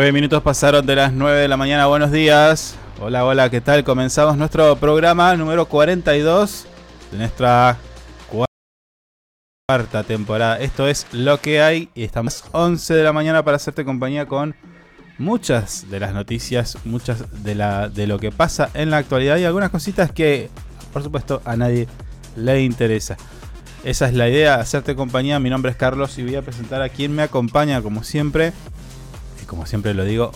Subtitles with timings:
[0.00, 1.84] Nueve minutos pasaron de las 9 de la mañana.
[1.84, 2.74] Buenos días.
[3.02, 3.84] Hola, hola, ¿qué tal?
[3.84, 6.66] Comenzamos nuestro programa número 42
[7.12, 7.76] de nuestra
[9.68, 10.58] cuarta temporada.
[10.58, 14.56] Esto es lo que hay y estamos 11 de la mañana para hacerte compañía con
[15.18, 19.44] muchas de las noticias, muchas de, la, de lo que pasa en la actualidad y
[19.44, 20.48] algunas cositas que,
[20.94, 21.88] por supuesto, a nadie
[22.36, 23.18] le interesa.
[23.84, 25.38] Esa es la idea, hacerte compañía.
[25.40, 28.54] Mi nombre es Carlos y voy a presentar a quien me acompaña, como siempre.
[29.50, 30.30] Como siempre lo digo,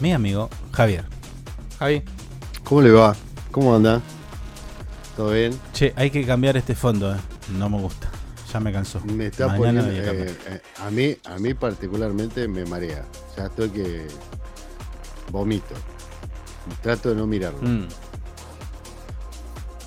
[0.00, 1.04] mi amigo Javier.
[1.78, 2.02] Javi.
[2.64, 3.14] ¿Cómo le va?
[3.52, 4.00] ¿Cómo anda?
[5.16, 5.56] ¿Todo bien?
[5.72, 7.18] Che, hay que cambiar este fondo, eh.
[7.56, 8.10] no me gusta.
[8.52, 9.00] Ya me cansó.
[9.04, 13.04] Me está Mañana poniendo, a eh, eh, a mí, a mí particularmente me marea.
[13.36, 14.08] Ya estoy que
[15.30, 15.76] vomito.
[16.82, 17.62] Trato de no mirarlo.
[17.62, 17.86] Mm.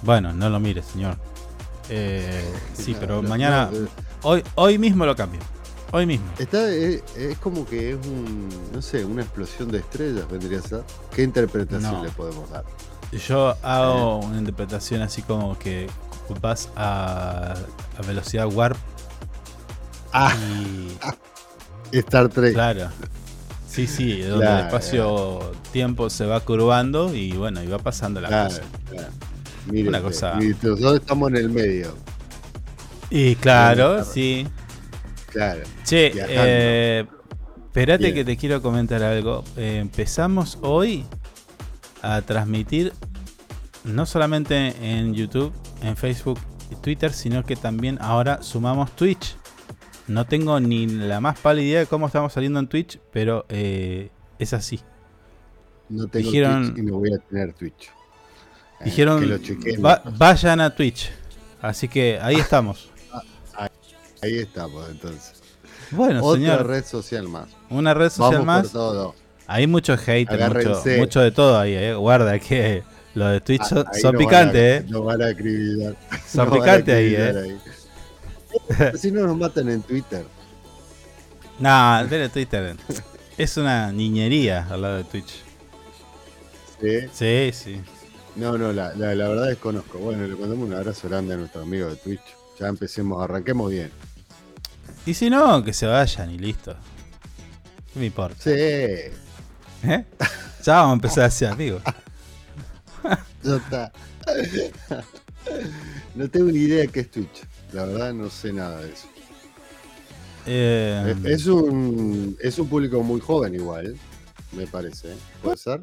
[0.03, 1.17] Bueno, no lo mires, señor.
[1.89, 3.89] Eh, sí, No, pero no, mañana, no,
[4.21, 5.41] hoy, hoy mismo lo cambio.
[5.95, 6.25] Hoy mismo.
[6.39, 10.61] está, eh, es como que es un, no sé, una explosión de estrellas vendría a
[10.61, 10.83] ser.
[11.15, 12.03] ¿Qué interpretación No.
[12.03, 12.65] le podemos dar?
[13.13, 15.87] Yo hago una interpretación así como que
[16.41, 17.53] vas a,
[17.97, 18.75] a velocidad warp
[20.11, 20.33] Ah,
[21.93, 22.53] y Star Trek.
[22.53, 22.89] claro.
[23.69, 28.27] Sí, sí, donde Claro, el espacio-tiempo se va curvando y bueno, y va pasando la
[28.27, 28.61] Claro, cosa.
[28.89, 29.07] claro.
[29.67, 31.95] Mire Una cosa- nosotros estamos en el medio.
[33.09, 34.45] Y claro, sí.
[35.35, 35.61] Claro.
[35.83, 37.05] Che, eh,
[37.65, 39.43] espérate que te quiero comentar algo.
[39.57, 41.03] Eh, empezamos hoy
[42.01, 42.93] a transmitir
[43.83, 45.51] no solamente en YouTube,
[45.83, 46.39] en Facebook
[46.71, 49.35] y Twitter, sino que también ahora sumamos Twitch.
[50.07, 54.11] No tengo ni la más pálida idea de cómo estamos saliendo en Twitch, pero eh,
[54.39, 54.79] es así.
[55.89, 57.89] No tengo Dijeron- Twitch y no voy a tener Twitch.
[58.79, 59.21] Eh, Dijeron.
[59.83, 61.11] "Va- vayan a Twitch.
[61.61, 62.89] Así que ahí estamos.
[64.25, 65.33] Ahí estamos, entonces.
[65.91, 67.47] Bueno, Otra señor, red social más.
[67.69, 68.63] una red social Vamos más.
[68.63, 69.15] por todo.
[69.47, 71.93] Hay mucho hate, mucho, mucho de todo ahí, eh.
[71.93, 72.81] Guarda que
[73.13, 74.85] los de Twitch son, Ah, son a- picantes, eh.
[74.89, 75.95] Nos van a acribillar.
[76.27, 77.33] Son picantes ahí, eh.
[77.43, 78.97] ahí.
[78.97, 80.25] Si no nos matan en Twitter.
[81.59, 82.75] Nah, pero Twitter
[83.37, 85.33] es una niñería al lado de Twitch.
[86.81, 86.99] ¿sí?
[87.13, 87.81] Sí, sí.
[88.35, 89.97] No, no, la, la, la verdad desconozco.
[89.99, 92.21] Bueno, le mandamos un abrazo grande a nuestro amigo de Twitch.
[92.59, 93.91] Ya empecemos, arranquemos bien.
[95.05, 96.75] Y si no, que se vayan y listo.
[97.93, 98.35] ¿Qué me importa?
[98.41, 99.13] Sí, ¿Eh?
[100.63, 101.83] Ya vamos a empezar a ser amigos.
[103.43, 103.91] ya está.
[106.15, 107.43] No tengo ni idea de qué es Twitch.
[107.71, 109.07] La verdad no sé nada de eso.
[110.47, 113.95] Eh, Es un, es un público muy joven igual,
[114.51, 115.15] me parece.
[115.43, 115.81] ¿Puede ser?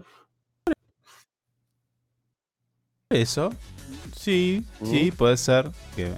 [3.10, 3.52] Eso.
[4.16, 4.86] Sí, ¿Mm?
[4.90, 5.70] sí, puede ser.
[5.94, 6.12] Que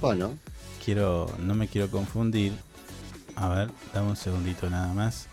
[0.00, 0.38] Bueno,
[0.84, 1.26] quiero.
[1.38, 2.52] No me quiero confundir.
[3.36, 5.26] A ver, dame un segundito nada más.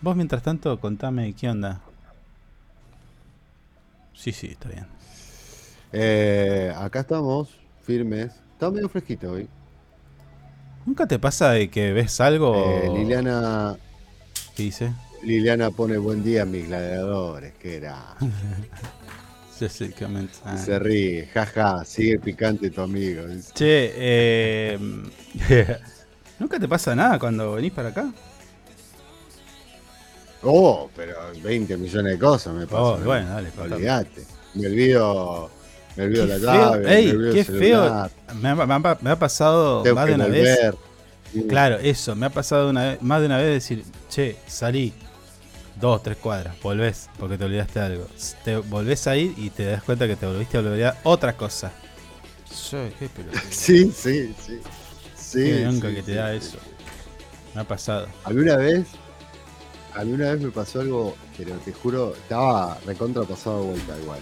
[0.00, 1.80] Vos mientras tanto contame qué onda.
[4.14, 4.86] Sí, sí, está bien.
[5.92, 7.48] eh, acá estamos,
[7.84, 8.32] firmes.
[8.52, 9.48] Está medio fresquito hoy.
[10.86, 12.54] ¿Nunca te pasa de que ves algo?
[12.56, 13.76] Eh, Liliana,
[14.56, 14.92] ¿Qué dice?
[15.22, 18.16] Liliana pone buen día mis gladiadores, que era.
[20.44, 20.56] Ah.
[20.56, 23.22] Se ríe, jaja, sigue picante tu amigo.
[23.54, 24.78] Che, eh,
[26.38, 28.10] ¿nunca te pasa nada cuando venís para acá?
[30.42, 33.04] Oh, pero 20 millones de cosas me Oh, pasan.
[33.04, 33.74] bueno, dale, contame.
[33.76, 34.24] Olvídate.
[34.54, 35.50] Me olvido,
[35.96, 38.10] me olvido Qué la feo, llave, ey, me olvido qué el celular,
[38.40, 40.58] Me ha, me ha- me ha pasado tengo más de una vez.
[41.32, 41.44] Sí.
[41.46, 44.92] Claro, eso, me ha pasado una vez, más de una vez decir, che, salí
[45.80, 48.06] dos, tres cuadras, volvés porque te olvidaste de algo.
[48.44, 51.72] Te volvés a ir y te das cuenta que te volviste a olvidar otra cosa.
[52.70, 53.40] Yo, qué pelotudo.
[53.50, 54.58] Sí, sí, sí.
[55.16, 56.58] Sí, Qué bronca sí, que te sí, da sí, eso.
[56.58, 56.70] sí.
[57.54, 58.08] Me ha pasado.
[58.24, 58.86] A mí una vez,
[59.94, 63.98] a mí una vez me pasó algo, pero te juro, estaba recontra pasado de vuelta
[64.00, 64.20] igual.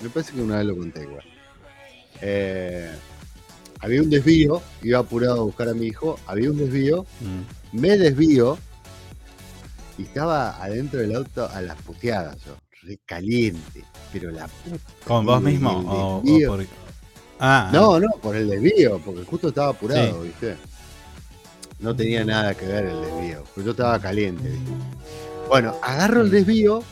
[0.00, 1.24] Me parece que una vez lo conté igual.
[2.20, 2.90] Eh,
[3.80, 7.78] había un desvío, iba apurado a buscar a mi hijo, había un desvío, Mm.
[7.80, 8.58] me desvío
[9.98, 14.78] y estaba adentro del auto a las puteadas yo, re caliente, pero la puta.
[15.04, 15.70] ¿Con vos mismo?
[15.80, 16.66] el O, o desvío- por...
[17.40, 20.56] Ah, No, no, por el desvío, porque justo estaba apurado, ¿viste?
[21.80, 24.70] No tenía nada que ver el desvío, pero yo estaba caliente, ¿viste?
[25.48, 26.82] Bueno, agarro el desvío,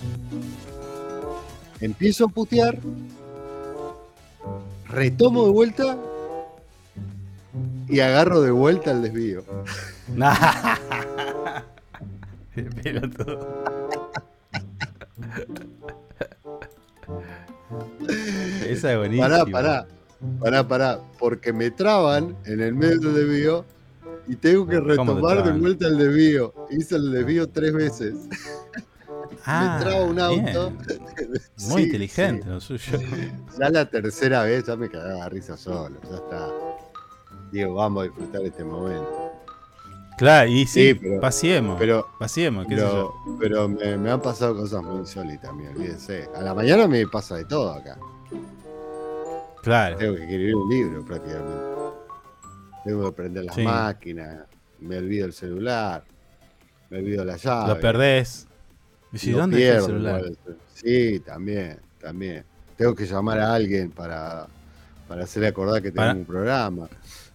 [1.81, 2.79] empiezo a putear,
[4.89, 5.97] retomo de vuelta
[7.89, 9.45] y agarro de vuelta el desvío.
[12.83, 13.65] Pelotudo.
[18.67, 19.29] Esa es buenísima.
[19.29, 19.87] Pará, pará,
[20.41, 23.65] pará, pará, porque me traban en el medio del desvío
[24.29, 26.53] y tengo que ¿Cómo te retomar de vuelta el desvío.
[26.71, 28.15] Hice el desvío tres veces.
[29.49, 30.73] Ah, me traba un auto.
[31.57, 32.99] Sí, Muy inteligente lo suyo.
[33.59, 36.01] Ya la tercera vez ya me cagaba risa solo.
[36.11, 36.49] Ya está.
[37.53, 39.26] Digo, vamos a disfrutar este momento.
[40.17, 41.79] Claro, y sí, Sí, pero- paseemos.
[41.79, 42.65] Pero, qué sé yo.
[42.69, 46.29] pero, pero me, me han pasado cosas muy insólitas, me olvídense.
[46.35, 47.99] A la mañana me pasa de todo acá.
[49.63, 49.97] Claro.
[49.97, 51.57] Tengo que escribir un libro prácticamente.
[52.85, 53.63] Tengo que prender las Sí.
[53.63, 54.45] máquinas,
[54.81, 56.05] me olvido el celular,
[56.89, 57.69] me olvido la llave.
[57.75, 58.47] Lo perdés.
[59.13, 60.21] Y si, ¿dónde está el celular?
[60.21, 60.39] igual
[60.73, 62.45] Sí, también, también.
[62.77, 64.47] Tengo que llamar a alguien para,
[65.09, 66.89] para hacerle acordar que tengo un programa.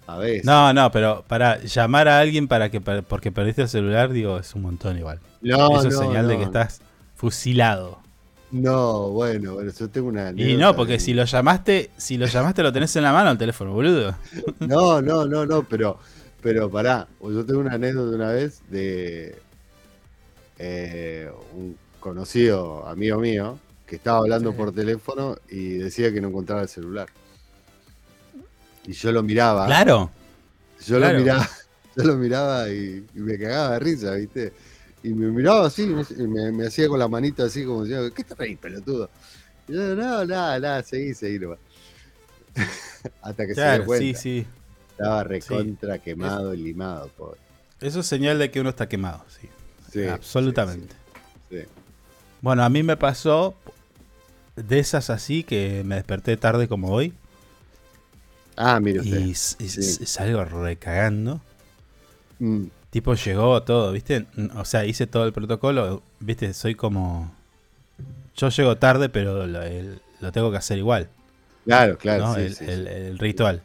[0.07, 0.45] A veces.
[0.45, 4.53] No, no, pero para llamar a alguien para que porque perdiste el celular, digo, es
[4.55, 5.19] un montón igual.
[5.41, 6.81] no, Eso es no, señal de que estás
[7.15, 7.99] fusilado.
[8.51, 10.31] No, bueno, bueno, yo tengo una.
[10.35, 13.31] Y no, porque de- si lo llamaste, si lo llamaste lo tenés en la mano
[13.31, 14.13] el teléfono, boludo.
[14.59, 15.97] No, no, no, no, pero,
[16.41, 17.07] pero pará.
[17.21, 19.37] Yo tengo una anécdota de una vez de
[20.59, 24.57] eh, un conocido amigo mío que estaba hablando Sí.
[24.57, 27.07] por teléfono y decía que no encontraba el celular.
[28.85, 29.65] Y yo lo miraba.
[29.65, 30.09] Claro.
[30.85, 31.13] Yo claro.
[31.13, 31.49] lo miraba,
[31.95, 34.53] yo lo miraba y, y me cagaba de risa, ¿viste?
[35.03, 38.23] Y me miraba así, y me, me hacía con la manita así como diciendo, ¿qué
[38.23, 39.09] te reís, pelotudo?
[39.67, 41.59] Y yo, no, nada, nada, seguí, seguí nomás.
[43.21, 44.19] Hasta que se dio cuenta.
[44.19, 44.47] sí, sí.
[44.91, 47.39] Estaba recontra quemado y limado, pobre.
[47.79, 49.49] Eso es señal de que uno está quemado, sí.
[49.91, 50.95] Sí, Absolutamente.
[51.49, 51.63] sí.
[52.41, 53.55] Bueno, a mí me pasó
[54.55, 57.13] de esas así que me desperté tarde como hoy
[58.55, 59.19] Ah, mire usted.
[59.21, 60.05] y, Sí.
[60.05, 61.41] salgo recagando.
[62.39, 64.25] Mm, Tipo llegó todo, ¿viste?
[64.57, 66.53] O sea, hice todo el protocolo, ¿viste?
[66.53, 67.31] Soy como...
[68.35, 71.07] Yo llego tarde, pero lo, el- lo tengo que hacer igual,
[71.65, 72.25] claro, claro.
[72.27, 72.35] ¿no?
[72.35, 72.93] sí, el, sí, el- sí.
[72.93, 73.63] el ritual.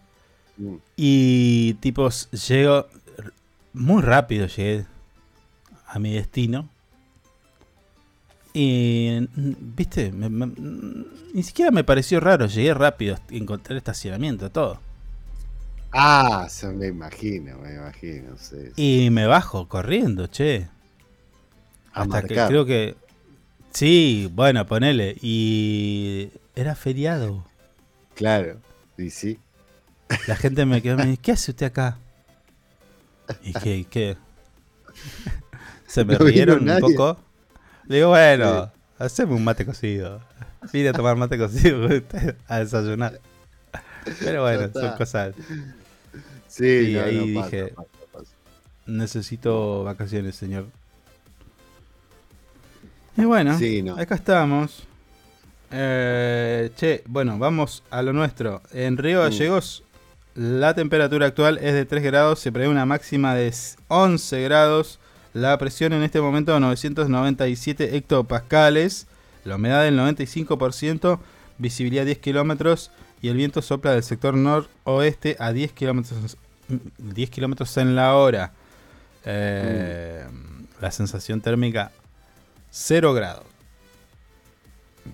[0.59, 2.87] Mm, Y tipo, s- llego
[3.73, 4.87] muy rápido, llegué
[5.89, 6.69] a mi destino.
[8.59, 10.53] Y, viste, Me- me-
[11.35, 14.81] ni siquiera me pareció raro, llegué rápido, encontré estacionamiento, todo.
[15.93, 18.37] Ah, se me imagino, me imagino.
[18.39, 18.73] Sí, sí.
[18.77, 20.69] Y me bajo corriendo, che.
[21.95, 22.97] A Hasta que creo que...
[23.73, 25.17] Sí, bueno, ponele.
[25.23, 27.45] Y era feriado.
[28.15, 28.61] Claro,
[28.97, 29.39] y sí.
[30.27, 31.99] La gente me quedó, me dice, ¿qué hace usted acá?
[33.41, 34.17] Y que, ¿qué?
[35.87, 37.19] Se me No rieron un poco.
[37.89, 40.21] Le digo, bueno, haceme un mate cocido.
[40.73, 41.89] Vine a tomar mate cocido
[42.49, 43.21] a desayunar.
[44.21, 45.35] Pero bueno, son cosas.
[46.49, 47.87] Sí, Sí, no, ahí no dije- pasa.
[48.87, 50.67] Necesito vacaciones, señor.
[53.17, 53.97] Y bueno, Sí, no.
[53.97, 54.85] acá estamos.
[55.71, 58.63] Eh, che, bueno, vamos a lo nuestro.
[58.73, 59.23] En Río Mm.
[59.25, 59.83] Gallegos,
[60.35, 63.53] la temperatura actual es de 3 grados, se prevé una máxima de
[63.89, 65.01] 11 grados.
[65.37, 69.07] La presión en este momento 997 hectopascales,
[69.45, 71.19] la humedad del 95%,
[71.59, 72.91] visibilidad 10 kilómetros
[73.21, 76.39] y el viento sopla del sector noroeste a 10 kilómetros
[76.97, 78.53] 10 kilómetros en la hora.
[79.27, 80.25] Eh,
[80.81, 81.93] La sensación térmica
[82.71, 83.45] 0 grados.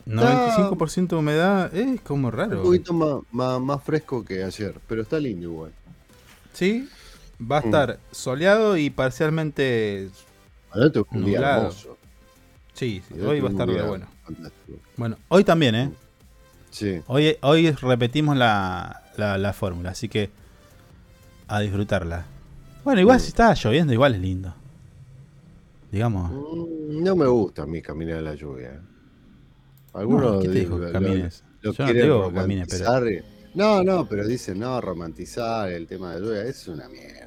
[0.07, 2.63] 95% de humedad es como Un raro.
[2.63, 5.73] poquito más, más, más fresco que ayer, pero está lindo igual.
[6.53, 6.89] Sí,
[7.51, 7.65] va a Mm.
[7.65, 10.09] estar soleado y parcialmente.
[10.75, 11.61] Un día Nublado.
[11.63, 11.99] hermoso.
[12.73, 14.07] Sí, hoy va a un estar de día bueno.
[14.25, 14.79] fantástico.
[14.97, 15.91] Bueno, hoy también, ¿eh?
[16.71, 20.31] Sí, Hoy, hoy repetimos la, la, la fórmula, así que
[21.49, 22.25] a disfrutarla.
[22.85, 23.21] Bueno, igual Mm.
[23.21, 24.55] si está lloviendo, igual es lindo.
[25.91, 26.31] Digamos.
[26.31, 28.81] Mm, no me gusta a mí caminar en la lluvia.
[29.93, 31.45] Algunos No, ¿Qué te di- dijo lo- que lo- camines?
[31.61, 33.23] lo Yo no te quieren digo que camines, pero.
[33.55, 36.43] No, no, pero dicen, no, romantizar el tema de la lluvia.
[36.45, 37.22] Es una mierda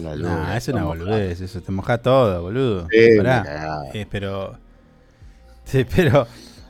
[0.00, 0.28] la lluvia.
[0.28, 2.86] Nah, es una boludez, eso te moja todo, boludo.
[2.90, 3.82] Sí, Pará.
[3.92, 4.58] Eh, pero.
[5.64, 6.26] Sí, pero.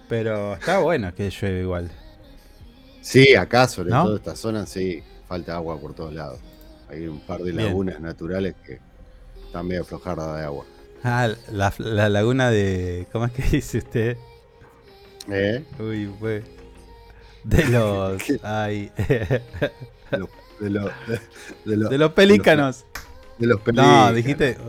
[0.08, 1.90] Pero está bueno que llueve igual.
[3.02, 4.04] Sí, acá, sobre ¿No?
[4.04, 6.40] todo esta zona, sí, falta agua por todos lados.
[6.88, 7.66] Hay un par de Bien.
[7.66, 8.80] lagunas naturales que
[9.44, 10.64] están medio flojadas de agua.
[11.04, 13.06] Ah, la, la laguna de.
[13.12, 14.16] ¿Cómo es que dice usted?
[15.30, 15.62] ¿Eh?
[15.78, 16.42] Uy, fue.
[17.44, 18.22] De los.
[18.42, 18.90] Ay.
[18.96, 19.42] De
[20.18, 20.90] los, de los,
[21.64, 22.84] de los, De los pelícanos.
[23.38, 24.14] De los No, pelícanos.
[24.14, 24.58] dijiste.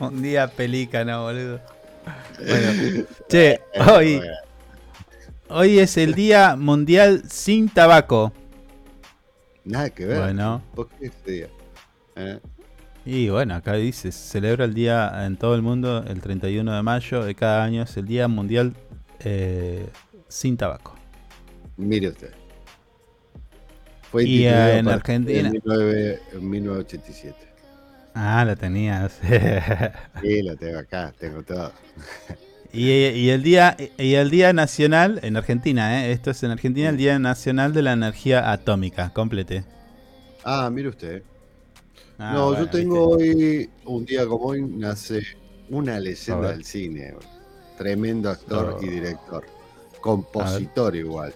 [0.00, 1.60] Un día pelícano, boludo.
[2.38, 4.20] Bueno, che, Eh, hoy,
[5.48, 8.32] hoy es el Día Mundial sin Tabaco.
[9.64, 10.20] Nada que ver.
[10.20, 10.62] Bueno.
[10.74, 11.48] ¿Por qué ese día?
[12.16, 12.40] ¿Eh?
[13.04, 16.82] Y bueno, acá dice, se celebra el día en todo el mundo el 31 de
[16.82, 18.74] mayo de cada año, es el Día Mundial
[19.20, 19.86] eh,
[20.28, 20.94] sin Tabaco.
[21.76, 22.32] Mire usted.
[24.10, 25.50] Fue Y, a en Argentina.
[25.50, 27.54] 19 en 1987.
[28.14, 29.18] Ah, la tenías.
[30.20, 31.72] Sí, lo tengo acá, tengo todo.
[32.72, 36.12] y, y el día y el día nacional en Argentina, ¿eh?
[36.12, 39.64] esto es en Argentina, el día nacional de la energía atómica, complete.
[40.42, 41.24] Ah, mire usted.
[42.18, 43.16] Ah, no, bueno, yo tengo ¿viste?
[43.16, 45.20] hoy, un día como hoy, nace
[45.68, 47.14] una leyenda del cine.
[47.76, 48.80] Tremendo actor Oh.
[48.80, 49.46] y director.
[50.00, 51.34] Compositor igual.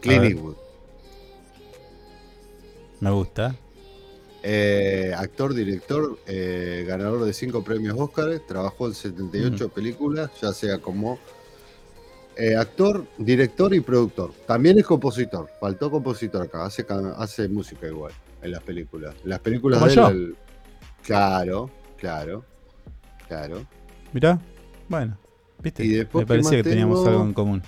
[0.00, 0.24] Clint.
[0.24, 0.56] Eastwood.
[3.00, 3.54] Me gusta.
[4.42, 10.78] Eh, actor, director, eh, ganador de cinco premios Oscar, trabajó en 78 películas, ya sea
[10.78, 11.18] como
[12.36, 14.32] eh, actor, director y productor.
[14.46, 19.14] También es compositor, faltó compositor acá, hace, ca- hace música igual en las películas.
[19.24, 20.36] Las películas de él, el-
[21.02, 22.44] claro, claro,
[23.28, 23.66] claro.
[24.12, 24.40] Mirá,
[24.88, 25.18] bueno,
[25.62, 25.84] viste.
[25.84, 27.62] Y después Me parecía que que teníamos algo en común.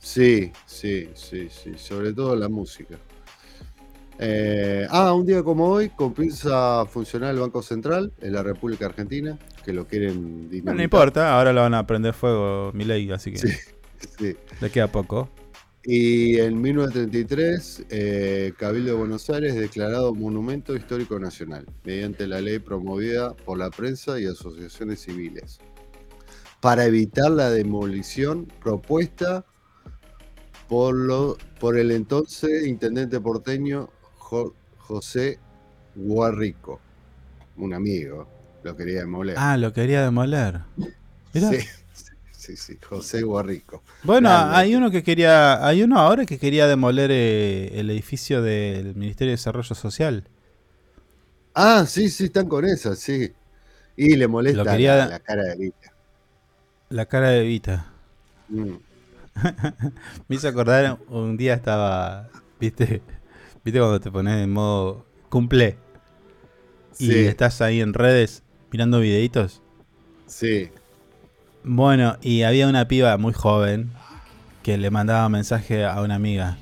[0.00, 2.96] Sí, sí, sí, sí, sobre todo la música.
[4.18, 8.86] Eh, ah, un día como hoy comienza a funcionar el Banco Central en la República
[8.86, 10.76] Argentina, que lo quieren dinamitar.
[10.76, 13.48] no importa, ahora lo van a prender fuego mi ley, así que Sí,
[14.18, 14.36] sí.
[14.60, 15.28] le queda poco.
[15.86, 22.58] Y en 1933, eh, Cabildo de Buenos Aires declarado Monumento Histórico Nacional, mediante la ley
[22.58, 25.58] promovida por la prensa y asociaciones civiles,
[26.60, 29.44] para evitar la demolición propuesta
[30.68, 33.90] por, lo, por el entonces intendente porteño
[34.24, 35.38] Jo- José
[35.94, 36.80] Guarrico,
[37.56, 38.26] un amigo,
[38.62, 39.36] lo quería demoler.
[39.38, 40.60] Ah, lo quería demoler.
[41.32, 41.50] Mirá.
[41.50, 41.58] sí,
[42.32, 43.82] sí, sí, José Guarrico.
[44.02, 44.56] Bueno, Grande.
[44.56, 49.32] hay uno que quería, hay uno ahora que quería demoler eh, el edificio del Ministerio
[49.32, 50.24] de Desarrollo Social.
[51.54, 53.32] Ah, sí, sí, están con esa, sí.
[53.96, 55.92] Y le molesta Lo quería- la, la cara de Vita.
[56.88, 57.86] La cara de Vita.
[58.48, 58.74] Mm.
[60.28, 62.28] Me hizo acordar, un día estaba,
[62.60, 63.02] viste,
[63.64, 65.78] viste cuando te pones en modo cumple
[66.98, 69.62] y Sí, estás ahí en redes mirando videitos.
[70.26, 70.70] sí.
[71.66, 73.90] Bueno, y había una piba muy joven
[74.62, 76.58] que le mandaba mensaje a una amiga.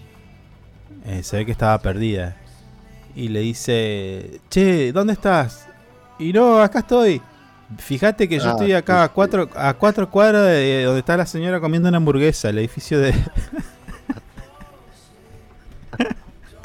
[1.04, 2.36] Eh, se ve que estaba perdida.
[3.16, 5.68] Y le dice, che, ¿dónde estás?
[6.20, 7.20] Y no, acá estoy.
[7.78, 11.26] Fíjate que yo Ah, estoy acá a cuatro, a cuatro cuadras de donde está la
[11.26, 13.12] señora comiendo una hamburguesa, el edificio de...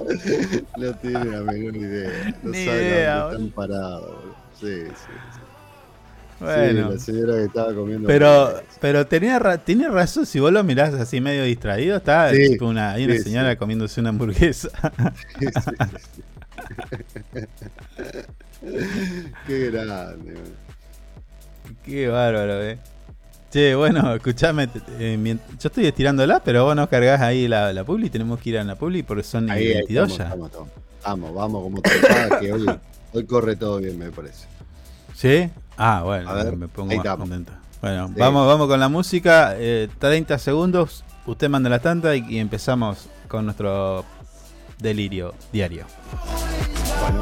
[0.78, 2.34] No tiene la menor idea.
[2.44, 4.16] No Ni sabe idea, dónde están parados.
[4.60, 5.40] Sí, sí, sí.
[6.40, 8.08] Bueno, Sí, la señora que estaba comiendo.
[8.08, 12.52] pero, pero tenía, ra- tiene razón, si vos lo mirás así medio distraído, está Sí,
[12.52, 14.70] tipo una, hay una señora comiéndose una hamburguesa.
[15.40, 15.76] Sí, sí,
[16.14, 16.24] sí.
[19.48, 20.34] Qué grande.
[21.86, 22.78] Qué bárbaro, eh.
[23.52, 27.84] Che, bueno, escuchame, te- eh, yo estoy estirándola, pero vos nos cargás ahí la, la
[27.86, 30.46] publi, tenemos que ir a la publi porque son Ahí, ahí 22 estamos, ya.
[30.48, 30.70] estamos.
[31.06, 32.66] Vamos, vamos, como trompada, que hoy,
[33.14, 34.48] hoy corre todo bien, me parece.
[35.16, 35.50] ¿Sí?
[35.78, 37.20] Ah, bueno, A ver, me pongo más estamos.
[37.30, 37.54] contento.
[37.82, 38.14] Bueno, Sí.
[38.18, 43.08] vamos, vamos con la música, eh, 30 segundos, usted manda la tanda y, y empezamos
[43.30, 44.04] con nuestro
[44.80, 45.86] delirio diario.
[47.02, 47.22] Bueno,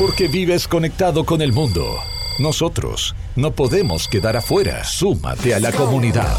[0.00, 1.84] Porque vives conectado con el mundo.
[2.38, 4.82] Nosotros no podemos quedar afuera.
[4.82, 6.38] Súmate a la comunidad.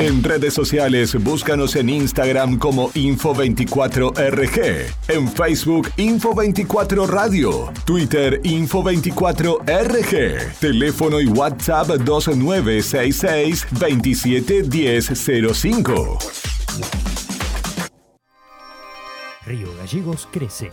[0.00, 11.20] En redes sociales, búscanos en Instagram como Info24RG, en Facebook Info24 Radio, Twitter Info24RG, teléfono
[11.20, 16.18] y WhatsApp 2966 271005.
[19.46, 20.72] Río Gallegos crece.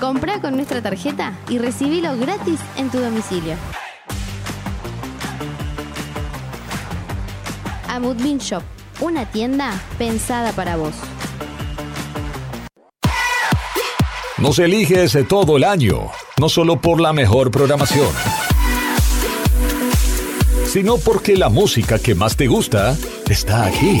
[0.00, 3.56] Comprá con nuestra tarjeta y recibilo gratis en tu domicilio.
[7.88, 8.62] A Moodbean Shop,
[9.00, 10.94] una tienda pensada para vos.
[14.36, 18.08] Nos eliges todo el año, no solo por la mejor programación,
[20.64, 22.96] sino porque la música que más te gusta
[23.28, 24.00] está aquí.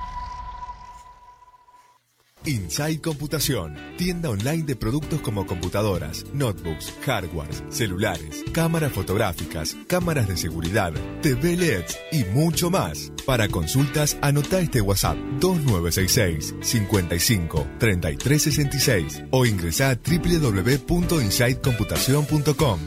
[2.45, 10.37] Inside Computación, tienda online de productos como computadoras, notebooks, hardwares, celulares, cámaras fotográficas, cámaras de
[10.37, 13.11] seguridad, TV LEDs y mucho más.
[13.25, 22.79] Para consultas, anota este WhatsApp 2966 55 3366 o ingresa a www.insidecomputación.com.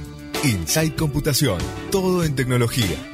[0.42, 1.58] Inside Computación,
[1.90, 3.13] todo en tecnología.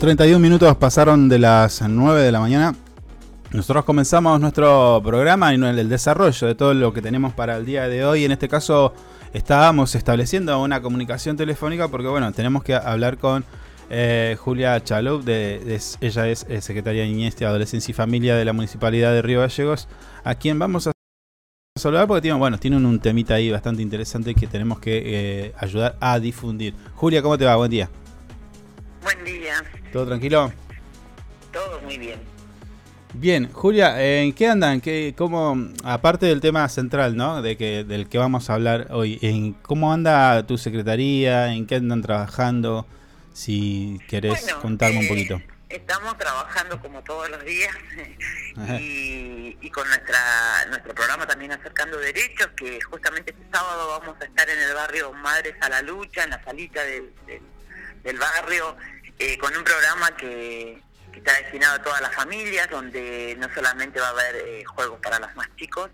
[0.00, 2.74] 31 minutos pasaron de las 9 de la mañana.
[3.52, 7.86] Nosotros comenzamos nuestro programa y el desarrollo de todo lo que tenemos para el día
[7.86, 8.24] de hoy.
[8.24, 8.94] En este caso
[9.34, 13.44] estábamos estableciendo una comunicación telefónica porque bueno, tenemos que hablar con
[13.90, 18.46] eh, Julia Chalup, de, ella es eh, secretaria de Niñez, de Adolescencia y Familia de
[18.46, 19.86] la Municipalidad de Río Gallegos,
[20.24, 20.92] a quien vamos a
[21.78, 25.98] saludar porque tienen, bueno, tienen un temita ahí bastante interesante que tenemos que eh, ayudar
[26.00, 26.72] a difundir.
[26.94, 27.54] Julia, ¿cómo te va?
[27.56, 27.90] Buen día.
[29.92, 30.52] ¿Todo tranquilo?
[31.52, 32.20] todo muy bien.
[33.12, 34.80] Bien, Julia, ¿en qué andan?
[34.80, 37.42] ¿Qué, cómo, aparte del tema central, ¿no?
[37.42, 41.52] De que, del que vamos a hablar hoy, ¿en cómo anda tu secretaría?
[41.52, 42.86] ¿En qué andan trabajando?
[43.32, 45.42] Si querés Bueno, contarme un eh, poquito.
[45.68, 47.74] Estamos trabajando como todos los días
[48.80, 54.24] y, y con nuestra nuestro programa también acercando derechos, que justamente este sábado vamos a
[54.24, 57.42] estar en el barrio Madres a la Lucha, en la salita del, del,
[58.04, 58.76] del barrio,
[59.20, 64.00] eh, con un programa que, que está destinado a todas las familias, donde no solamente
[64.00, 65.90] va a haber eh, juegos para los más chicos,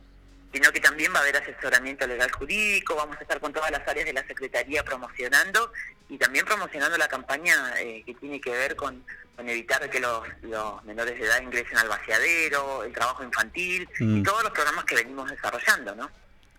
[0.53, 3.87] sino que también va a haber asesoramiento legal jurídico, vamos a estar con todas las
[3.87, 5.71] áreas de la Secretaría promocionando
[6.09, 10.23] y también promocionando la campaña eh, que tiene que ver con, con evitar que los,
[10.43, 14.19] los menores de edad ingresen al vaciadero, el trabajo infantil Mm.
[14.19, 16.11] y todos los programas que venimos desarrollando, ¿no?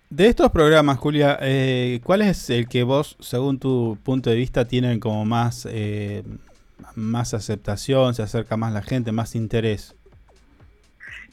[0.10, 4.66] De estos programas, Julia, eh, ¿cuál es el que vos, según tu punto de vista,
[4.66, 6.24] tienen como más, eh,
[6.96, 9.96] más aceptación, se acerca más la gente, más interés?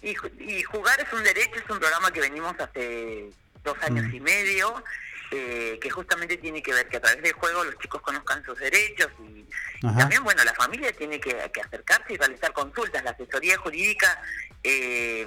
[0.03, 0.11] Y,
[0.43, 3.31] y Jugar es un derecho, es un programa que venimos hace
[3.65, 4.15] dos años Mm.
[4.15, 4.85] y medio,
[5.31, 8.59] eh, que justamente tiene que ver que a través del juego los chicos conozcan sus
[8.59, 9.34] derechos y
[9.89, 9.99] Ajá.
[9.99, 13.03] también, bueno, la familia tiene que, que acercarse y realizar consultas.
[13.05, 14.21] La asesoría jurídica
[14.63, 15.27] eh,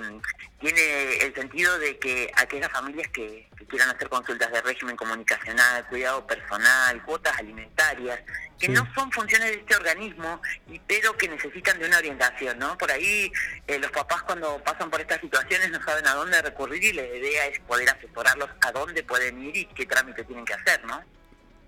[0.59, 5.85] tiene el sentido de que aquellas familias que, que quieran hacer consultas de régimen comunicacional,
[5.87, 8.19] cuidado personal, cuotas alimentarias,
[8.59, 8.71] que Sí.
[8.71, 12.75] no son funciones de este organismo, y, pero que necesitan de una orientación, ¿no?
[12.75, 13.31] Por ahí
[13.67, 17.03] eh, los papás cuando pasan por estas situaciones no saben a dónde recurrir y la
[17.03, 21.03] idea es poder asesorarlos a dónde pueden ir y qué trámite tienen que hacer, ¿no?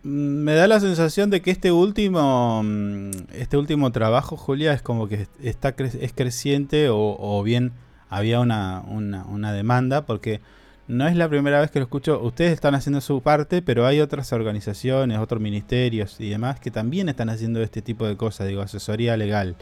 [0.01, 5.09] Me da la sensación de que este último mm, este último trabajo, Julia, es como
[5.09, 7.73] que está cre- es creciente o, o bien
[8.09, 10.39] había una, una, una demanda, porque
[10.87, 12.19] no es la primera vez que lo escucho.
[12.21, 17.09] Ustedes están haciendo su parte, pero hay otras organizaciones, otros ministerios y demás que también
[17.09, 19.55] están haciendo este tipo de cosas, digo, asesoría legal.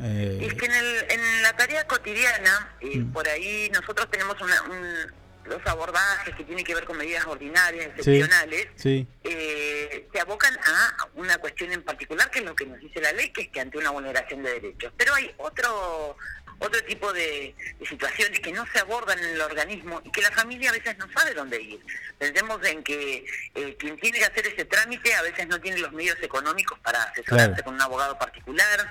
[0.00, 3.12] Eh, Es que en, el, en la tarea cotidiana, eh, Mm.
[3.12, 7.86] por ahí nosotros tenemos una, un- los abordajes que tienen que ver con medidas ordinarias,
[7.86, 12.66] sí, excepcionales, sí, eh, se abocan a una cuestión en particular, que es lo que
[12.66, 14.92] nos dice la ley, que es que ante una vulneración de derechos.
[14.96, 16.16] Pero hay otro
[16.60, 20.32] otro tipo de, de situaciones que no se abordan en el organismo y que la
[20.32, 21.78] familia a veces no sabe dónde ir.
[22.18, 25.92] Pensemos en que eh, quien tiene que hacer ese trámite a veces no tiene los
[25.92, 27.62] medios económicos para asesorarse Claro.
[27.64, 28.90] con un abogado particular.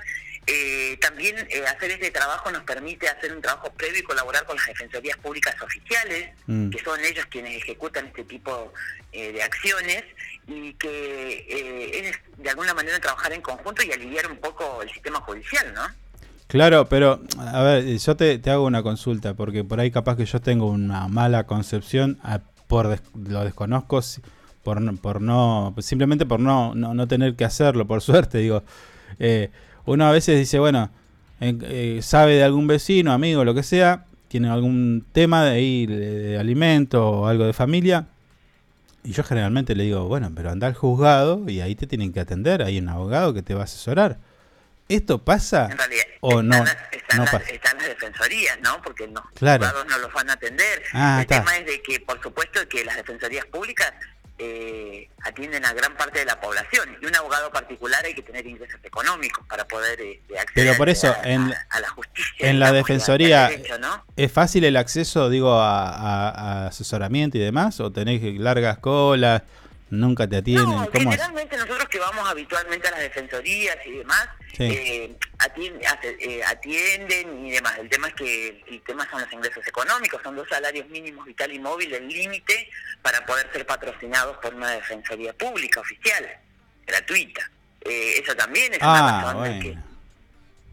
[0.50, 4.56] Eh, también eh, hacer este trabajo nos permite hacer un trabajo previo y colaborar con
[4.56, 6.70] las defensorías públicas oficiales, Mm.
[6.70, 8.72] que son ellos quienes ejecutan este tipo
[9.12, 10.04] eh, de acciones
[10.46, 14.90] y que eh, es de alguna manera trabajar en conjunto y aliviar un poco el
[14.90, 15.82] sistema judicial, ¿no?
[16.46, 20.24] Claro, pero a ver, yo te, te hago una consulta, porque por ahí capaz que
[20.24, 24.00] yo tengo una mala concepción, a- por des- lo desconozco,
[24.62, 28.62] por, por no, simplemente por no, no, no tener que hacerlo, por suerte, digo.
[29.18, 29.50] Eh,
[29.88, 30.90] uno a veces dice, bueno,
[31.40, 35.86] en- eh, sabe de algún vecino, amigo, lo que sea, tiene algún tema de ahí
[35.86, 38.06] de, de alimento o algo de familia,
[39.04, 42.20] y yo generalmente le digo, bueno, pero anda al juzgado y ahí te tienen que
[42.20, 44.18] atender, hay un abogado que te va a asesorar.
[44.88, 46.56] ¿Esto pasa En realidad, o no?
[46.56, 47.50] están, están no las, pasa?
[47.50, 48.80] están las defensorías, ¿no?
[48.82, 49.64] Porque los Claro.
[49.66, 50.82] juzgados no los van a atender.
[50.94, 51.40] Ah, el está.
[51.40, 53.92] tema es de que, por supuesto, que las defensorías públicas
[54.38, 56.96] eh, atienden a gran parte de la población.
[57.02, 60.88] Y un abogado particular hay que tener ingresos económicos para poder este, acceder Pero por
[60.88, 62.48] eso, a, a- en, a la justicia.
[62.50, 64.04] en la a- defensoría, al derecho, ¿no?
[64.16, 67.80] ¿es fácil el acceso, digo, a, a- a asesoramiento y demás?
[67.80, 69.42] ¿O tenés largas colas?
[69.90, 70.66] ¿Nunca te atienden?
[70.66, 70.92] No, ¿Cómo es?
[70.98, 74.64] generalmente nosotros que vamos habitualmente a las defensorías y demás, Sí.
[74.64, 77.78] eh, atien- hace- eh, atienden y demás.
[77.78, 81.52] El tema es que el, tema son los ingresos económicos, son dos salarios mínimos vital
[81.52, 82.68] y móvil, el límite
[83.02, 86.26] para poder ser patrocinados por una defensoría pública oficial,
[86.86, 87.50] gratuita.
[87.82, 89.84] Eh, eso también es una Ah, razón que bueno.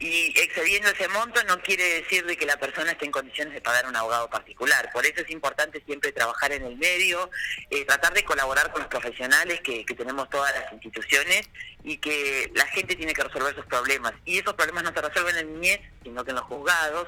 [0.06, 3.62] Y excediendo ese monto no quiere decir de que la persona esté en condiciones de
[3.62, 4.92] pagar un abogado particular.
[4.94, 7.32] Por eso es importante siempre trabajar en el medio,
[7.72, 11.50] eh, tratar de colaborar con los profesionales que, que tenemos todas las instituciones
[11.84, 14.14] y que la gente tiene que resolver sus problemas.
[14.26, 17.08] Y esos problemas no se resuelven en niñez, sino que en los juzgados.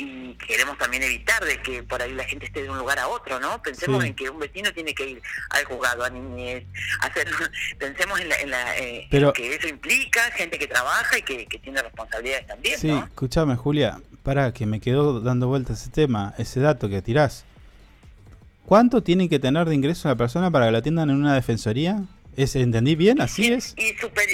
[0.00, 3.08] Y queremos también evitar de que por ahí la gente esté de un lugar a
[3.08, 3.60] otro, ¿no?
[3.60, 4.08] Pensemos Sí.
[4.10, 6.64] en que un vecino tiene que ir al juzgado, a niñez,
[7.00, 7.26] hacer,
[7.78, 11.46] pensemos en, la, en, la, eh, Pero- que eso implica gente que trabaja y que,
[11.46, 13.04] que tiene responsabilidades también, Sí, ¿no?
[13.04, 17.44] escúchame, Julia, para que me quedó dando vueltas ese tema, ese dato que tirás.
[18.66, 22.02] ¿Cuánto tiene que tener de ingreso la persona para que la atiendan en una defensoría?
[22.36, 23.20] ¿Es, ¿Entendí bien?
[23.20, 23.74] ¿Así es?
[23.76, 24.28] Y super-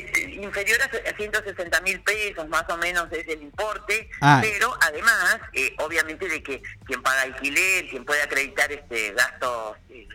[0.45, 4.39] inferior a a 160 mil pesos más o menos es el importe, Ah.
[4.43, 10.07] pero además, eh, obviamente de que quien paga alquiler, quien puede acreditar este gastos, eh,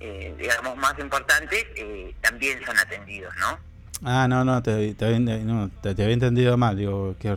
[0.00, 3.58] eh, digamos, más importantes, eh, también son atendidos, ¿no?
[4.04, 6.76] Ah, no, no, te, te no, te, te había entendido mal.
[6.76, 7.34] Digo, que,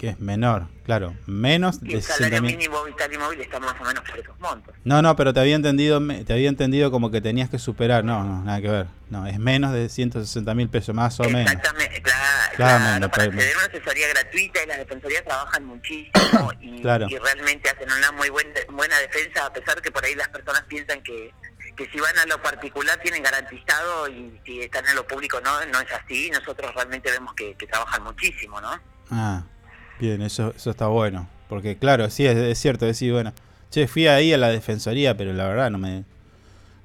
[0.00, 1.14] que es menor, claro.
[1.26, 4.18] Menos Y de el salario 60 mínimo vital y móvil está más o menos por
[4.18, 4.74] esos montos.
[4.82, 8.02] No, no, pero te había entendido te había entendido como que tenías que superar.
[8.02, 8.86] No, no, nada que ver.
[9.10, 11.52] No, es menos de 160 mil pesos, más o menos.
[11.52, 16.52] Exactamente, claro, Claramente, claro, para pero- acceder una asesoría gratuita y las defensorías trabajan muchísimo
[16.62, 17.06] y, Claro.
[17.10, 20.62] y realmente hacen una muy buen- buena defensa, a pesar que por ahí las personas
[20.62, 21.30] piensan que,
[21.76, 25.66] que si van a lo particular tienen garantizado y si están en lo público no,
[25.66, 26.30] no es así.
[26.30, 28.80] Nosotros realmente vemos que, que trabajan muchísimo, ¿no?
[29.10, 29.42] Ah,
[30.00, 31.28] bien, eso, eso está bueno.
[31.48, 33.32] Porque claro, sí, es, es cierto, decir, bueno,
[33.70, 36.04] che, fui ahí a la defensoría, pero la verdad no me...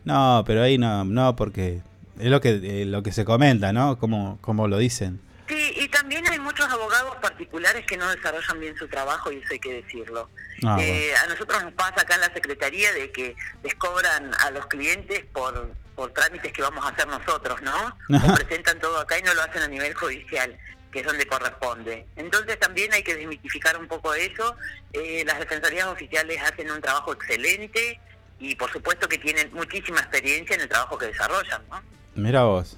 [0.04, 1.82] No, pero ahí no, no, porque
[2.20, 3.98] es lo que eh, lo que se comenta, ¿no?
[3.98, 5.20] Como, como lo dicen.
[5.48, 9.48] Sí, y también hay muchos abogados particulares que no desarrollan bien su trabajo y eso
[9.52, 10.30] hay que decirlo.
[10.64, 14.52] Ah, Eh, A nosotros nos pasa acá en la Secretaría de que les cobran a
[14.52, 17.74] los clientes por, por trámites que vamos a hacer nosotros, ¿no?
[18.32, 20.56] O presentan todo acá y no lo hacen a nivel judicial,
[20.96, 22.06] que es donde corresponde.
[22.16, 24.56] Entonces también hay que desmitificar un poco eso.
[24.94, 28.00] Eh, las defensorías oficiales hacen un trabajo excelente
[28.40, 31.84] y por supuesto que tienen muchísima experiencia en el trabajo que desarrollan, ¿no?
[32.16, 32.78] Mira vos.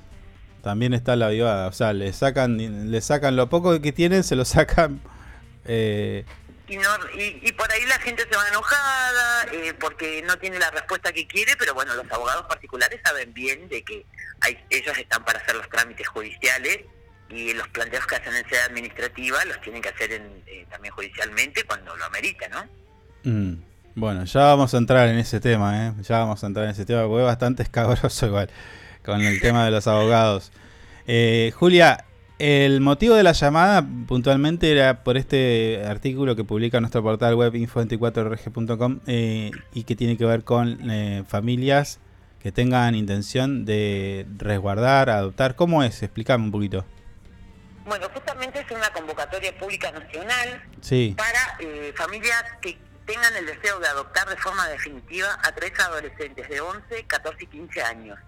[0.63, 1.67] También está la avivada.
[1.67, 4.99] O sea, le sacan, le sacan lo poco que tienen, se lo sacan.
[5.65, 6.25] eh,
[6.67, 10.57] y, no, y, y por ahí la gente se va enojada eh, porque no tiene
[10.57, 14.07] la respuesta que quiere, pero bueno, los abogados particulares saben bien de que
[14.41, 16.79] hay, ellos están para hacer los trámites judiciales
[17.29, 20.93] y los planteos que hacen en sede administrativa los tienen que hacer en, eh, también
[20.93, 22.65] judicialmente cuando lo amerita, ¿no?
[23.23, 23.53] mm,
[23.95, 25.93] bueno, ya vamos a entrar en ese tema, ¿eh?
[26.03, 28.49] Ya vamos a entrar en ese tema, porque es bastante escabroso igual
[29.03, 30.51] con el tema de los abogados.
[31.07, 32.05] Eh, Julia,
[32.39, 37.53] el motivo de la llamada puntualmente era por este artículo que publica nuestro portal web
[37.53, 41.99] info24rg.com eh, y que tiene que ver con eh, familias
[42.39, 45.55] que tengan intención de resguardar, adoptar.
[45.55, 46.03] ¿Cómo es?
[46.03, 46.85] Explícame un poquito.
[47.87, 51.15] Bueno, justamente es una convocatoria pública nacional Sí.
[51.17, 56.49] para eh, familias que tengan el deseo de adoptar de forma definitiva a tres adolescentes
[56.49, 58.19] de 11, 14 y 15 años.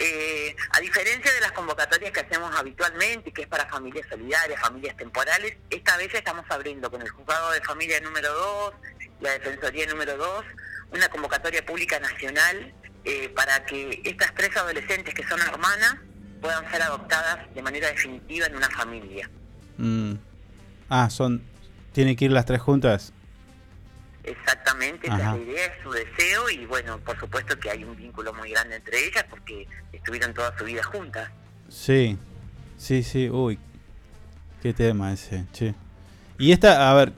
[0.00, 4.96] Eh, a diferencia de las convocatorias que hacemos habitualmente, que es para familias solidarias, familias
[4.96, 8.74] temporales, esta vez estamos abriendo con el juzgado de familia número 2,
[9.20, 10.44] la defensoría número 2,
[10.90, 15.94] una convocatoria pública nacional eh, para que estas tres adolescentes que son hermanas
[16.40, 19.28] puedan ser adoptadas de manera definitiva en una familia.
[19.76, 20.14] Mm.
[20.88, 21.42] Ah, son.
[21.92, 23.12] ¿Tienen que ir las tres juntas?
[24.24, 25.34] Exactamente, esa Ajá.
[25.34, 28.50] es la idea, es su deseo y bueno, por supuesto que hay un vínculo muy
[28.50, 31.30] grande entre ellas porque estuvieron toda su vida juntas.
[31.68, 32.18] Sí,
[32.76, 33.58] sí, sí, uy,
[34.62, 35.74] qué tema ese, che.
[36.38, 37.12] Y esta, a ver,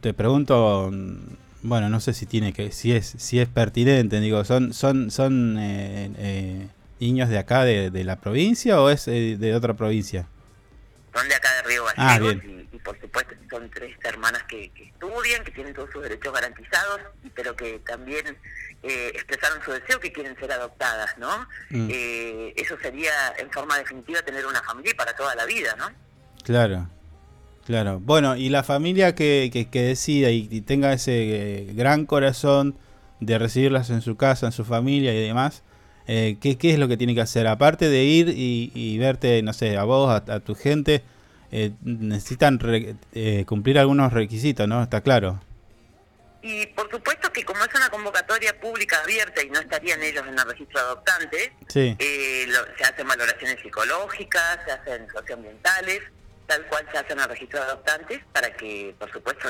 [0.00, 1.16] te pregunto, mm,
[1.62, 5.56] bueno, no sé si tiene que, si es, si es pertinente, digo, son, son, son
[5.58, 6.68] eh, eh,
[7.00, 10.26] niños de acá de, de la provincia o es eh, de otra provincia?
[11.14, 12.68] Son de acá de Río Ah, Gallegos bien.
[12.72, 16.32] y, y por supuesto son tres hermanas que, que estudian, que tienen todos sus derechos
[16.32, 17.00] garantizados,
[17.34, 18.24] pero que también
[18.82, 21.46] eh, expresaron su deseo que quieren ser adoptadas, ¿no?
[21.70, 21.88] Mm.
[21.90, 25.88] Eh, eso sería en forma definitiva tener una familia para toda la vida, ¿no?
[26.44, 26.88] Claro,
[27.66, 27.98] claro.
[28.00, 32.76] Bueno, y la familia que, que, que decida y, y tenga ese eh, gran corazón
[33.18, 35.62] de recibirlas en su casa, en su familia y demás,
[36.06, 37.46] eh, ¿qué, qué es lo que tiene que hacer?
[37.46, 41.02] Aparte de ir y, y verte, no sé, a vos, a, a tu gente,
[41.52, 44.82] eh, necesitan re- eh, cumplir algunos requisitos, ¿no?
[44.82, 45.40] Está claro.
[46.42, 50.38] Y por supuesto que como es una convocatoria pública abierta y no estarían ellos en
[50.38, 51.96] el registro de adoptantes, Sí.
[51.98, 56.00] eh, lo- se hacen valoraciones psicológicas, se hacen socioambientales,
[56.46, 59.48] tal cual se hacen en el registro de adoptantes para que, por supuesto,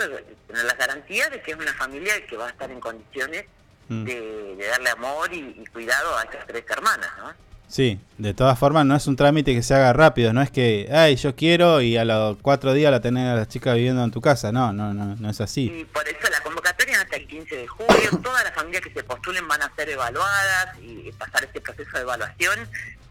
[0.49, 3.45] tener las garantías de que es una familia que va a estar en condiciones
[3.91, 4.05] Mm.
[4.05, 7.33] de, de darle amor y, y cuidado a estas tres hermanas, ¿no?
[7.67, 10.89] Sí, de todas formas no es un trámite que se haga rápido, no es que,
[10.93, 14.11] ay, yo quiero y a los cuatro días la tenés a la chica viviendo en
[14.11, 15.67] tu casa, no, no, no, no es así.
[15.81, 18.11] Y por eso la convocatoria es hasta el 15 de julio.
[18.25, 22.03] Todas las familias que se postulen van a ser evaluadas y pasar este proceso de
[22.03, 22.59] evaluación.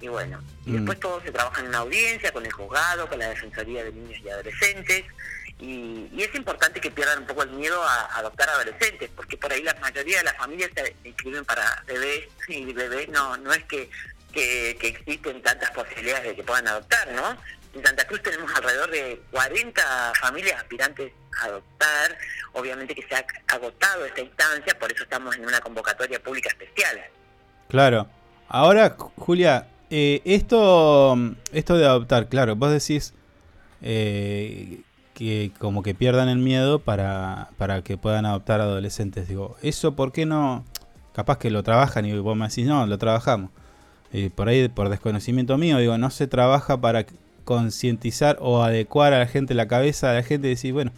[0.02, 0.76] Y bueno, y Mm.
[0.76, 4.20] después todo se trabaja en una audiencia, con el juzgado, con la Defensoría de Niños
[4.24, 5.04] y Adolescentes.
[5.60, 9.52] Y, y es importante que pierdan un poco el miedo a, adoptar adolescentes, porque por
[9.52, 13.64] ahí la mayoría de las familias se inscriben para bebés y bebés no, no es
[13.66, 13.90] que,
[14.32, 17.36] que, que existen tantas posibilidades de que puedan adoptar, ¿no?
[17.76, 22.18] En Santa Cruz tenemos alrededor de 40 familias aspirantes a adoptar.
[22.54, 27.00] Obviamente que se ha agotado esta instancia, por eso estamos en una convocatoria pública especial.
[27.68, 28.08] Claro.
[28.48, 31.16] Ahora, Ju- Julia, eh, esto,
[31.52, 33.14] esto de adoptar, claro, vos decís
[33.84, 34.82] eh,
[35.20, 39.28] que como que pierdan el miedo para, para que puedan adoptar adolescentes.
[39.28, 40.64] Digo, ¿eso por qué no?
[41.14, 43.52] Capaz que lo trabajan y vos me decís, no, lo trabajamos.
[44.14, 47.06] Eh, por ahí, por desconocimiento mío, digo, no se trabaja para
[47.44, 50.92] concientizar o adecuar a la gente la cabeza, a la gente y decir, bueno,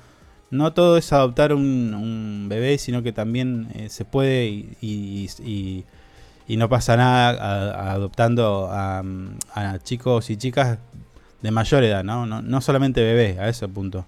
[0.51, 5.85] no todo es adoptar un, bebé, sino que también eh, se puede y, y- y-
[6.47, 9.01] y no pasa nada adoptando a,
[9.55, 10.77] a chicos y chicas
[11.41, 12.25] de mayor edad, ¿no?
[12.25, 14.05] No, no solamente bebés, a ese punto.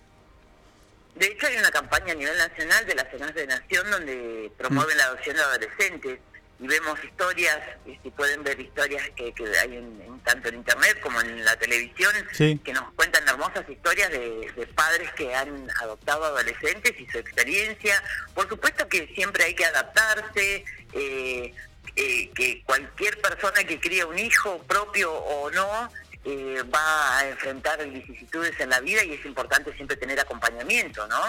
[1.16, 4.98] De hecho, hay una campaña a nivel nacional de la Senaz de Nación donde promueven
[4.98, 6.20] la adopción de adolescentes
[6.60, 10.56] y vemos historias, y si pueden ver historias que, que hay en, en- tanto en
[10.56, 12.60] internet como en la televisión, Sí.
[12.64, 18.02] que nos cuentan hermosas historias de, de padres que han adoptado adolescentes y su experiencia.
[18.34, 20.64] Por supuesto que siempre hay que adaptarse,
[20.94, 21.54] eh,
[21.96, 25.92] eh, que cualquier persona que cría un hijo propio o no,
[26.26, 31.20] eh, va a enfrentar vicisitudes en la vida y es importante siempre tener acompañamiento, ¿no?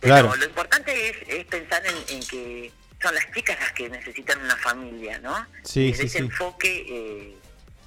[0.00, 0.36] Pero Claro.
[0.36, 2.70] lo importante es, es pensar en, en que
[3.02, 5.34] son las chicas las que necesitan una familia, ¿no?
[5.62, 6.24] Sí, Desde sí, ese sí.
[6.24, 7.36] enfoque, eh,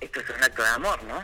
[0.02, 1.22] esto es un acto de amor, ¿no?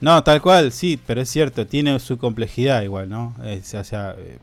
[0.00, 3.36] No, tal cual, sí, pero es cierto, tiene su complejidad igual, ¿no?
[3.44, 4.38] Es, o sea, eh,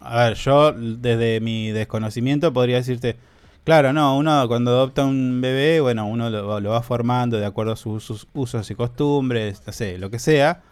[0.00, 3.16] a ver, yo desde mi desconocimiento podría decirte,
[3.64, 7.72] claro, no, uno cuando adopta un bebé, bueno, uno lo, lo va formando de acuerdo
[7.72, 10.62] a sus, sus usos y costumbres, no sé, lo que sea,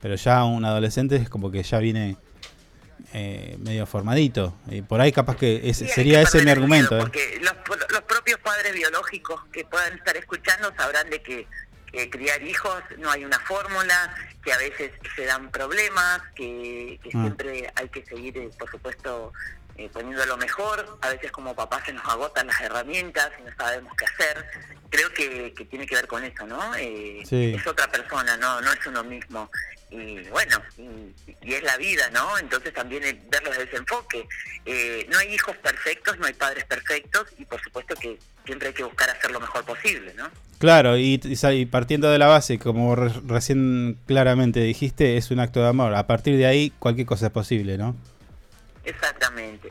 [0.00, 2.16] pero ya un adolescente es como que ya viene
[3.12, 7.00] eh, medio formadito, y por ahí capaz que ese, sería que ese mi argumento, ¿eh?
[7.00, 7.54] Porque los,
[7.90, 11.46] los propios padres biológicos que puedan estar escuchando sabrán de que,
[11.92, 17.08] que criar hijos no hay una fórmula, que a veces se dan problemas, que, que
[17.14, 17.22] Ah.
[17.22, 19.32] siempre hay que seguir, eh, por supuesto,
[19.78, 20.98] eh, poniendo lo mejor.
[21.00, 24.44] A veces como papás se nos agotan las herramientas y no sabemos qué hacer.
[24.90, 26.74] Creo que, que tiene que ver con eso, ¿no?
[26.76, 27.54] Eh, Sí.
[27.56, 29.50] Es otra persona, no no es uno mismo.
[29.90, 32.36] Y bueno, y, y es la vida, ¿no?
[32.38, 34.26] Entonces también verlo desde ese enfoque.
[34.66, 38.74] Eh, no hay hijos perfectos, no hay padres perfectos y por supuesto que siempre hay
[38.74, 40.30] que buscar hacer lo mejor posible, ¿no?
[40.58, 45.60] Claro, y, y partiendo de la base, como re- recién claramente dijiste, es un acto
[45.62, 45.94] de amor.
[45.94, 47.94] A partir de ahí, cualquier cosa es posible, ¿no?
[48.94, 49.70] Exactamente.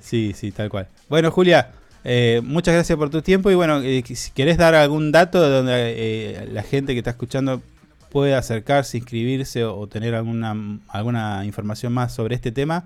[0.00, 0.88] sí, sí, tal cual.
[1.08, 1.72] Bueno, Julia,
[2.04, 5.48] eh, muchas gracias por tu tiempo y bueno, eh, si querés dar algún dato de
[5.48, 7.62] donde eh, la gente que está escuchando
[8.10, 10.54] puede acercarse, inscribirse o, o tener alguna,
[10.88, 12.84] alguna información más sobre este tema.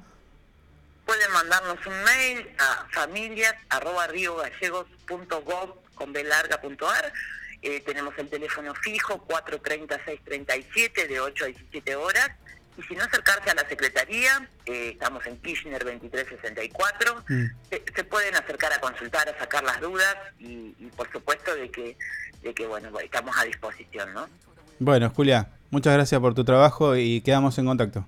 [1.04, 4.08] Pueden mandarnos un mail a familias arroba
[5.94, 7.12] con b larga punto ar.
[7.62, 12.30] Eh, tenemos el teléfono fijo 430-637 de 8 a 17 horas.
[12.78, 17.24] Y si no acercarse a la Secretaría, eh, estamos en Kirchner 2364,
[17.70, 21.70] se, se pueden acercar a consultar, a sacar las dudas y, y por supuesto de
[21.70, 21.96] que,
[22.42, 24.28] de que bueno, estamos a disposición, ¿no?
[24.78, 28.06] Bueno, Julia, muchas gracias por tu trabajo y quedamos en contacto.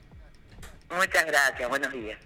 [0.90, 2.18] Muchas gracias, buenos días.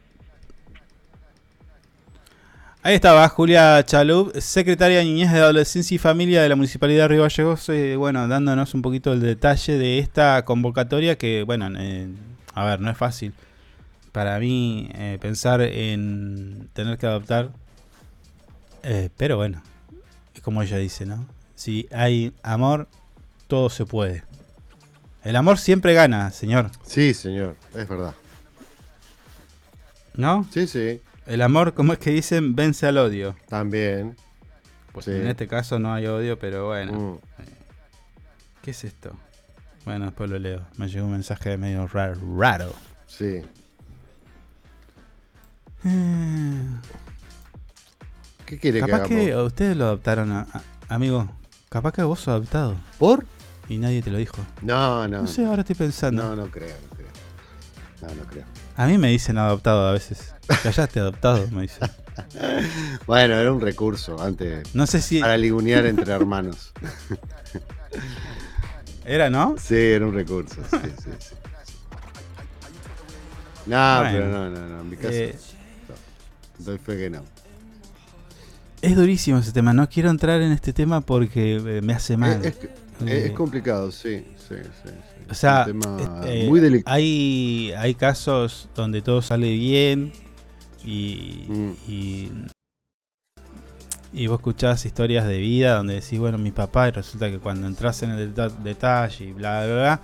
[2.85, 7.09] Ahí estaba Julia Chalup, secretaria de Niñez de Adolescencia y Familia de la Municipalidad de
[7.09, 12.09] Río Gallegos, eh, bueno, dándonos un poquito el detalle de esta convocatoria que, bueno, eh,
[12.55, 13.35] a ver, no es fácil
[14.13, 17.51] para mí eh, pensar en tener que adoptar,
[18.83, 19.63] eh, pero bueno,
[20.35, 21.27] es como ella dice, ¿no?
[21.55, 22.89] Si hay amor,
[23.47, 24.23] todo se puede.
[25.25, 26.71] El amor siempre gana, señor.
[26.85, 28.15] Sí, señor, es verdad.
[30.15, 30.47] ¿No?
[30.53, 31.01] Sí, sí.
[31.27, 33.35] El amor, como es que dicen, vence al odio.
[33.49, 34.17] También.
[34.93, 35.13] Pues Sí.
[35.13, 36.93] en este caso no hay odio, pero bueno.
[36.93, 37.43] Mm.
[38.63, 39.17] ¿Qué es esto?
[39.85, 40.63] Bueno, después lo leo.
[40.77, 42.21] Me llegó un mensaje medio raro.
[42.37, 42.73] raro.
[43.07, 43.43] Sí.
[48.47, 49.47] ¿Qué quiere que Capaz que hagamos?
[49.49, 51.29] ustedes lo adoptaron, a- a- amigo.
[51.69, 52.77] Capaz que vos sos adoptado.
[52.99, 53.25] ¿Por?
[53.69, 54.37] Y nadie te lo dijo.
[54.61, 55.23] No, no.
[55.23, 56.23] No sé, ahora estoy pensando.
[56.23, 57.09] No, no creo, no creo.
[58.03, 58.45] No, no creo.
[58.77, 60.35] A mí me dicen adoptado a veces.
[60.63, 61.89] Callaste adoptado, me dicen.
[63.07, 64.75] Bueno, era un recurso antes.
[64.75, 66.73] No sé si- Para ligunear entre hermanos.
[69.05, 69.57] ¿Era, no?
[69.59, 70.57] Sí, era un recurso.
[70.71, 71.35] Sí, sí, sí.
[73.67, 74.11] No, Bueno.
[74.13, 74.81] pero no, no, no.
[74.81, 75.09] En mi caso.
[75.13, 75.37] Eh,
[76.59, 76.65] no.
[76.65, 77.23] Doy fe que no.
[78.81, 79.73] Es durísimo ese tema.
[79.73, 82.45] No quiero entrar en este tema porque eh, me hace mal.
[82.45, 82.69] Es, es-
[83.07, 84.71] Eh, es complicado, sí, sí, sí.
[84.85, 84.91] sí.
[85.31, 86.95] O sea, Es un tema eh, muy delicado.
[86.95, 90.13] hay, hay casos donde todo sale bien
[90.85, 91.71] y, Mm.
[91.89, 92.31] y,
[94.13, 97.67] y vos escuchás historias de vida donde decís, bueno, mi papá, y resulta que cuando
[97.67, 100.01] entras en el deta- detalle y bla, bla, bla,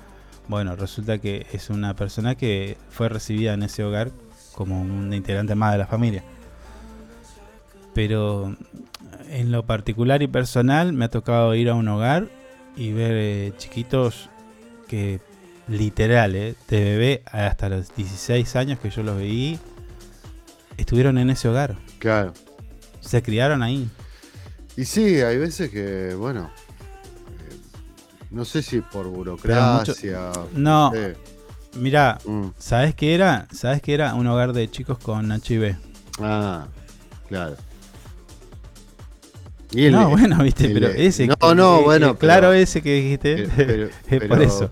[0.48, 4.10] bueno, resulta que es una persona que fue recibida en ese hogar
[4.54, 6.24] como un integrante más de la familia.
[7.94, 8.56] Pero
[9.30, 12.28] en lo particular y personal me ha tocado ir a un hogar
[12.76, 14.30] y ver eh, chiquitos
[14.86, 15.20] que
[15.66, 19.58] literal, eh, de bebé hasta los 16 años que yo los veí,
[20.76, 21.76] estuvieron en ese hogar.
[21.98, 22.32] Claro.
[23.00, 23.88] Se criaron ahí.
[24.78, 26.52] Y sí, hay veces que, bueno,
[27.50, 27.56] eh,
[28.30, 30.30] no sé si por burocracia.
[30.54, 31.16] No, sé.
[31.74, 32.50] mira, Mm.
[32.58, 33.48] ¿sabes qué era?
[33.52, 34.14] ¿Sabes qué era?
[34.14, 35.74] Un hogar de chicos con HIV.
[36.20, 36.68] Ah,
[37.28, 37.56] claro.
[39.72, 41.26] Y el- no, bueno, viste, el- pero ese.
[41.26, 42.10] No, no, eh, bueno.
[42.10, 43.48] eh, claro, pero- ese que dijiste.
[43.56, 43.88] pero-
[44.28, 44.70] por eso.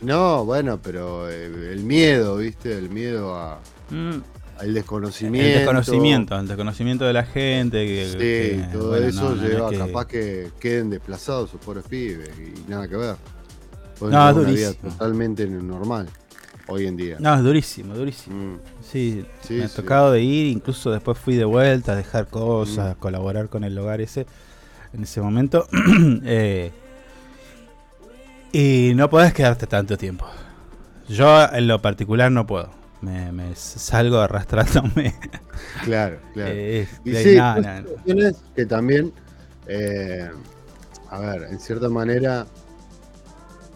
[0.00, 2.72] no, bueno, pero el miedo, ¿viste?
[2.78, 3.60] El miedo a,
[3.90, 4.20] Mm.
[4.58, 5.46] Al desconocimiento.
[5.48, 7.86] El desconocimiento, el desconocimiento de la gente.
[7.86, 10.90] Que, Sí, que, todo bueno, eso no, no, no es lleva que- capaz que queden
[10.90, 13.16] desplazados sus pobres pibes y nada que ver.
[13.98, 14.90] Pueden No, es una vida durísimo.
[14.92, 16.08] totalmente normal
[16.68, 17.16] hoy en día.
[17.20, 18.36] No, es durísimo, durísimo.
[18.36, 18.58] Mm.
[18.82, 19.76] Sí, Sí, me ha sí.
[19.76, 22.98] tocado de ir, incluso después fui de vuelta a dejar cosas, Mm.
[22.98, 24.26] colaborar con el hogar ese
[24.92, 25.66] en ese momento.
[26.24, 26.72] Eh,
[28.52, 30.26] y no podés quedarte tanto tiempo.
[31.08, 32.70] Yo en lo particular no puedo.
[33.06, 35.14] Me, me salgo arrastrándome.
[35.84, 36.50] Claro, claro.
[36.54, 37.88] Eh, y sí, no, no, no.
[37.88, 39.12] cuestiones que también,
[39.68, 40.28] eh,
[41.08, 42.46] a ver, en cierta manera,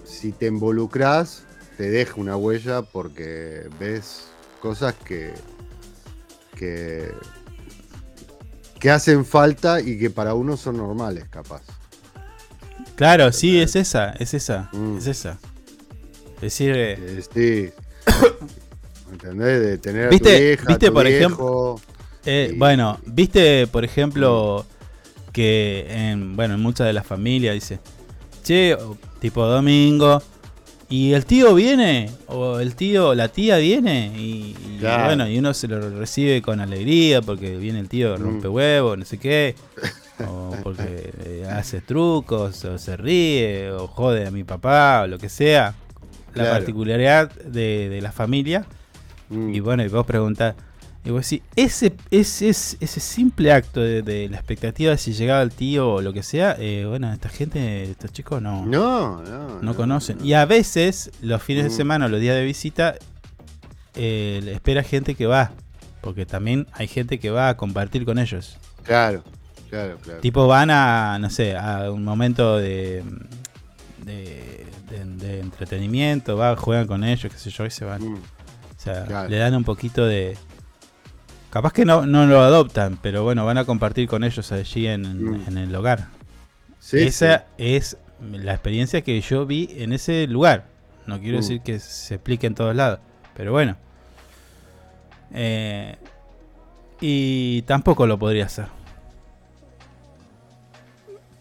[0.05, 1.45] si te involucras,
[1.77, 4.25] te deja una huella porque ves
[4.61, 5.33] cosas que,
[6.57, 7.13] que,
[8.81, 11.63] que hacen falta y que para uno son normales, capaz.
[12.97, 14.99] Claro, sí, es esa, es esa, Mm.
[14.99, 15.39] es esa.
[16.37, 17.73] Es decir, eh, Eh, sí.
[19.13, 19.61] ¿Entendés?
[19.61, 21.81] De tener a tu ¿Viste- vieja, viste, tu por viejo, ejemplo,
[22.27, 24.65] Eh, y- bueno, viste, por ejemplo,
[25.33, 27.79] que en, bueno, en muchas de las familias dice,
[28.45, 28.77] che,
[29.21, 30.23] tipo domingo,
[30.89, 35.05] y el tío viene, o el tío, la tía viene, y, y Claro.
[35.05, 38.23] bueno, y uno se lo recibe con alegría porque viene el tío, Mm.
[38.23, 39.55] rompe huevo, no sé qué,
[40.27, 45.17] o porque eh, hace trucos, o se ríe, o jode a mi papá, o lo
[45.19, 45.75] que sea.
[46.35, 46.51] La Claro.
[46.59, 48.65] particularidad de, de la familia.
[49.31, 49.55] Mm.
[49.55, 50.55] Y bueno, y vos preguntás,
[51.05, 55.41] y vos decís, ese, ese, ese, simple acto de, de la expectativa de si llegaba
[55.41, 59.63] el tío o lo que sea, eh, bueno, esta gente, estos chicos no, No, no.
[59.63, 60.19] no conocen.
[60.23, 61.77] Y a veces, los fines de Mm.
[61.77, 62.97] semana o los días de visita,
[63.95, 65.53] eh, espera gente que va.
[66.03, 68.57] Porque también hay gente que va a compartir con ellos.
[68.85, 69.23] Claro,
[69.69, 70.21] claro, claro.
[70.21, 73.03] Tipo van a, no sé, a un momento de,
[74.05, 78.03] de, de- de entretenimiento, va, juegan con ellos, qué sé yo, y se van.
[78.03, 78.19] Mm.
[78.81, 79.29] O sea, Claro.
[79.29, 80.39] le dan un poquito de...
[81.51, 85.05] Capaz que no, no lo adoptan, pero bueno, van a compartir con ellos allí en,
[85.05, 85.45] en- Mm.
[85.49, 86.07] en el hogar.
[86.79, 87.99] Sí, Esa es
[88.33, 90.65] la experiencia que yo vi en ese lugar.
[91.07, 91.41] No quiero Mm.
[91.43, 93.01] decir que se explique en todos lados,
[93.37, 93.77] pero bueno.
[95.35, 95.97] Eh,
[97.03, 98.67] y tampoco lo podría hacer.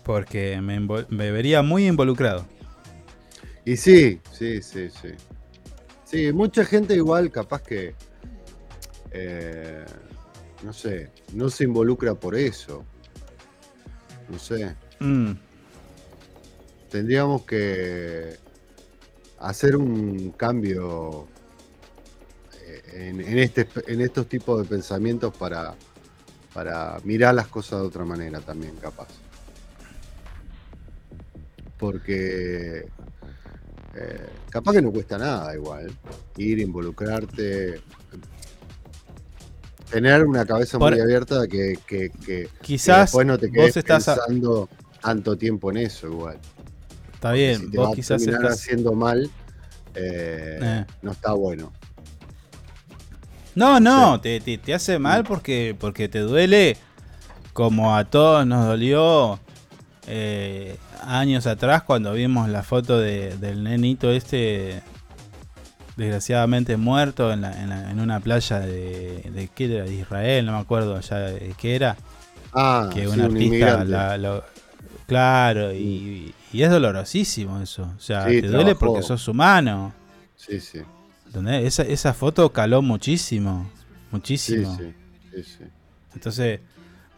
[0.04, 2.46] Porque me, me vería muy involucrado.
[3.64, 5.10] Y sí, sí, sí, sí.
[6.10, 7.94] Sí, mucha gente igual capaz que,
[9.12, 9.86] eh,
[10.64, 12.84] no sé, no se involucra por eso.
[14.28, 14.76] No sé.
[15.00, 15.34] Mm,
[16.90, 18.38] Tendríamos que
[19.40, 21.28] hacer un cambio
[22.66, 25.76] eh, en, en este, en estos tipos de pensamientos para,
[26.54, 29.10] para mirar las cosas de otra manera también, capaz.
[31.78, 32.86] Porque
[33.96, 35.92] eh, capaz que no cuesta nada igual
[36.38, 37.82] ir, involucrarte.
[39.90, 43.56] tener una cabeza Por- muy abierta que, que, que- que Quizás después no te vos
[43.56, 44.70] quedes estás a- pensando
[45.02, 46.38] tanto tiempo en eso igual.
[47.14, 48.60] Está bien, si te vos va a quizás terminar estás.
[48.60, 49.30] haciendo mal,
[49.96, 50.86] eh, Eh.
[51.02, 51.72] no está bueno.
[53.56, 56.78] No, no, te, te- te hace mal porque, porque te duele
[57.54, 59.40] como a todos nos dolió
[60.08, 64.82] eh, años atrás cuando vimos la foto de- del nenito este
[65.98, 69.84] desgraciadamente muerto en, la- en, la- en una playa de, de, ¿qué era?
[69.86, 71.98] de Israel, no me acuerdo ya de qué era.
[72.54, 74.44] Ah, que sí, un artista la- lo-
[75.08, 78.80] claro y, y es dolorosísimo eso o sea Sí, te duele trabajó.
[78.80, 79.92] porque sos humano
[80.36, 80.80] Sí, sí.
[81.28, 81.66] ¿entendés?
[81.66, 83.70] esa, esa foto caló muchísimo
[84.12, 85.64] muchísimo sí, sí.
[86.14, 86.60] entonces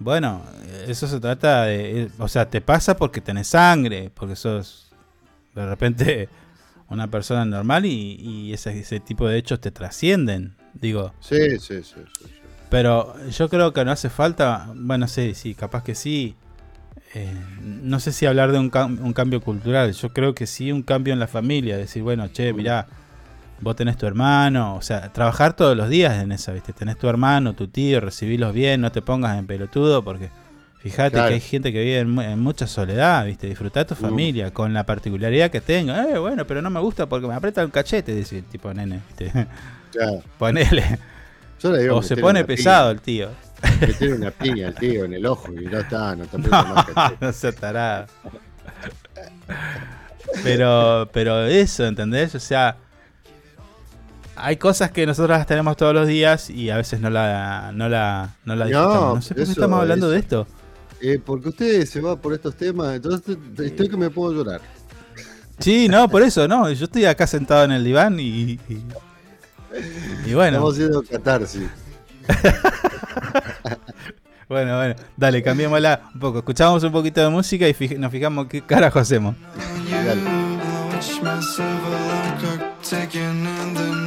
[0.04, 0.44] bueno
[0.88, 4.92] eso se trata de o sea te pasa porque tenés sangre porque sos
[5.56, 6.30] de repente
[6.90, 11.60] una persona normal y, y ese, ese tipo de hechos te trascienden digo Sí, sí,
[11.60, 12.26] sí, sí, sí.
[12.70, 16.36] pero yo creo que no hace falta, bueno, sí, sí, capaz que sí.
[17.14, 17.30] Eh,
[17.62, 20.82] no sé si hablar de un, cam- un cambio cultural, yo creo que sí un
[20.82, 22.88] cambio en la familia, decir, bueno, che, mirá,
[23.62, 26.74] vos tenés tu hermano, o sea, trabajar todos los días en esa, ¿viste?
[26.74, 30.30] Tenés tu hermano, tu tío, recibirlos bien, no te pongas en pelotudo, porque
[30.80, 31.28] fíjate Claro.
[31.30, 33.48] que hay gente que vive en, en mucha soledad, ¿viste?
[33.48, 33.98] Disfrutá tu Mm.
[33.98, 36.06] familia, con la particularidad que tenga.
[36.10, 39.02] Eh, bueno, pero no me gusta porque me aprieta el cachete, dice el tipo nene,
[39.08, 39.48] ¿viste?
[39.92, 40.22] Claro.
[40.40, 41.00] Ponele.
[41.62, 42.92] Yo le digo, O se pone pesado piña.
[42.94, 43.30] el tío.
[43.80, 46.64] Que tiene una piña el tío en el ojo y no está, no te aprieta
[46.64, 46.88] más
[47.22, 48.08] no se tarado.
[50.44, 52.34] Pero, pero eso, ¿entendés?
[52.36, 52.78] O sea,
[54.36, 57.90] hay cosas que nosotros las tenemos todos los días y a veces no la, no
[57.90, 59.16] la, no la No, disfrutamos.
[59.16, 60.48] No, sé por qué estamos hablando de esto.
[61.02, 64.62] Eh, porque usted se va por estos temas, entonces estoy que me puedo llorar.
[65.60, 66.72] Sí, no, por eso, no.
[66.72, 68.24] Yo estoy acá sentado en el diván y.
[68.24, 68.60] Y,
[70.26, 70.58] y bueno.
[70.58, 71.64] Estamos haciendo catarsis.
[74.48, 76.40] Bueno, bueno, dale, cambiémosla un poco.
[76.40, 79.34] Escuchamos un poquito de música y fij- nos fijamos qué carajo hacemos.
[82.82, 84.01] Watch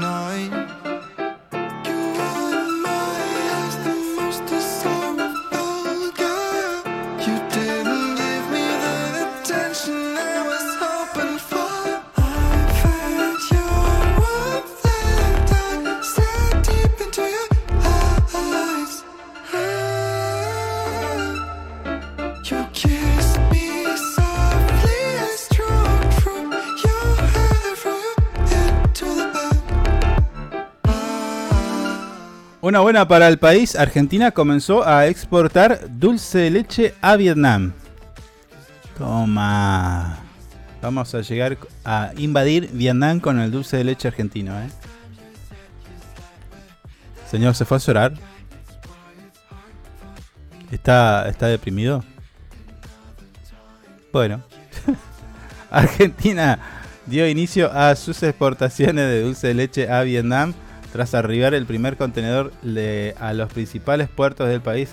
[32.65, 37.75] Una buena para el país, Argentina comenzó a exportar dulce de leche a Vietnam.
[38.97, 40.17] Toma.
[40.81, 44.71] Vamos a llegar a invadir Vietnam con el dulce de leche argentino, ¿eh?
[47.31, 48.15] Señor, ¿se fue a llorar?
[50.71, 52.03] ¿Está, está deprimido?
[54.11, 54.43] Bueno.
[55.71, 56.59] Argentina
[57.05, 60.55] dio inicio a sus exportaciones de dulce de leche a Vietnam
[60.95, 64.91] tras arribar el primer contenedor de- a los principales puertos del país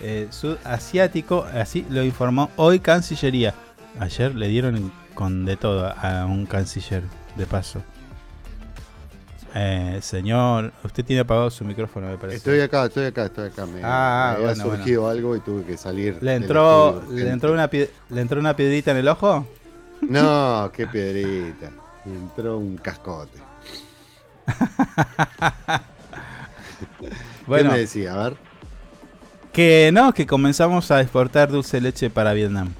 [0.00, 1.46] eh, sudasiático.
[1.54, 3.54] Así lo informó hoy Cancillería.
[4.00, 7.04] Ayer le dieron con de todo a un canciller,
[7.36, 7.80] de paso.
[9.54, 12.38] Eh, señor, usted tiene apagado su micrófono, me parece.
[12.38, 13.64] Estoy acá, estoy acá, estoy acá.
[13.66, 16.18] Me, Ah, me había bueno, surgido algo y tuve que salir.
[16.20, 17.32] ¿Le entró, estudio ¿le, urgente.
[17.32, 19.46] entró una, pie- ¿Le entró una piedrita en el ojo?
[20.00, 21.70] No, qué piedrita.
[22.04, 23.38] Me entró un cascote.
[27.46, 27.70] Bueno.
[27.70, 28.14] ¿Qué me decía?
[28.14, 28.36] A ver.
[29.52, 32.70] Que no, que comenzamos a exportar dulce de leche para Vietnam.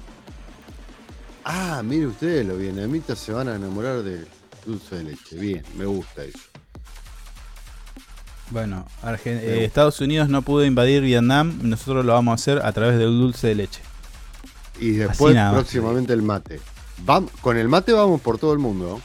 [1.43, 4.25] Ah, mire ustedes, los vietnamitas se van a enamorar de
[4.65, 5.37] dulce de leche.
[5.37, 6.39] Bien, me gusta eso.
[8.49, 12.71] Bueno, Argen- eh, Estados Unidos no pudo invadir Vietnam, nosotros lo vamos a hacer a
[12.73, 13.81] través del dulce de leche.
[14.79, 16.59] Y después, próximamente, el mate.
[17.05, 18.99] Vam- con el mate vamos por todo el mundo.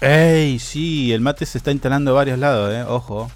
[0.00, 0.58] ¡Ey!
[0.58, 2.82] Sí, el mate se está instalando a varios lados, ¿eh?
[2.84, 3.30] Ojo.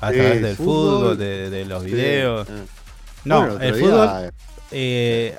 [0.00, 2.48] A Sí, través del fútbol, fútbol, de, de los sí, videos.
[2.48, 2.66] eh.
[3.24, 4.08] No, Bueno, el día, fútbol.
[4.20, 4.30] eh,
[4.70, 5.38] eh,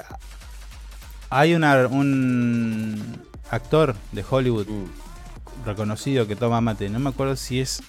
[1.30, 4.86] hay una, un actor de Hollywood Mm.
[5.66, 6.90] reconocido que toma mate.
[6.90, 7.82] No me acuerdo si es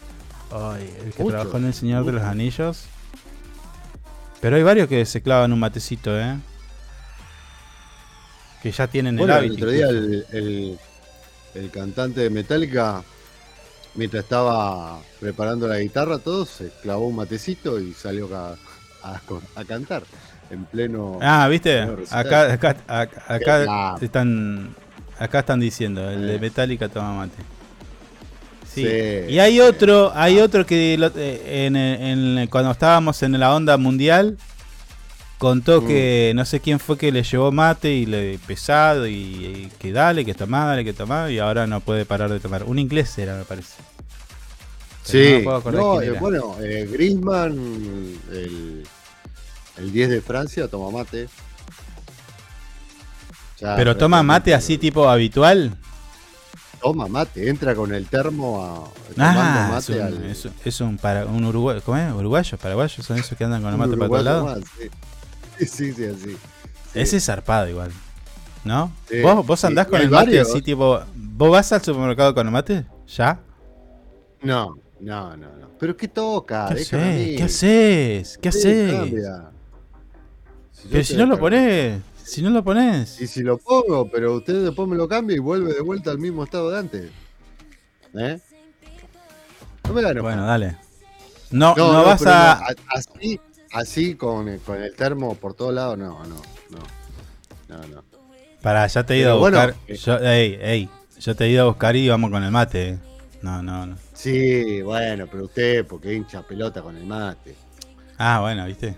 [0.50, 2.22] ay, el que Mucho, trabajó en El Señor de los.
[2.22, 2.86] Anillos.
[4.40, 6.36] Pero hay varios que se clavan un matecito, ¿eh?
[8.62, 9.54] Que ya tienen Bueno, el el hábito.
[9.54, 10.78] otro día el, el-
[11.59, 13.02] el cantante de Metallica,
[13.94, 18.57] mientras estaba preparando la guitarra, todo se clavó un matecito y salió a,
[19.02, 19.20] a-
[19.54, 20.02] a cantar
[20.50, 21.18] en pleno.
[21.22, 21.80] Ah, ¿viste?
[22.11, 24.74] Acá, acá, acá, acá están,
[25.18, 26.38] acá están diciendo, el de Eh.
[26.38, 27.36] Metallica toma mate.
[28.72, 28.82] Sí.
[28.84, 29.32] Sí.
[29.32, 33.76] Y hay otro, hay otro que lo- eh, en, en- cuando estábamos en la onda
[33.78, 34.36] mundial
[35.39, 35.87] contó Mm.
[35.87, 39.93] que no sé quién fue que le llevó mate y le pesado y, y que
[39.93, 42.64] dale, que tomá, dale, que tomá y ahora no puede parar de tomar.
[42.64, 43.74] Un inglés era, me parece.
[45.07, 47.53] Pero no me Sí, no, eh, bueno, eh, Griezmann,
[48.32, 48.87] el,
[49.78, 51.28] el 10 de Francia, toma mate.
[53.61, 55.76] Ya, Pero toma mate así tipo habitual.
[56.80, 60.55] Toma mate, entra con el termo a, Ah, tomando es mate un, al es un-
[60.64, 62.12] es un para, un uruguayo, ¿cómo es?
[62.12, 62.59] ¿Uruguayo?
[62.59, 63.03] ¿Paraguayo?
[63.03, 64.45] ¿Son esos que andan con el mate para todos lados?
[64.45, 64.59] más,
[65.59, 65.66] sí.
[65.66, 66.36] Sí, sí, así.
[66.94, 67.90] Ese es zarpado igual.
[68.64, 68.92] ¿No?
[69.09, 70.50] Sí, ¿Vos, vos andás con el mate varios.
[70.50, 71.00] así tipo.
[71.14, 72.84] ¿Vos vas al supermercado con el mate?
[73.07, 73.38] ¿Ya?
[74.42, 75.68] No, no, no, no.
[75.78, 76.66] Pero ¿qué toca?
[76.68, 76.88] ¿Qué haces?
[76.88, 78.38] ¿Qué haces?
[78.38, 79.12] ¿Qué haces?
[80.72, 82.00] Si Pero si no lo pones.
[82.24, 83.20] Si no lo pones.
[83.20, 86.18] Y si lo pongo, pero usted después me lo cambia y vuelve de vuelta al
[86.18, 87.11] mismo estado de antes.
[88.14, 88.40] ¿Eh?
[89.86, 90.20] No me la.
[90.20, 90.76] Bueno, dale.
[91.50, 92.66] No, no, vas a.
[92.88, 93.40] así,
[93.79, 96.37] así con, el- con el termo por todos lados, no, no,
[96.70, 96.79] no.
[97.68, 98.03] No, no.
[98.62, 99.77] Pará, ya te he ido a bueno, buscar.
[99.89, 99.97] eh.
[99.97, 100.89] yo, ey, ey.
[101.18, 102.89] Yo te he ido a buscar y vamos con el mate.
[102.91, 102.99] eh.
[103.43, 103.97] No, no, no.
[104.12, 107.55] Sí, bueno, pero usted, porque hincha pelota con el mate.
[108.18, 108.97] Ah, bueno, viste.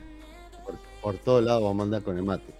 [0.65, 2.55] Por, por todos lados vamos a andar con el mate.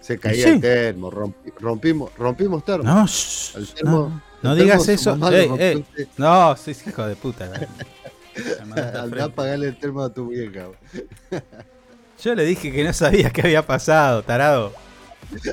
[0.00, 0.50] Se caía Sí.
[0.50, 2.84] el termo, rompi- rompimos, rompimos termo.
[2.84, 5.56] No, shh, El termo- no, no el digas termo eso.
[5.58, 5.84] Ey.
[6.16, 7.50] No, sí, hijo de puta.
[8.94, 10.66] Andá a pagarle el termo a tu vieja.
[12.22, 14.72] Yo le dije que no sabía qué había pasado, tarado.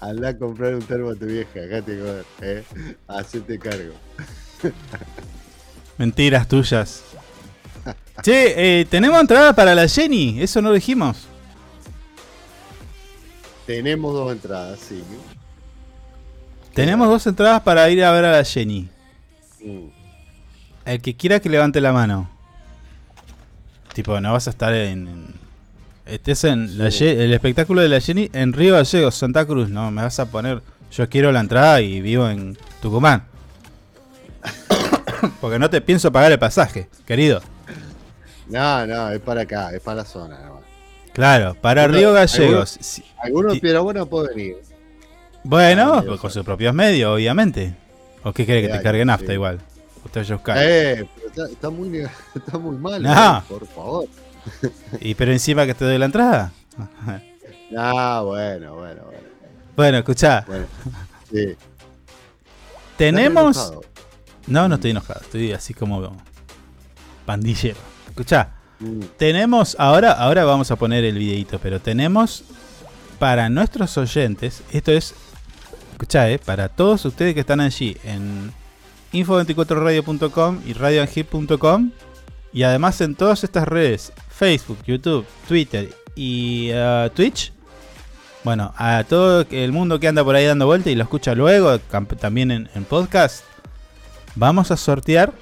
[0.00, 2.64] Andá a comprar un termo a tu vieja, acá te joder, eh.
[3.06, 3.94] Hacete cargo.
[5.98, 7.04] Mentiras tuyas.
[8.22, 11.26] Che, eh, tenemos entrada para la Jenny, eso no lo dijimos.
[13.66, 15.02] Tenemos dos entradas, sí.
[16.74, 18.88] Tenemos dos entradas para ir a ver a la Jenny.
[19.62, 19.99] Mm.
[20.90, 22.28] El que quiera que levante la mano.
[23.94, 25.06] Tipo, no vas a estar en.
[25.08, 25.34] en-
[26.06, 26.88] estés en la.
[26.88, 29.68] Ye- el espectáculo de la Jenny en Río Gallegos, Santa Cruz.
[29.68, 30.62] No, me vas a poner.
[30.92, 33.22] Yo quiero la entrada y vivo en Tucumán.
[35.40, 37.40] Porque no te pienso pagar el pasaje, querido.
[38.48, 40.38] No, no, es para acá, es para la zona.
[41.12, 42.78] Claro, para Río Gallegos.
[42.80, 44.56] Si- Algunos ti- piedra buena puede venir.
[45.44, 47.74] Bueno, Ah, pues con sus propios medios, obviamente.
[48.24, 49.32] ¿O qué quiere que te cargue nafta sí.
[49.34, 49.60] igual?
[50.02, 50.54] Busca.
[50.56, 51.98] Eh, pero está, está muy,
[52.34, 53.02] está muy mal.
[53.02, 53.38] No.
[53.38, 54.06] eh, Por favor.
[55.00, 56.52] Y pero encima que te doy la entrada.
[57.78, 59.20] Ah, bueno, bueno, bueno.
[59.76, 60.44] Bueno, escuchá.
[60.48, 60.66] bueno.
[61.32, 61.54] Sí.
[62.96, 63.74] Tenemos.
[64.48, 66.16] No, no estoy enojado, estoy así como
[67.26, 67.78] pandillero.
[68.08, 69.00] Escuchá, Mm.
[69.18, 72.42] tenemos ahora, ahora vamos a poner el videito, pero tenemos
[73.18, 75.14] para nuestros oyentes, esto es,
[75.92, 78.52] escuchá, eh, para todos ustedes que están allí en
[79.12, 81.90] info24radio.com y radioangip.com
[82.52, 87.52] y además en todas estas redes, Facebook, YouTube, Twitter y uh, Twitch.
[88.42, 91.78] Bueno, a todo el mundo que anda por ahí dando vuelta y lo escucha luego,
[91.78, 93.44] también en, en podcast,
[94.34, 95.32] vamos a sortear.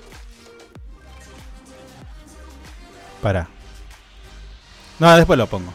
[3.23, 3.49] Para.
[4.99, 5.73] No, después lo pongo.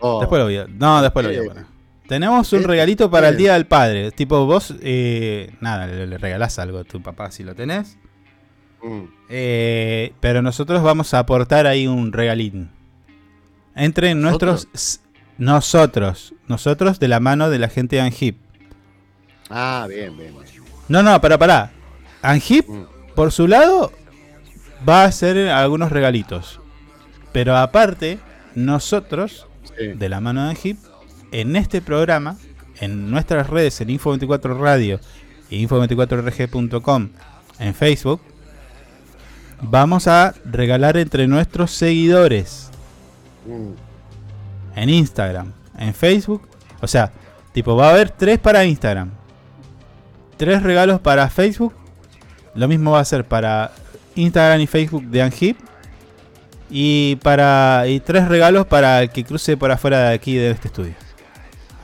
[0.00, 0.66] Oh, Después lo voy a.
[0.68, 1.64] No, después lo voy a Eh, poner.
[2.08, 3.38] Tenemos un eh, regalito para el eh.
[3.38, 4.10] Día del Padre.
[4.12, 7.96] Tipo, vos, eh, nada, le, le regalás algo a tu papá si lo tenés.
[8.82, 9.02] mm.
[9.30, 12.70] Eh, pero nosotros vamos a aportar ahí un regalín.
[13.76, 14.68] Entre nuestros.
[14.74, 15.00] s-
[15.36, 16.34] Nosotros.
[16.48, 18.38] Nosotros de la mano de la gente de Anhip.
[19.50, 20.32] Ah, bien, bien.
[20.34, 20.62] bien.
[20.88, 21.70] No, no, para, para.
[22.22, 22.84] Anhip, Mm.
[23.14, 23.92] por su lado,
[24.88, 26.60] va a hacer algunos regalitos.
[27.32, 28.18] Pero aparte,
[28.54, 29.46] nosotros,
[29.78, 29.88] Sí.
[29.88, 30.78] de la mano de Anhip,
[31.32, 32.36] en este programa,
[32.80, 35.00] en nuestras redes, en Info24 Radio
[35.50, 37.08] y info24rg.com,
[37.58, 38.20] en Facebook,
[39.60, 42.70] vamos a regalar entre nuestros seguidores
[43.46, 43.72] Mm.
[44.76, 46.42] en Instagram, en Facebook.
[46.80, 47.10] O sea,
[47.52, 49.10] tipo, va a haber tres para Instagram,
[50.36, 51.72] tres regalos para Facebook.
[52.54, 53.72] Lo mismo va a ser para
[54.14, 55.58] Instagram y Facebook de Anhip.
[56.70, 60.68] Y para y tres regalos para el que cruce por afuera de aquí de este
[60.68, 60.94] estudio.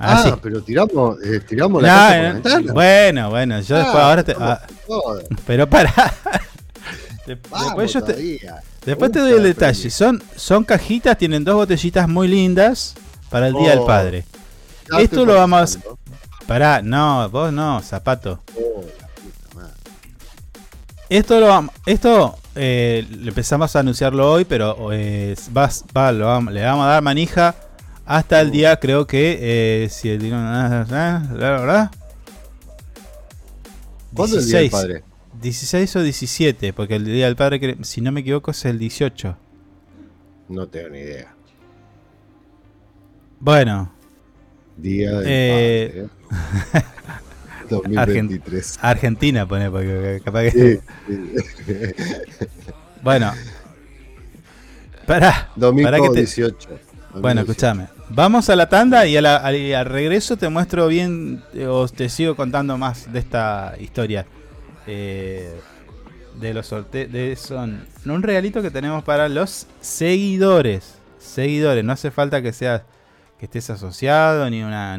[0.05, 0.29] Así.
[0.33, 2.73] Ah, pero tiramos, eh, tiramos la No, casa por la eh, ventana.
[2.73, 4.37] bueno, bueno, yo después Ah, ahora te.
[4.39, 4.61] ah,
[5.47, 5.93] pero para.
[7.27, 8.41] De- después yo te.
[8.85, 9.89] Después te doy el detalle.
[9.91, 12.95] Son, son cajitas, tienen dos botellitas muy lindas
[13.31, 13.87] para el Día del Oh.
[13.87, 14.25] Padre.
[14.99, 15.79] Esto lo vamos.
[16.47, 18.41] Pará, no, vos no, zapato.
[18.55, 19.73] Oh, la puta madre.
[21.09, 26.85] Esto lo esto eh, empezamos a anunciarlo hoy, pero eh, vas- va- lo le vamos
[26.85, 27.55] a dar manija
[28.07, 29.39] hasta el día, creo que
[29.85, 30.85] eh, si el la
[31.39, 31.91] verdad,
[34.15, 34.71] ¿Cuándo es el Día del 16.
[34.71, 35.03] Padre?
[35.41, 39.37] 16 o 17, porque el Día del Padre, si no me equivoco, es el 18.
[40.49, 41.35] No tengo ni idea.
[43.41, 43.93] Bueno,
[44.77, 46.85] Día del Eh, Padre.
[47.71, 48.79] 2023.
[48.83, 50.51] Argentina pone, porque capaz que...
[51.07, 51.95] Sí.
[53.03, 53.33] Bueno.
[55.07, 55.51] Pará.
[55.57, 56.69] Domingo pará que te- 18.
[57.21, 57.89] Bueno, escúchame.
[58.11, 62.09] Vamos a la tanda y a la- al, regreso te muestro bien eh, o te
[62.09, 64.27] sigo contando más de esta historia.
[64.87, 65.59] Eh,
[66.41, 67.11] de los sorteos.
[67.13, 70.97] De son un regalito que tenemos para los seguidores.
[71.19, 71.85] Seguidores.
[71.85, 72.83] No hace falta que seas
[73.39, 74.99] que estés asociado ni una.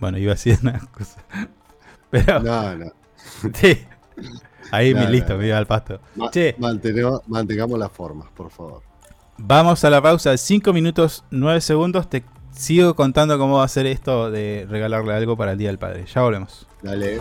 [0.00, 1.22] Bueno, iba a decir una cosa.
[2.10, 2.40] Pero.
[2.40, 2.86] No, no.
[3.54, 3.78] Sí.
[4.70, 5.38] Ahí No, listo, no.
[5.40, 6.00] me iba al pasto.
[6.16, 6.54] Ma- Che.
[6.58, 8.82] mantenemos, mantengamos las formas, por favor.
[9.36, 12.08] Vamos a la pausa de 5 minutos 9 segundos.
[12.08, 12.24] Te
[12.58, 16.04] sigo contando cómo va a ser esto de regalarle algo para el Día del Padre.
[16.12, 16.66] Ya volvemos.
[16.82, 17.20] Dale.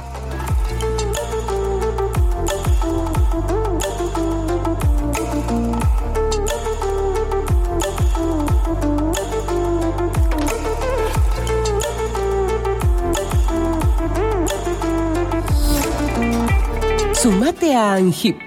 [17.14, 18.47] Sumate a ANGIP.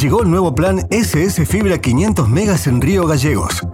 [0.00, 3.66] Llegó el nuevo plan SS Fibra 500 megas en Río Gallegos.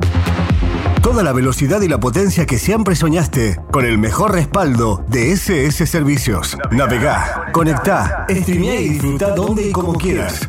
[1.03, 5.87] Toda la velocidad y la potencia que siempre soñaste con el mejor respaldo de SS
[5.87, 6.57] Servicios.
[6.71, 10.49] Navegá, conectá, streamea y disfruta donde y como quieras.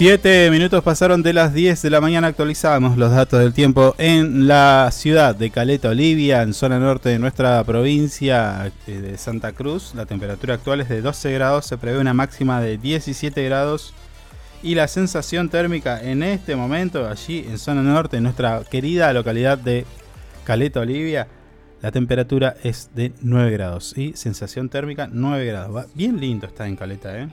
[0.00, 2.28] Siete minutos pasaron de las 10 de la mañana.
[2.28, 7.18] Actualizamos los datos del tiempo en la ciudad de Caleta, Olivia, en zona norte de
[7.18, 9.92] nuestra provincia eh, de Santa Cruz.
[9.94, 11.66] La temperatura actual es de 12 grados.
[11.66, 13.92] Se prevé una máxima de 17 grados.
[14.62, 19.58] Y la sensación térmica en este momento, allí en zona norte, en nuestra querida localidad
[19.58, 19.84] de
[20.44, 21.28] Caleta, Olivia,
[21.82, 23.92] la temperatura es de 9 grados.
[23.98, 25.94] Y sensación térmica 9 grados.
[25.94, 27.28] Bien lindo está en Caleta, ¿eh?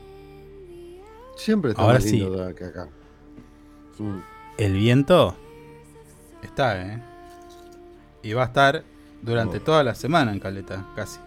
[1.37, 2.17] Siempre está Ahora más sí.
[2.19, 2.89] lindo que acá.
[3.99, 4.17] Mm.
[4.57, 5.35] El viento
[6.43, 7.01] está, ¿eh?
[8.23, 8.83] Y va a estar
[9.21, 9.61] durante Oh.
[9.61, 11.19] toda la semana en Caleta, casi.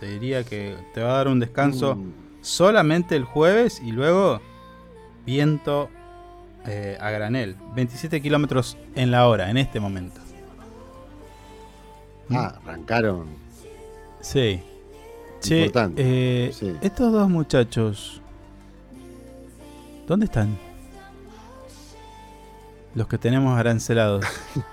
[0.00, 2.12] Te diría que te va a dar un descanso Mm.
[2.42, 4.40] solamente el jueves y luego
[5.24, 5.88] viento
[6.68, 7.56] eh, a granel.
[7.76, 10.20] 27 kilómetros en la hora en este momento.
[12.30, 13.26] Ah, arrancaron.
[14.20, 14.60] Sí.
[15.40, 16.02] Che, Importante.
[16.04, 16.74] eh, Sí.
[16.80, 18.20] estos dos muchachos,
[20.06, 20.58] ¿dónde están?
[22.94, 24.24] Los que tenemos arancelados.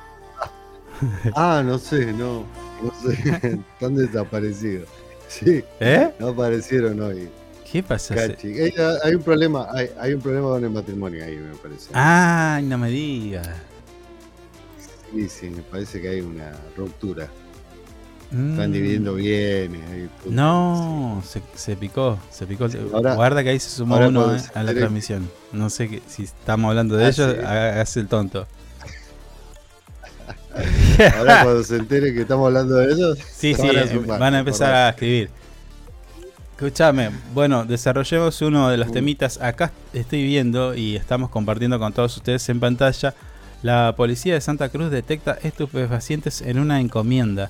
[1.36, 2.46] Ah, no sé, no.
[2.82, 3.14] No sé.
[3.74, 4.88] Están desaparecidos.
[5.28, 5.62] Sí.
[5.82, 6.14] ¿Eh?
[6.18, 7.30] No aparecieron hoy.
[7.70, 8.16] ¿Qué pasa?
[8.16, 8.74] Eh,
[9.04, 11.90] hay un problema, hay, hay un problema con el matrimonio ahí, me parece.
[11.94, 13.50] Ay, no me digas.
[15.12, 17.28] Sí, sí, me parece que hay una ruptura.
[18.34, 18.52] Mm.
[18.52, 20.10] Están dividiendo bienes.
[20.26, 22.68] No, se, se picó, se picó.
[22.94, 25.30] Ahora- Guarda que ahí se sumó uno eh, a la transmisión.
[25.52, 27.46] No sé que, si estamos hablando de Ah, ellos, sí.
[27.46, 28.48] hagas el tonto.
[31.18, 34.20] Ahora cuando se entere que estamos hablando de ellos, Sí, sí, van a eh, sumar,
[34.20, 35.30] van a empezar a escribir.
[36.56, 38.94] Escúchame, bueno, desarrollemos uno de los Uh.
[38.94, 39.42] temitas.
[39.42, 43.14] Acá estoy viendo y estamos compartiendo con todos ustedes en pantalla.
[43.64, 47.50] La policía de Santa Cruz detecta estupefacientes en una encomienda.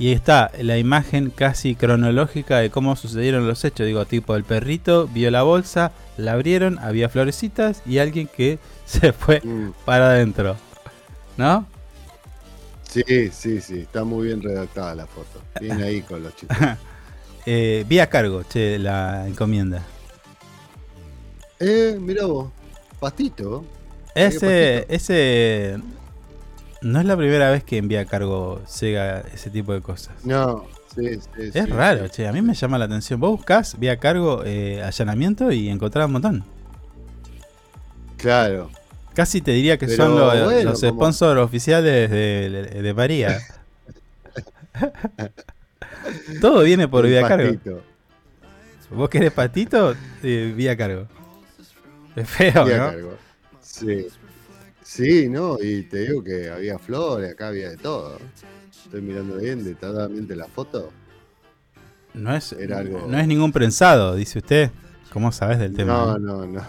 [0.00, 3.86] Y está la imagen casi cronológica de cómo sucedieron los hechos.
[3.86, 9.12] Digo, tipo, el perrito vio la bolsa, la abrieron, había florecitas y alguien que se
[9.12, 9.70] fue Mm.
[9.84, 10.56] para adentro.
[11.36, 11.66] ¿No?
[12.88, 15.40] Sí, sí, sí, está muy bien redactada la foto.
[15.60, 16.56] Bien ahí con los chicos.
[17.46, 19.82] Eh, vi a cargo, che, la encomienda.
[21.58, 22.50] Eh, mira vos,
[22.98, 23.64] pastito.
[24.14, 25.78] Ese, ese.
[26.82, 30.14] No es la primera vez que envía a cargo Sega ese tipo de cosas.
[30.24, 30.64] No,
[30.94, 31.50] sí, sí.
[31.52, 33.20] Es raro, che, a mí me llama la atención.
[33.20, 36.44] Vos buscás vía cargo eh, allanamiento y encontrás un montón.
[38.16, 38.70] Claro.
[39.14, 43.40] Casi te diría que Pero son los, bueno, los como- sponsors oficiales de, de María.
[46.40, 47.58] Todo viene por vía cargo.
[48.90, 49.94] ¿Vos querés patito?
[50.22, 51.06] Eh, vía cargo.
[52.16, 52.86] Es feo, Vía ¿no?
[52.86, 53.14] cargo.
[53.60, 54.06] Sí.
[54.90, 58.18] Sí, no, y te digo que había flores, acá había de todo.
[58.84, 60.90] Estoy mirando bien detalladamente la foto.
[62.12, 64.72] No es, Era algo- no es ningún prensado, dice usted.
[65.12, 65.92] ¿Cómo sabes del tema?
[65.92, 66.66] No, no, no.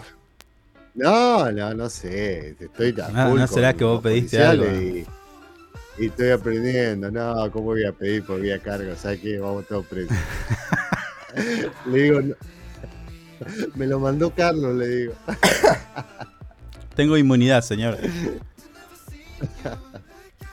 [0.94, 2.54] No, no, no sé.
[2.60, 5.06] Estoy a No, ¿no será que vos pediste policiales
[5.98, 7.10] Y, y estoy aprendiendo.
[7.10, 8.94] No, ¿cómo voy a pedir por vía cargo?
[8.94, 9.40] ¿Sabes qué?
[9.40, 10.16] Vamos todos presos.
[11.86, 12.36] le digo, no.
[13.74, 15.12] me lo mandó Carlos, le digo.
[16.94, 17.98] Tengo inmunidad, señor.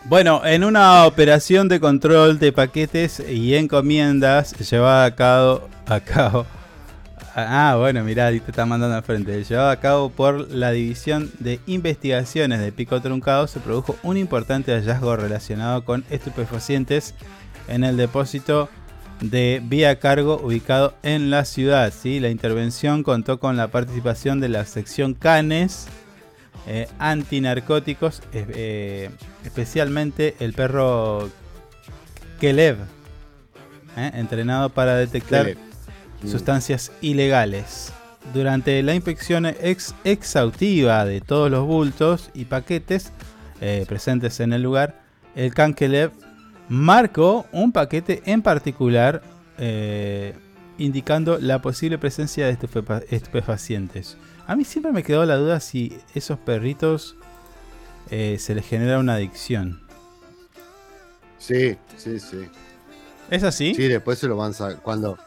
[0.05, 6.47] Bueno, en una operación de control de paquetes y encomiendas llevada a cabo, a cabo
[7.35, 9.43] Ah, bueno, mirá, te está mandando al frente.
[9.43, 14.73] Llevado a cabo por la División de Investigaciones de Pico Truncado, se produjo un importante
[14.73, 17.13] hallazgo relacionado con estupefacientes
[17.67, 18.67] en el depósito
[19.21, 21.93] de vía cargo ubicado en la ciudad.
[21.93, 22.19] ¿sí?
[22.19, 25.87] La intervención contó con la participación de la sección Canes
[26.67, 29.09] eh, antinarcóticos, eh,
[29.43, 31.29] especialmente el perro
[32.39, 32.77] Kelev,
[33.97, 35.57] eh, entrenado para detectar Kelev.
[36.23, 36.27] Mm.
[36.27, 37.91] sustancias ilegales.
[38.33, 43.11] Durante la inspección ex exhaustiva de todos los bultos y paquetes
[43.87, 45.01] presentes en el lugar,
[45.35, 46.11] el Kankelev
[46.67, 49.21] marcó un paquete en particular
[50.77, 54.17] indicando la posible presencia de estupefa- estupefacientes.
[54.49, 57.15] A mí siempre me quedó la duda si esos perritos
[58.09, 59.79] eh, se les genera una adicción.
[61.37, 62.49] Sí, sí, sí.
[63.29, 63.75] ¿Es así?
[63.75, 65.19] Sí, después se lo van cuando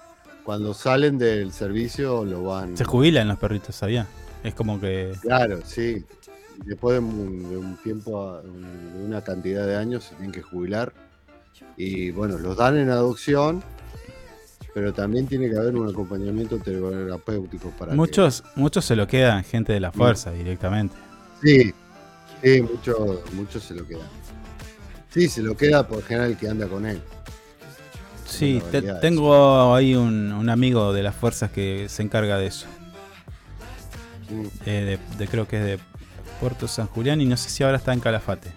[0.43, 2.77] cuando salen del servicio lo van.
[2.77, 4.09] Se jubilan los perritos, ¿sabía?
[4.43, 5.13] Es como que...
[5.21, 6.05] Claro, sí.
[6.65, 10.93] Después de un, de un tiempo, de una cantidad de años, se tienen que jubilar.
[11.77, 13.63] Y bueno, los dan en adopción,
[14.75, 17.93] pero también tiene que haber un acompañamiento terapéutico para.
[17.93, 20.95] que- Muchos, muchos se lo quedan gente de la fuerza directamente.
[21.43, 21.73] Sí,
[22.43, 24.09] sí, muchos mucho se lo queda.
[25.11, 27.01] Sí, se lo queda por general el que anda con él.
[28.27, 32.67] Sí, te- tengo ahí un, un amigo de las fuerzas que se encarga de eso.
[34.65, 35.79] Eh, de, de- creo que es de
[36.41, 38.49] Puerto San Julián y no sé si ahora está en Calafate.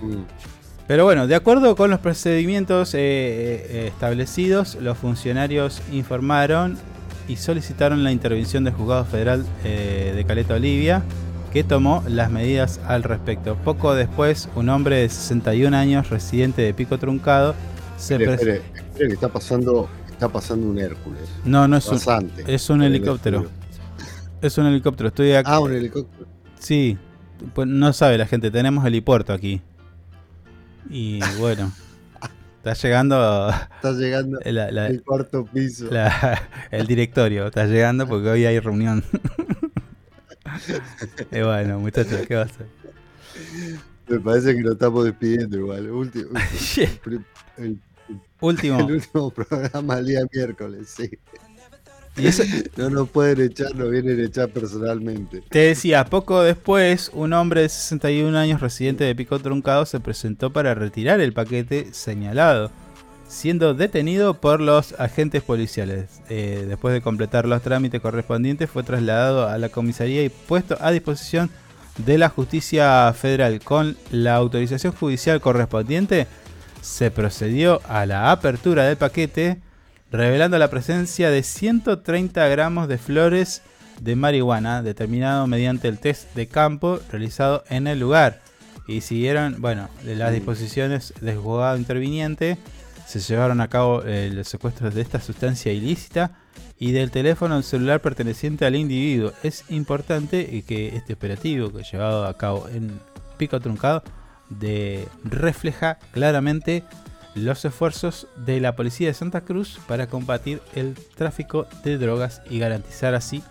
[0.00, 0.22] Mm.
[0.86, 6.78] Pero bueno, de acuerdo con los procedimientos eh, eh, establecidos, los funcionarios informaron
[7.26, 11.02] y solicitaron la intervención del juzgado federal eh, de Caleta Olivia,
[11.52, 13.56] que tomó las medidas al respecto.
[13.64, 17.56] Poco después, un hombre de 61 años, residente de Pico Truncado,
[17.98, 21.22] se Espere, espere, espere que está pasando, está pasando un Hércules.
[21.44, 21.98] No, no es un,
[22.46, 23.46] es un helicóptero.
[24.40, 25.08] Es un helicóptero.
[25.08, 25.54] Estoy acá.
[25.54, 26.28] Ah, un helicóptero.
[26.60, 26.96] Sí,
[27.54, 29.62] pues no sabe la gente, tenemos helipuerto aquí.
[30.90, 31.72] Y bueno,
[32.58, 35.88] está llegando Está llegando la- la- el cuarto piso.
[35.90, 39.04] la- el directorio, está llegando porque hoy hay reunión.
[41.32, 42.66] y bueno, muchachos, ¿qué va a hacer?
[44.08, 45.90] Me parece que lo estamos despidiendo igual.
[45.90, 46.30] Último,
[46.76, 47.24] el,
[47.58, 47.80] el-
[48.40, 48.78] Último.
[48.80, 51.10] el último programa el día miércoles, sí.
[52.16, 52.42] Y eso-
[52.76, 55.42] No nos pueden echar, nos vienen a echar personalmente.
[55.48, 60.50] Te decía, poco después, un hombre de 61 años residente de Pico Truncado se presentó
[60.52, 62.70] para retirar el paquete señalado,
[63.28, 66.22] siendo detenido por los agentes policiales.
[66.28, 70.90] Eh, después de completar los trámites correspondientes, fue trasladado a la comisaría y puesto a
[70.92, 71.50] disposición
[72.04, 73.60] de la justicia federal.
[73.60, 76.26] Con la autorización judicial correspondiente,
[76.82, 79.58] se procedió a la apertura del paquete,
[80.16, 83.62] revelando la presencia de 130 gramos de flores
[84.00, 88.40] de marihuana, determinado mediante el test de campo realizado en el lugar.
[88.86, 92.56] Y siguieron, bueno, de las disposiciones del juzgado interviniente,
[93.06, 96.32] se llevaron a cabo eh, los secuestros de esta sustancia ilícita
[96.78, 99.32] y del teléfono celular perteneciente al individuo.
[99.42, 102.98] Es importante que este operativo que llevado a cabo en
[103.36, 104.02] Pico Truncado
[104.48, 106.84] de, refleja claramente
[107.36, 112.58] los esfuerzos de la policía de Santa Cruz para combatir el tráfico de drogas y
[112.58, 113.42] garantizar así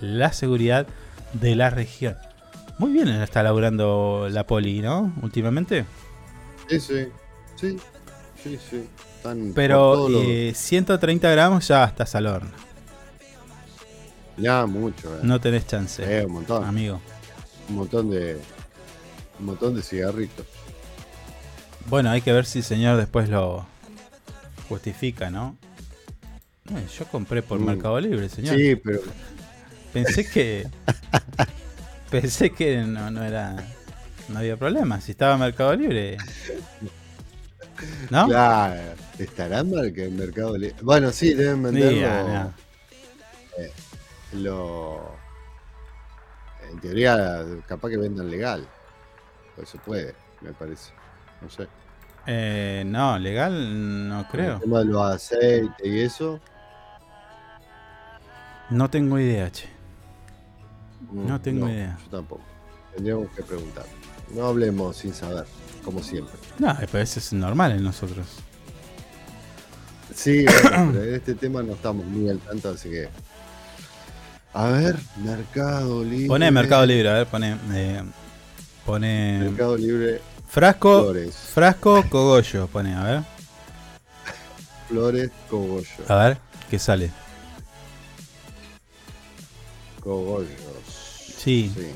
[0.00, 0.86] la seguridad
[1.32, 2.16] de la región.
[2.78, 5.12] Muy bien está laburando la poli, ¿no?
[5.22, 5.84] Últimamente.
[6.68, 7.06] Sí, sí.
[7.56, 7.76] Sí,
[8.42, 8.88] sí, sí.
[9.54, 12.50] Pero todos los- eh, 130 gramos ya estás al horno.
[14.36, 15.12] Ya, mucho.
[15.16, 15.20] eh.
[15.22, 16.02] No tenés chance.
[16.20, 16.64] Eh, un montón.
[16.64, 17.00] Amigo.
[17.68, 18.38] Un montón de.
[19.40, 20.46] Un montón de cigarritos.
[21.88, 23.66] Bueno, hay que ver si el señor después lo
[24.68, 25.56] justifica, ¿no?
[26.70, 27.64] Eh, yo compré por Mm.
[27.64, 28.56] Mercado Libre, señor.
[28.56, 29.00] Sí, pero.
[29.92, 30.68] Pensé que.
[32.10, 33.56] pensé que no, no era.
[34.28, 35.00] No había problema.
[35.00, 36.18] Si estaba Mercado Libre.
[38.10, 38.26] ¿No?
[38.26, 38.94] Claro.
[39.18, 40.76] ¿Estará en merc- en Mercado Libre?
[40.82, 41.96] Bueno, sí, deben venderlo.
[41.96, 42.52] Mira.
[43.58, 43.72] eh,
[44.34, 45.16] lo.
[46.70, 48.68] En teoría, capaz que vendan legal.
[49.56, 50.92] Pues se puede, me parece.
[51.40, 51.66] No sé.
[52.30, 54.54] Eh, no, legal no creo.
[54.56, 56.38] El tema de los aceites y eso.
[58.70, 59.66] No tengo idea, che.
[61.10, 61.96] mm, No tengo idea.
[62.04, 62.42] Yo tampoco.
[62.94, 63.86] Tendríamos que preguntar.
[64.34, 65.46] No hablemos sin saber,
[65.84, 66.34] como siempre.
[66.58, 68.26] No, pero eso es normal en nosotros.
[70.14, 73.08] Sí, bueno, pero en este tema no estamos muy al tanto, así que.
[74.52, 76.26] A ver, Mercado Libre.
[76.28, 77.56] Pone Mercado Libre, a ver, pone.
[77.72, 78.02] eh,
[78.84, 79.38] pone.
[79.44, 81.02] Mercado Libre, Frasco.
[81.02, 81.34] Flores.
[81.34, 83.22] Frasco cogollo, pone, a ver.
[84.88, 85.86] Flores, Cogollo.
[86.08, 86.38] A ver,
[86.70, 87.10] ¿qué sale?
[90.02, 90.48] Cogollos.
[91.36, 91.70] Sí.
[91.74, 91.94] Sí.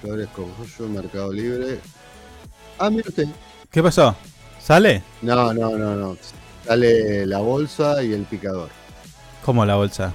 [0.00, 1.80] Flores, Cogollo, Mercado Libre.
[2.78, 3.26] Ah, mira usted.
[3.70, 4.14] ¿Qué pasó?
[4.60, 5.02] ¿Sale?
[5.20, 6.16] No, no, no, no.
[6.64, 8.68] Sale la bolsa y el picador.
[9.44, 10.12] ¿Cómo la bolsa?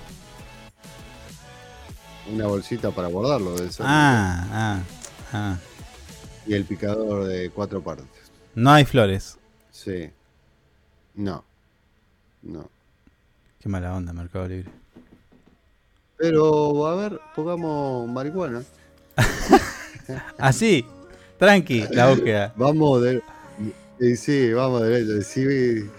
[2.31, 3.69] Una bolsita para guardarlo de.
[3.79, 4.79] Ah, ah,
[5.33, 5.57] ah.
[6.45, 8.07] Y el picador de cuatro partes.
[8.55, 9.37] No hay flores.
[9.71, 10.09] Sí.
[11.15, 11.43] No.
[12.41, 12.69] No.
[13.59, 14.71] Qué mala onda, Mercado Libre.
[16.17, 18.63] Pero, a ver, pongamos marihuana.
[20.37, 20.85] Así,
[21.37, 22.53] tranqui, la búsqueda.
[22.57, 23.21] Vamos de.
[23.99, 25.21] Y sí, vamos derecho.
[25.21, 25.89] Sí,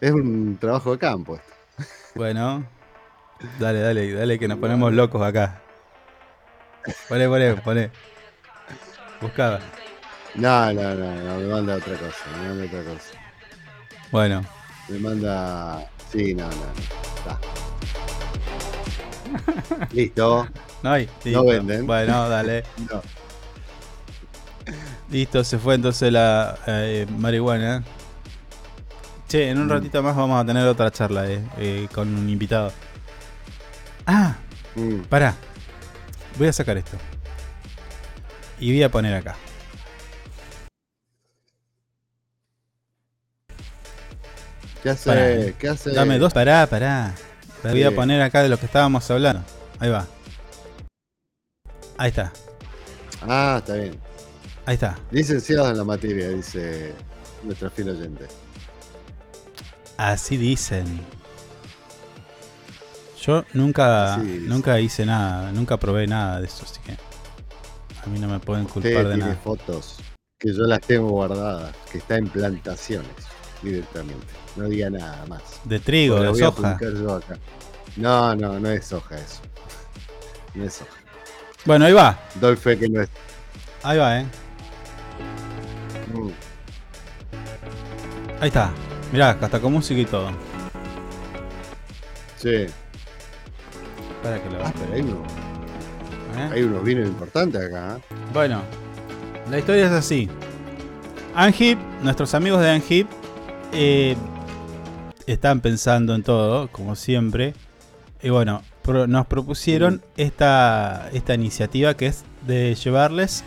[0.00, 1.88] es un trabajo de campo esto.
[2.14, 2.66] Bueno,
[3.58, 5.62] dale, dale, dale, que nos ponemos locos acá.
[7.08, 7.90] Poné, poné, poné.
[9.20, 9.60] Buscaba.
[10.34, 13.10] No, no, no, no, me manda otra cosa, me manda otra cosa.
[14.12, 14.44] Bueno,
[14.88, 15.86] Me manda.
[16.12, 16.72] Sí, no, no, no.
[17.16, 17.38] Está.
[19.92, 20.48] Listo.
[20.82, 21.06] no hay.
[21.06, 21.44] No listo.
[21.44, 21.86] venden.
[21.86, 22.64] Bueno, dale.
[22.90, 23.02] No.
[25.10, 27.82] Listo, se fue entonces la eh, marihuana.
[29.26, 29.70] Che, en un Mm.
[29.70, 32.72] ratito más vamos a tener otra charla eh, eh, con un invitado.
[34.06, 34.36] Ah,
[34.74, 35.00] Mm.
[35.08, 35.34] pará.
[36.38, 36.96] Voy a sacar esto.
[38.60, 39.36] Y voy a poner acá.
[44.82, 45.10] ¿Qué hace?
[45.10, 45.52] Pará.
[45.58, 45.90] ¿Qué hace?
[45.92, 46.32] Dame dos.
[46.32, 47.14] Pará, pará.
[47.62, 47.94] La voy a Sí.
[47.94, 49.42] poner acá de lo que estábamos hablando.
[49.80, 50.06] Ahí va.
[51.96, 52.32] Ahí está.
[53.22, 53.98] Ah, está bien.
[54.64, 54.98] Ahí está.
[55.10, 56.94] Licenciados en la materia, dice
[57.42, 58.26] nuestra fiel oyente.
[59.96, 61.00] Así dicen.
[63.20, 66.96] Yo nunca, Así nunca hice nada, nunca probé nada de eso, así que
[68.04, 69.34] a mí no me pueden culpar Usted de tiene nada.
[69.42, 69.96] fotos
[70.38, 73.10] que yo las tengo guardadas, que está en plantaciones
[73.62, 74.26] directamente.
[74.56, 75.42] No diga nada más.
[75.64, 76.76] De trigo, Porque de soja.
[76.78, 77.38] publicar yo acá.
[77.96, 79.40] No, no, no es soja eso.
[80.54, 80.90] No es soja.
[81.64, 83.08] Bueno, ahí va, Doy fe que no es.
[83.82, 84.26] ahí va, eh.
[86.14, 86.30] Mm.
[88.40, 88.70] Ahí está.
[89.12, 90.30] Mirá, hasta con música y todo.
[92.36, 92.66] Sí.
[94.22, 94.72] Para que lo Ah,
[96.36, 96.48] ¿eh?
[96.52, 97.96] hay unos vinos importantes acá.
[97.98, 98.14] ¿eh?
[98.32, 98.62] Bueno,
[99.50, 100.28] la historia es así.
[101.34, 103.06] Angip, nuestros amigos de Angip,
[103.72, 104.16] eh,
[105.26, 107.54] están pensando en todo, como siempre.
[108.22, 113.44] Y bueno, pro- nos propusieron esta, esta iniciativa que es de llevarles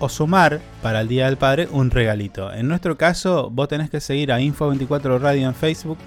[0.00, 2.52] o sumar para el Día del Padre un regalito.
[2.52, 5.98] En nuestro caso, vos tenés que seguir a Info24 Radio en Facebook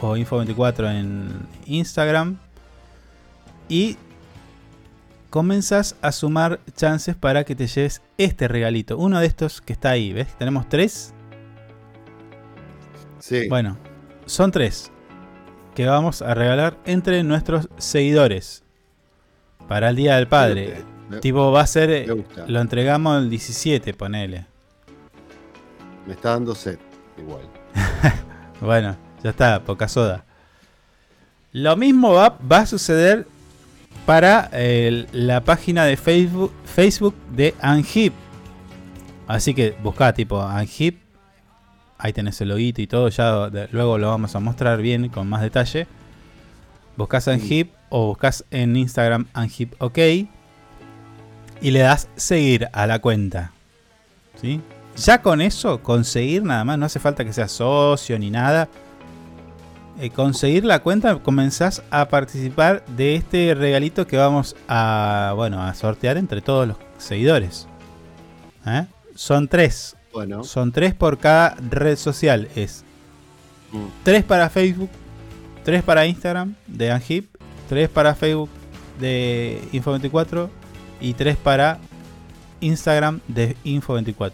[0.00, 2.36] o Info24 en Instagram.
[3.68, 3.96] Y
[5.32, 8.98] comenzás a sumar chances para que te lleves este regalito.
[8.98, 10.28] Uno de estos que está ahí, ¿ves?
[10.36, 11.14] Tenemos tres.
[13.18, 13.48] Sí.
[13.48, 13.78] Bueno,
[14.26, 14.92] son tres
[15.74, 18.62] que vamos a regalar entre nuestros seguidores
[19.68, 20.84] para el Día del Padre.
[21.08, 21.90] Me- Tipo, va a ser.
[21.90, 22.44] eh, me gusta.
[22.46, 24.46] Lo entregamos el 17, ponele.
[26.06, 26.78] Me está dando sed,
[27.18, 27.42] igual.
[28.60, 30.24] Bueno, ya está, poca soda.
[31.52, 33.26] Lo mismo va, va a suceder
[34.06, 38.12] para eh, la página de Facebook, Facebook de Anhip.
[39.26, 41.00] Así que buscá tipo Anhip.
[41.98, 43.08] Ahí tenés el loguito y todo.
[43.08, 45.86] Ya de- luego lo vamos a mostrar bien con más detalle.
[46.96, 49.98] Buscás Anhip o buscas en Instagram Anhip OK.
[51.60, 53.52] Y le das seguir a la cuenta.
[54.40, 54.60] ¿Sí?
[54.96, 58.68] Ya con eso, conseguir nada más, no hace falta que seas socio ni nada.
[60.02, 65.72] Eh, conseguir la cuenta, comenzás a participar de este regalito que vamos a, bueno, a
[65.74, 67.68] sortear entre todos los seguidores.
[68.66, 68.84] ¿Eh?
[69.14, 69.96] Son tres.
[70.12, 70.42] Bueno.
[70.42, 72.48] Son tres por cada red social.
[72.56, 72.84] Es
[73.72, 73.86] Mm.
[74.02, 74.90] tres para Facebook,
[75.64, 77.34] 3 para Instagram de Anhip,
[77.68, 78.50] 3 para Facebook
[78.98, 80.50] de Info24
[81.00, 81.78] y 3 para
[82.60, 84.32] Instagram de Info24.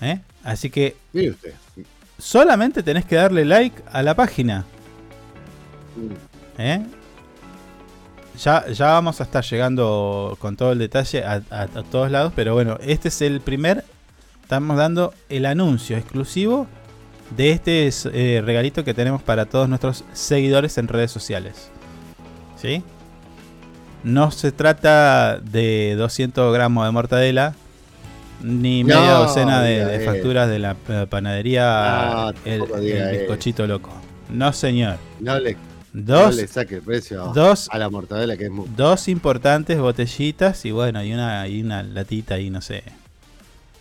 [0.00, 0.20] ¿Eh?
[0.44, 1.54] Así que Mire usted.
[2.22, 4.64] Solamente tenés que darle like a la página.
[5.96, 6.60] Mm.
[6.60, 6.86] ¿eh?
[8.42, 12.32] Ya, ya vamos a estar llegando con todo el detalle a, a- a todos lados,
[12.34, 13.84] pero bueno, este es el primer.
[14.42, 16.66] Estamos dando el anuncio exclusivo
[17.36, 21.70] de este eh, regalito que tenemos para todos nuestros seguidores en redes sociales.
[22.60, 22.82] ¿Sí?
[24.04, 27.54] No se trata de 200 gramos de mortadela,
[28.42, 30.74] ni No, media docena de, facturas de la
[31.08, 33.90] panadería No, el, el bizcochito loco.
[34.30, 34.96] No, señor.
[35.20, 35.56] No le,
[35.92, 38.66] Dos, no le saque el precio dos- a la mortadela que es muy.
[38.76, 42.82] dos importantes botellitas y bueno, y una, y una latita ahí, no sé.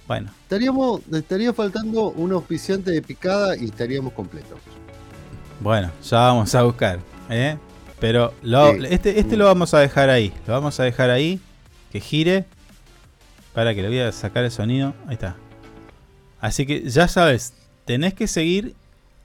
[0.08, 4.60] Bueno, Estaríamos, estaría faltando un auspiciante de picada y estaríamos completos.
[5.62, 7.00] bueno, ya vamos a buscar.
[7.30, 7.58] ¿eh?
[8.00, 8.80] Pero lo- Sí.
[8.90, 10.34] este, este lo vamos a dejar ahí.
[10.48, 11.40] Lo vamos a dejar ahí.
[11.94, 12.46] Que gire.
[13.53, 14.94] Para que le voy a sacar el sonido.
[15.07, 15.36] Ahí está.
[16.40, 17.53] Así que ya sabes,
[17.86, 18.73] tenés que seguir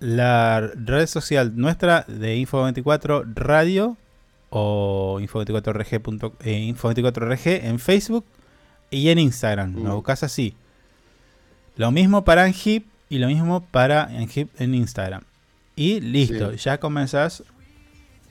[0.01, 3.97] la red social nuestra de Info24 Radio
[4.51, 8.24] o Info24RG, punto- eh, Info24RG en Facebook
[8.90, 9.73] y en Instagram.
[9.74, 9.97] Nos Mm.
[9.97, 10.55] buscas así.
[11.77, 15.23] Lo mismo para Anhip y lo mismo para Anhip en Instagram.
[15.77, 16.59] Y listo, Sí.
[16.59, 17.43] ya comenzás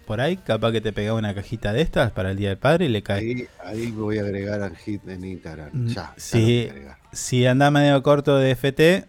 [0.05, 0.37] por ahí.
[0.37, 3.03] Capaz que te pega una cajita de estas para el Día del Padre y le
[3.03, 3.19] cae.
[3.19, 5.69] Ahí, ahí me voy a agregar al hit en Instagram.
[5.73, 5.93] Mm, Ya.
[5.93, 6.41] ya lo sí.
[6.41, 6.97] voy a agregar.
[7.11, 9.05] Si anda medio corto de FT,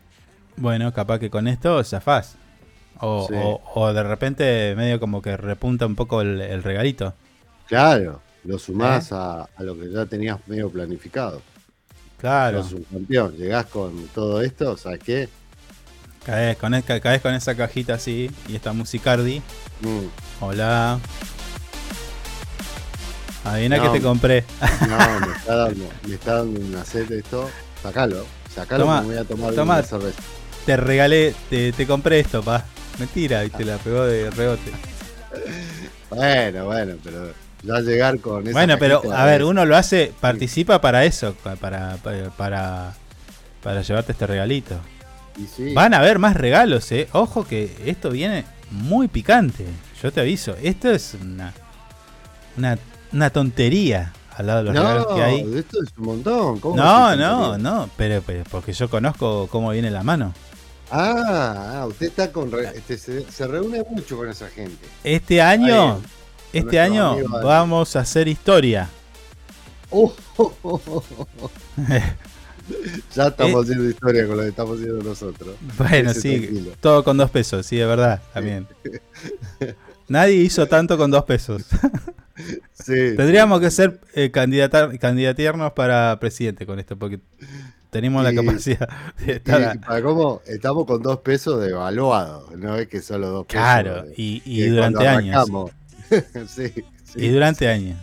[0.56, 2.36] bueno, capaz que con esto zafás.
[3.00, 3.34] O, Sí.
[3.36, 7.12] o- o de repente medio como que repunta un poco el, el regalito.
[7.66, 9.14] Claro, lo sumás ¿Eh?
[9.16, 11.42] a, a lo que ya tenías medio planificado.
[12.18, 15.28] Claro, Sos un campeón, llegás con todo esto, ¿sabes qué?
[16.26, 19.40] Caes con, e- caes con esa cajita así y esta musicardi.
[19.80, 20.06] Mm,
[20.44, 20.98] Hola.
[23.44, 23.82] Adivina No.
[23.92, 24.44] que te compré.
[24.88, 27.48] no, me está dando, me está dando una sed esto.
[27.82, 29.74] Sacalo, sacalo Toma, me voy a tomar toma.
[29.74, 30.18] una cerveza.
[30.64, 32.64] Te regalé, te, te compré esto, pa.
[32.98, 34.72] Mentira, y te la pegó de rebote.
[36.10, 37.32] Bueno, bueno, pero
[37.62, 41.56] ya llegar con esa Bueno, pero a ver, uno lo hace, participa para eso, pa-
[41.56, 42.94] para, para, para,
[43.62, 44.80] para llevarte este regalito.
[45.44, 47.08] Sí, Van a haber más regalos, eh.
[47.12, 49.66] Ojo que esto viene muy picante.
[50.02, 51.52] Yo te aviso, esto es una,
[52.56, 52.78] una,
[53.12, 55.42] una tontería al lado de los regalos que hay.
[55.44, 56.60] No, esto es un montón.
[56.60, 60.34] ¿cómo No, no, no, pero, pero porque yo conozco cómo viene la mano.
[60.90, 62.52] Ah, ah, usted está con.
[62.52, 64.86] re- este, se, se reúne mucho con esa gente.
[65.02, 66.02] Este año, Ahí,
[66.52, 68.88] este año vamos a hacer historia.
[69.90, 71.02] Oh, oh.
[73.14, 73.62] ya estamos Eh.
[73.64, 75.54] haciendo historia con lo que estamos haciendo nosotros.
[75.78, 76.72] Bueno, Ese sí, tranquilo.
[76.80, 78.66] todo con dos pesos, sí, de verdad, también.
[80.08, 81.62] Nadie hizo tanto con dos pesos.
[82.74, 87.18] Sí, Tendríamos que ser eh, candidatearnos para presidente con esto, porque
[87.88, 88.86] tenemos la capacidad
[89.24, 89.80] de estar.
[89.80, 93.58] para cómo estamos con dos pesos de evaluado, no es que solo dos pesos.
[93.62, 95.46] claro, de- y, y durante años.
[97.14, 97.98] Y durante años.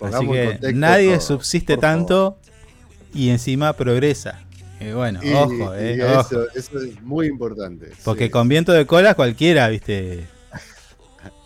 [0.00, 2.38] Así que nadie subsiste tanto
[3.14, 4.40] y encima progresa.
[4.80, 6.20] Y bueno, Y- ojo, y eh, ojo.
[6.20, 7.90] eso, eso es muy importante.
[8.04, 8.30] Porque sí.
[8.30, 10.26] con viento de cola cualquiera, viste.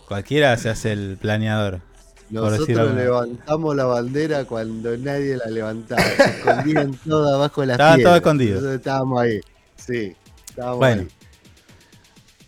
[0.07, 1.81] Cualquiera se hace el planeador.
[2.29, 6.03] Nosotros levantamos la bandera cuando nadie la levantaba.
[6.03, 8.55] Se escondían todas abajo de las Estaban todos escondidos.
[8.57, 9.41] Nosotros estábamos ahí.
[9.77, 10.17] Sí,
[10.49, 11.03] estábamos Bueno.
[11.03, 11.09] ahí.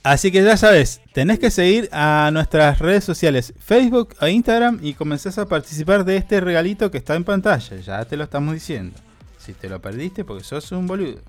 [0.03, 4.93] Así que ya sabes, tenés que seguir a nuestras redes sociales, Facebook e Instagram, y
[4.93, 7.77] comenzás a participar de este regalito que está en pantalla.
[7.79, 8.99] Ya te lo estamos diciendo.
[9.45, 11.21] Si te lo perdiste, porque sos un boludo.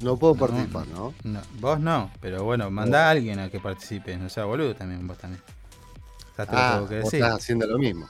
[0.00, 1.14] No puedo No, participar, ¿no?
[1.22, 4.16] No, vos no, pero bueno, mandá a alguien a que participe.
[4.16, 5.40] No sea boludo también, vos también.
[6.36, 7.20] Ya te lo Ah, tengo que vos decir.
[7.22, 8.08] estás haciendo lo mismo.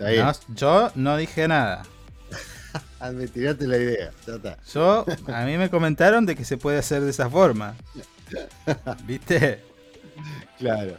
[0.00, 1.82] No, yo no dije nada.
[3.00, 4.10] Ah, me tiraste la idea.
[4.26, 4.58] Ya está.
[4.74, 7.74] Yo, a mí me comentaron de que se puede hacer de esa forma.
[9.06, 9.64] ¿Viste?
[10.58, 10.96] Claro.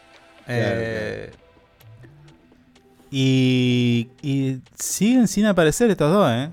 [0.47, 1.31] Eh,
[3.11, 6.49] y, y siguen sin aparecer estos dos, ¿eh?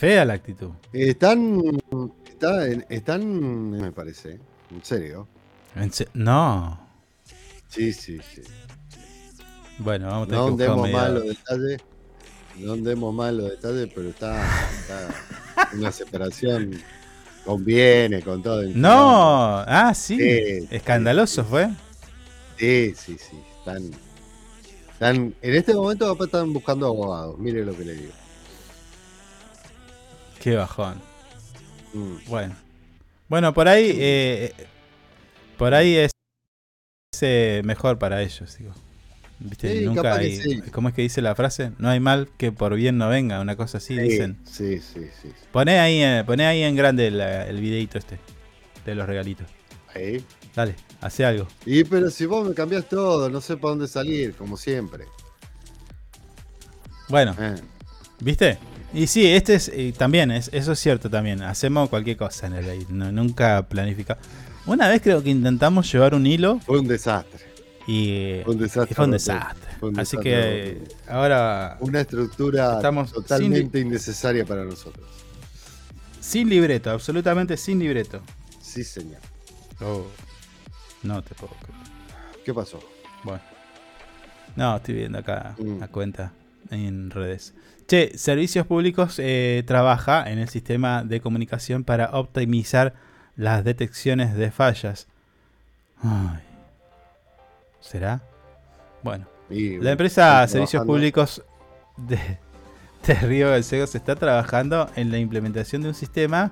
[0.00, 0.70] Fea la actitud.
[0.94, 1.60] Están.
[2.26, 3.70] está- están.
[3.70, 4.40] Me parece.
[4.70, 5.28] En serio.
[5.76, 6.80] En se- No.
[7.68, 8.40] Sí, sí, sí.
[9.76, 11.80] Bueno, vamos a tener No que buscar demos mal los detalles.
[12.56, 14.42] No demos mal los detalles, pero está.
[14.70, 15.08] está
[15.74, 16.80] una separación.
[17.44, 18.62] Conviene con todo.
[18.62, 20.16] el No, ah, sí.
[20.16, 21.68] Sí, Escandaloso fue.
[22.56, 23.38] Sí, sí, sí.
[23.58, 23.90] Están,
[24.94, 27.38] están, en este momento están buscando abogados.
[27.38, 28.12] Mire lo que le digo.
[30.40, 31.00] Qué bajón.
[31.94, 32.16] Mm.
[32.28, 32.56] Bueno.
[33.28, 33.92] Bueno, por ahí.
[33.98, 34.52] eh,
[35.56, 36.10] por ahí es
[37.12, 38.72] parece mejor para ellos, digo.
[39.38, 39.78] ¿Viste?
[39.78, 40.36] Sí, Nunca hay.
[40.36, 40.60] sí.
[40.72, 41.72] ¿Cómo es que dice la frase?
[41.78, 44.38] No hay mal que por bien no venga, una cosa así Sí, dicen.
[44.44, 45.32] Sí, sí, sí.
[45.52, 48.18] Poné ahí, eh, poné ahí en grande la- el videito este
[48.84, 49.46] de los regalitos.
[49.94, 50.24] Ahí.
[50.54, 51.46] Dale, hace algo.
[51.64, 55.04] Y pero si vos me cambiás todo, no sé para dónde salir, como siempre.
[57.08, 57.56] Bueno, Eh,
[58.20, 58.58] ¿viste?
[58.92, 61.42] Y sí, este es y también, es, eso es cierto también.
[61.42, 64.24] Hacemos cualquier cosa en el no, nunca planificamos.
[64.66, 67.40] Una vez creo que intentamos llevar un hilo fue un desastre.
[67.86, 69.34] y, Fue un desastre y fue un rotundo.
[69.34, 69.70] desastre.
[69.78, 75.08] Fue un Así desastre que ahora Una estructura Estamos totalmente innecesaria para nosotros.
[76.20, 78.20] sin libreto, absolutamente sin libreto.
[78.60, 79.20] Sí, señor.
[79.80, 80.04] Oh,
[81.04, 81.78] no te puedo creer.
[82.44, 82.80] ¿Qué pasó?
[83.24, 83.40] Bueno.
[84.56, 85.78] No, estoy viendo acá Mm.
[85.78, 86.32] la cuenta
[86.70, 87.54] en redes.
[87.90, 92.94] Che, Servicios Públicos eh, trabaja en el sistema de comunicación para optimizar
[93.34, 95.08] las detecciones de fallas.
[96.00, 96.38] Ay.
[97.80, 98.22] ¿Será?
[99.02, 99.26] Bueno.
[99.50, 100.86] Y, La empresa Servicios.
[100.86, 101.42] Públicos
[101.96, 102.38] de,
[103.08, 106.48] de Río Gallegos está trabajando en la implementación de un sistema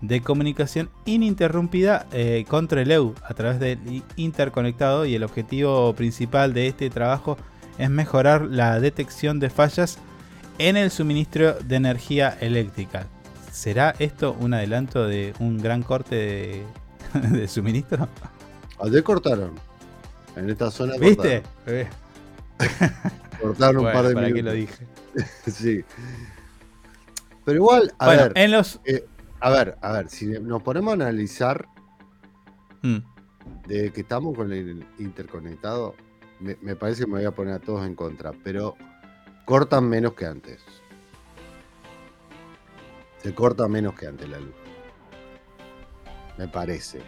[0.00, 6.54] de comunicación ininterrumpida eh, contra el EU a través del interconectado y el objetivo principal
[6.54, 7.36] de este trabajo
[7.76, 9.98] es mejorar la detección de fallas
[10.68, 13.06] en el suministro de energía eléctrica.
[13.50, 16.66] ¿Será esto un adelanto de un gran corte de,
[17.38, 18.08] de suministro?
[18.80, 19.60] Ayer cortaron.
[20.36, 21.42] En esta zona ¿Viste?
[21.42, 21.50] cortaron.
[21.66, 21.88] Eh,
[23.40, 24.44] Cortaron un bueno, par de ¿para minutos.
[24.44, 24.86] lo dije?
[25.50, 25.84] sí.
[27.44, 28.80] Pero igual, a Bueno, ver, en los...
[28.84, 29.06] eh,
[29.40, 31.66] a ver, a ver, si nos ponemos a analizar
[32.82, 32.98] Mm.
[33.66, 35.94] de que estamos con el interconectado,
[36.38, 38.76] me, me parece que me voy a poner a todos en contra, pero
[39.50, 40.60] cortan menos que antes.
[43.20, 44.54] Se corta menos que antes la luz.
[46.38, 47.00] Me parece.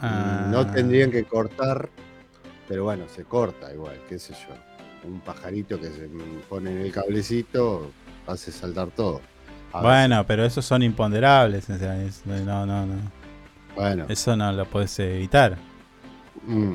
[0.00, 0.48] Ah.
[0.50, 1.88] No tendrían que cortar,
[2.66, 5.08] pero bueno, se corta igual, qué sé yo.
[5.08, 6.10] Un pajarito que se
[6.48, 7.92] pone en el cablecito
[8.26, 9.20] hace saltar todo.
[9.72, 9.82] A veces.
[9.82, 11.68] Bueno, pero esos son imponderables.
[11.68, 12.96] no, no, no.
[13.76, 15.56] Bueno, Eso no lo puedes evitar.
[16.48, 16.74] mm.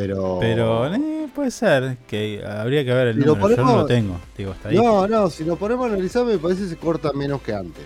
[0.00, 0.38] Pero.
[0.40, 3.48] Pero eh, puede ser que habría que ver el Si lo número.
[3.50, 4.20] Yo no ponemos- lo tengo.
[4.36, 4.76] Digo, está ahí.
[4.76, 7.84] No, no, si nos ponemos a analizar, me parece que se corta menos que antes.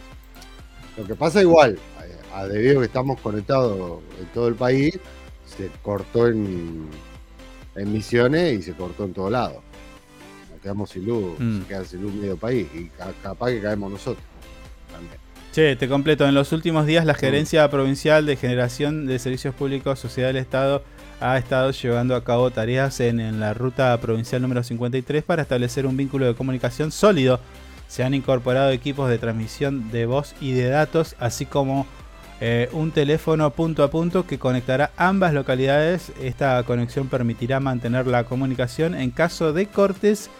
[0.96, 1.78] Lo que pasa igual,
[2.34, 4.98] a debido a que estamos conectados en todo el país,
[5.46, 6.86] se cortó en,
[7.76, 9.62] en Misiones y se cortó en todo lado.
[10.52, 11.60] Nos quedamos sin luz, Mm.
[11.62, 14.24] se queda sin luz medio país y ca- capaz que caemos nosotros
[14.92, 15.18] también.
[15.52, 16.28] Che, te completo.
[16.28, 17.08] En los últimos días, Mm.
[17.08, 20.84] la Gerencia Provincial de Generación de Servicios Públicos, Sociedad del Estado,
[21.20, 25.96] ha estado llevando a cabo tareas en, la ruta provincial número 53 para establecer un
[25.96, 27.40] vínculo de comunicación sólido.
[27.88, 31.86] Se han incorporado equipos de transmisión de voz y de datos, así como
[32.40, 36.12] eh, un teléfono punto a punto que conectará ambas localidades.
[36.22, 40.30] Esta conexión permitirá mantener la comunicación en caso de cortes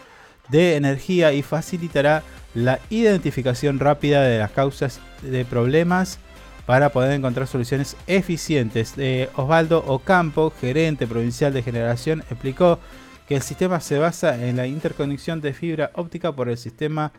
[0.48, 2.23] de energía y facilitará
[2.55, 6.19] la identificación rápida de las causas de problemas
[6.66, 8.95] para poder encontrar soluciones eficientes.
[8.97, 12.78] Eh, Osvaldo Ocampo, gerente provincial de generación, explicó
[13.27, 17.12] que el sistema se basa en la interconexión de fibra óptica por el sistema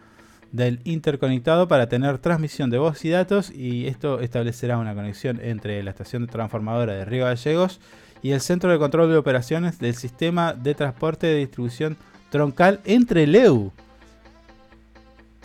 [0.52, 5.82] del interconectado para tener transmisión de voz y datos y esto establecerá una conexión entre
[5.82, 7.80] la estación transformadora de Río Gallegos
[8.22, 11.98] y el centro de control de operaciones del sistema de transporte de distribución
[12.30, 13.72] troncal entre LEU.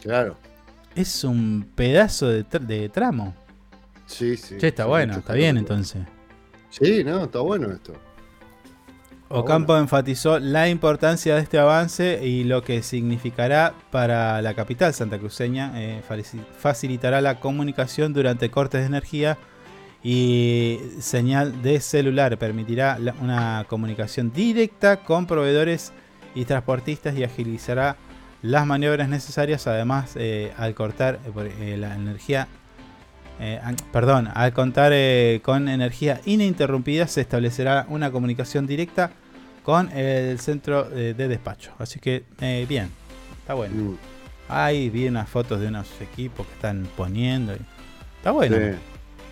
[0.02, 0.36] Claro,
[0.94, 3.34] Es un pedazo de, tr- de tramo.
[4.06, 4.56] Sí, sí.
[4.58, 6.02] Che, está sí, bueno, está bien entonces.
[6.70, 7.92] Sí, no, está bueno esto.
[9.28, 15.72] Ocampo enfatizó la importancia de este avance y lo que significará para la capital santacruceña.
[15.74, 16.00] eh,
[16.58, 19.36] facilitará la comunicación durante cortes de energía
[20.04, 22.38] y señal de celular.
[22.38, 25.92] Permitirá la- una comunicación directa con proveedores
[26.36, 27.96] y transportistas y agilizará
[28.42, 29.66] las maniobras necesarias.
[29.66, 32.46] Además, eh, al cortar eh, eh, la energía
[33.40, 33.60] eh,
[33.92, 39.10] perdón, al contar eh, con energía ininterrumpida se establecerá una comunicación directa
[39.62, 41.72] con el centro eh, de despacho.
[41.78, 42.88] Así que eh, bien,
[43.40, 43.74] está bueno.
[43.74, 43.96] Mm,
[44.48, 47.52] Ahí vi unas fotos de unos equipos que están poniendo.
[47.52, 47.58] y-
[48.18, 48.62] Está bueno, sí.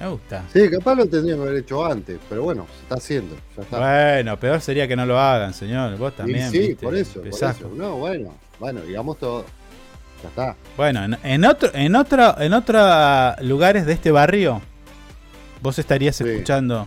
[0.01, 0.43] me gusta.
[0.53, 3.37] Sí, capaz lo tendrían que haber hecho antes, pero bueno, se está haciendo.
[3.57, 3.79] Ya está.
[3.79, 5.97] Bueno, peor sería que no lo hagan, señor.
[5.99, 6.51] Vos Y también.
[6.51, 7.71] sí, viste, por eso, por eso.
[7.77, 9.45] No, bueno, bueno, digamos todo.
[10.23, 10.57] Ya está.
[10.77, 14.63] Bueno, en, en otro, en otro, en otros lugares de este barrio,
[15.61, 16.25] vos estarías Sí.
[16.29, 16.87] escuchando.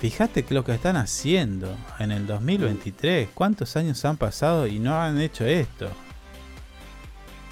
[0.00, 4.98] Fíjate que lo que están haciendo en el 2023, cuántos años han pasado y no
[4.98, 5.90] han hecho esto.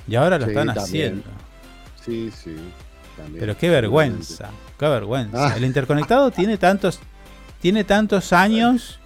[0.07, 0.85] Y ahora lo Sí, están también.
[0.85, 1.25] haciendo.
[2.03, 2.57] Sí, sí.
[3.19, 3.41] también.
[3.41, 4.49] Pero qué vergüenza,
[4.79, 5.49] qué vergüenza.
[5.49, 5.57] Ah.
[5.57, 7.01] El interconectado tiene tantos,
[7.61, 8.99] tiene tantos años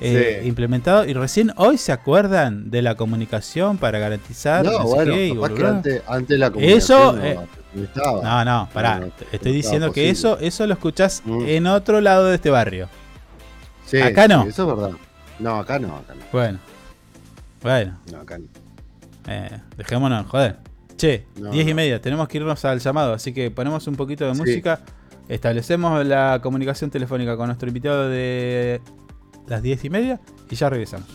[0.00, 0.48] eh, Sí.
[0.48, 4.64] implementado y recién hoy se acuerdan de la comunicación para garantizar.
[4.64, 7.38] No, no sé bueno, qué, y capaz que antes, antes la Eso, comunicación no, eh,
[7.74, 8.22] no estaba.
[8.22, 9.00] No, no, pará.
[9.00, 10.10] No, no estoy diciendo que posible.
[10.10, 11.44] eso, eso lo escuchás Mm.
[11.48, 12.88] en otro lado de este barrio.
[13.86, 14.42] Sí, acá no.
[14.44, 14.96] sí, eso es verdad.
[15.38, 16.20] No, acá no, acá no.
[16.32, 16.58] Bueno,
[17.62, 18.44] bueno, No, acá no.
[19.26, 20.56] eh, dejémonos, joder.
[20.96, 24.26] Che, No, 10 y media, tenemos que irnos al llamado, así que ponemos un poquito
[24.26, 24.80] de música.
[25.28, 28.80] Establecemos la comunicación telefónica con nuestro invitado de
[29.48, 30.20] las 10 y media
[30.50, 31.08] y ya regresamos.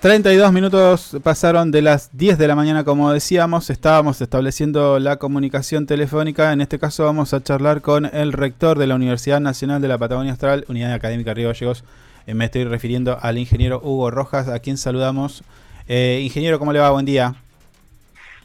[0.00, 5.86] 32 minutos pasaron de las 10 de la mañana, como decíamos, estábamos estableciendo la comunicación
[5.86, 6.54] telefónica.
[6.54, 9.98] En este caso vamos a charlar con el rector de la Universidad Nacional de la
[9.98, 11.84] Patagonia Austral, Unidad Académica Río Gallegos.
[12.26, 15.44] Eh, me estoy refiriendo al ingeniero Hugo Rojas, a quien saludamos.
[15.86, 16.88] Eh, ingeniero, ¿cómo le va?
[16.90, 17.34] Buen día.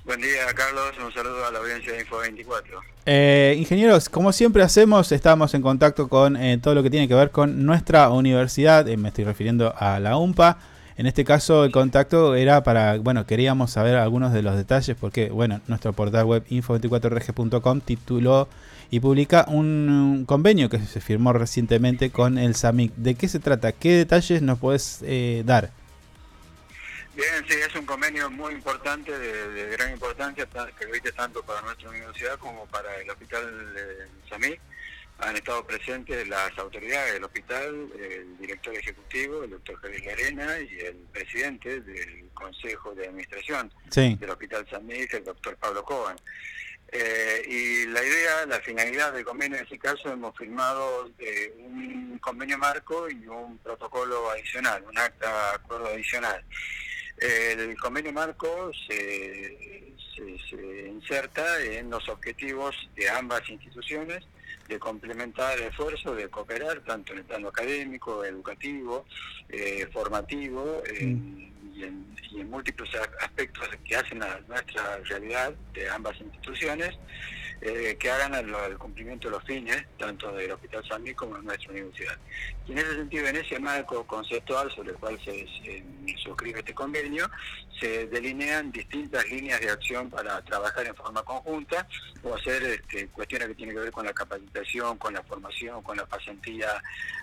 [0.05, 0.91] Buen día, Carlos.
[1.03, 2.79] Un saludo a la audiencia de Info 24.
[3.07, 7.15] Eh, ingenieros, como siempre hacemos, estamos en contacto con eh, todo lo que tiene que
[7.15, 8.87] ver con nuestra universidad.
[8.87, 10.59] Eh, me estoy refiriendo a la UMPA.
[10.97, 15.29] En este caso, el contacto era para, bueno, queríamos saber algunos de los detalles porque,
[15.29, 18.47] bueno, nuestro portal web info24rg.com tituló
[18.91, 22.93] y publica un, convenio que se firmó recientemente con el SAMIC.
[22.95, 23.73] ¿De qué se trata?
[23.73, 25.71] ¿Qué detalles nos puedes eh, dar?
[27.13, 31.41] Bien, sí, es un convenio muy importante, de, de gran importancia, ta- que reviste tanto
[31.43, 34.59] para nuestra universidad como para el hospital de SAMIC.
[35.19, 40.77] Han estado presentes las autoridades del hospital, el director ejecutivo, el doctor Javier Larena, y
[40.79, 44.15] el presidente del Consejo de Administración Sí.
[44.19, 46.17] del Hospital SAMIC, el doctor Pablo Coban.
[46.91, 52.19] Eh, y la idea, la finalidad del convenio en este caso, hemos firmado eh, un
[52.19, 56.43] convenio marco y un protocolo adicional, un acta acuerdo adicional.
[57.17, 64.25] El convenio marco se, se- se inserta en los objetivos de ambas instituciones
[64.67, 69.05] de complementar el esfuerzo, de cooperar tanto en el plano académico, educativo,
[69.49, 72.89] eh, formativo, en- y, en, y en múltiples
[73.19, 76.95] aspectos que hacen a nuestra realidad de ambas instituciones.
[77.61, 81.37] Eh, que hagan el, el cumplimiento de los fines, tanto del Hospital San Miguel como
[81.37, 82.17] de nuestra universidad.
[82.67, 85.83] Y en ese sentido, en ese marco conceptual sobre el cual se, se
[86.23, 87.29] suscribe este convenio,
[87.79, 91.87] se delinean distintas líneas de acción para trabajar en forma conjunta
[92.23, 95.97] o hacer este, cuestiones que tienen que ver con la capacitación, con la formación, con
[95.97, 96.69] la pasantía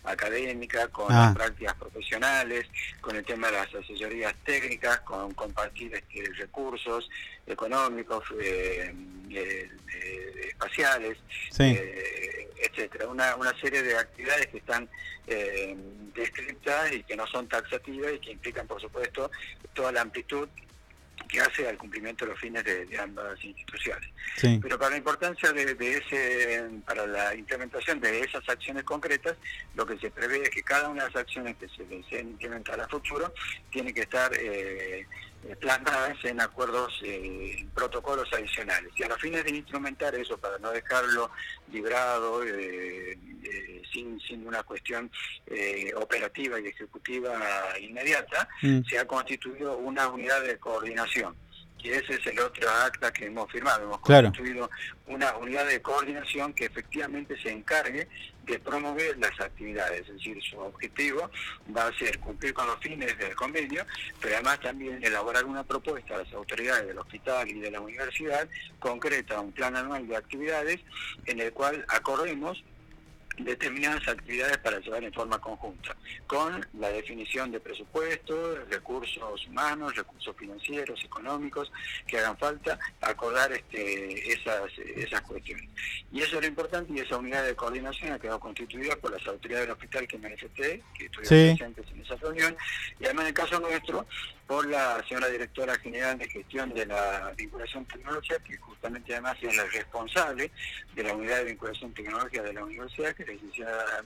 [0.05, 1.27] académica, con Ah.
[1.27, 2.67] las prácticas profesionales,
[3.01, 7.09] con el tema de las asesorías técnicas, con compartir este, recursos
[7.47, 8.95] económicos, eh,
[9.31, 11.19] eh, eh, espaciales,
[11.51, 11.65] Sí.
[11.65, 13.09] eh, etcétera.
[13.09, 14.89] Una, una serie de actividades que están
[15.27, 15.77] eh,
[16.15, 19.31] descritas y que no son taxativas y que implican, por supuesto,
[19.75, 20.49] toda la amplitud
[21.29, 24.09] que hace al cumplimiento de los fines de, de ambas instituciones.
[24.37, 24.59] Sí.
[24.61, 29.37] Pero para la importancia de, de ese, para la implementación de esas acciones concretas,
[29.75, 32.81] lo que se prevé es que cada una de las acciones que se deseen implementar
[32.81, 33.33] a futuro
[33.71, 35.07] tiene que estar eh,
[35.49, 38.93] eh, plasmadas en acuerdos, eh, protocolos adicionales.
[38.97, 41.31] Y a los fines de instrumentar eso, para no dejarlo
[41.71, 45.11] librado, eh, eh, sin, sin una cuestión
[45.47, 47.35] eh, operativa y ejecutiva
[47.81, 48.83] inmediata, Mm.
[48.85, 51.35] se ha constituido una unidad de coordinación.
[51.83, 53.85] Y ese es el otro acta que hemos firmado.
[53.85, 54.29] Hemos Claro.
[54.29, 54.71] constituido
[55.07, 58.07] una unidad de coordinación que efectivamente se encargue
[58.45, 60.01] de promover las actividades.
[60.09, 61.31] Es decir, su objetivo
[61.77, 63.85] va a ser cumplir con los fines del convenio,
[64.21, 68.49] pero además también elaborar una propuesta a las autoridades del hospital y de la universidad
[68.79, 70.81] concreta, un plan anual de actividades
[71.27, 72.63] en el cual acordemos
[73.39, 75.97] determinadas actividades para llevar en forma conjunta,
[76.27, 81.71] con la definición de presupuestos, recursos humanos, recursos financieros, económicos,
[82.07, 85.69] que hagan falta, acordar este, esas, esas cuestiones.
[86.13, 89.27] Y eso es lo importante y esa unidad de coordinación ha quedado constituida por las
[89.27, 91.57] autoridades del hospital que manifesté, que estuvieron Sí.
[91.59, 92.57] presentes en esa reunión,
[93.01, 94.07] y además en el caso nuestro,
[94.47, 99.57] por la señora directora general de gestión de la vinculación tecnológica, que justamente además es
[99.57, 100.51] la responsable
[100.95, 104.05] de la unidad de vinculación tecnológica de la universidad, que es la licenciada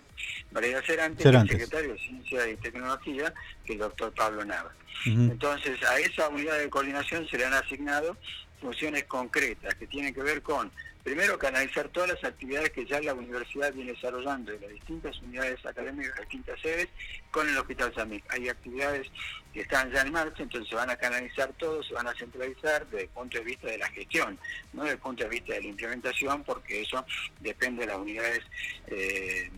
[0.53, 1.59] María Cerantes, y el Cerantes.
[1.59, 3.35] secretario de Ciencia y Tecnología,
[3.65, 4.73] que es el doctor Pablo Nava.
[5.05, 8.17] Entonces, a esa unidad de coordinación se le han asignado
[8.67, 10.73] funciones concretas que tienen que ver con,
[11.05, 15.65] primero, canalizar todas las actividades que ya la universidad viene desarrollando en las distintas unidades
[15.65, 16.89] académicas, las distintas sedes,
[17.31, 18.25] con el Hospital Samik.
[18.29, 19.07] Hay actividades
[19.55, 22.85] que están ya en marcha, entonces se van a canalizar todo, se van a centralizar
[22.87, 24.37] desde el punto de vista de la gestión,
[24.73, 27.07] no desde el punto de vista de la implementación, porque eso
[27.39, 28.43] depende de las unidades
[28.89, 29.49] eh,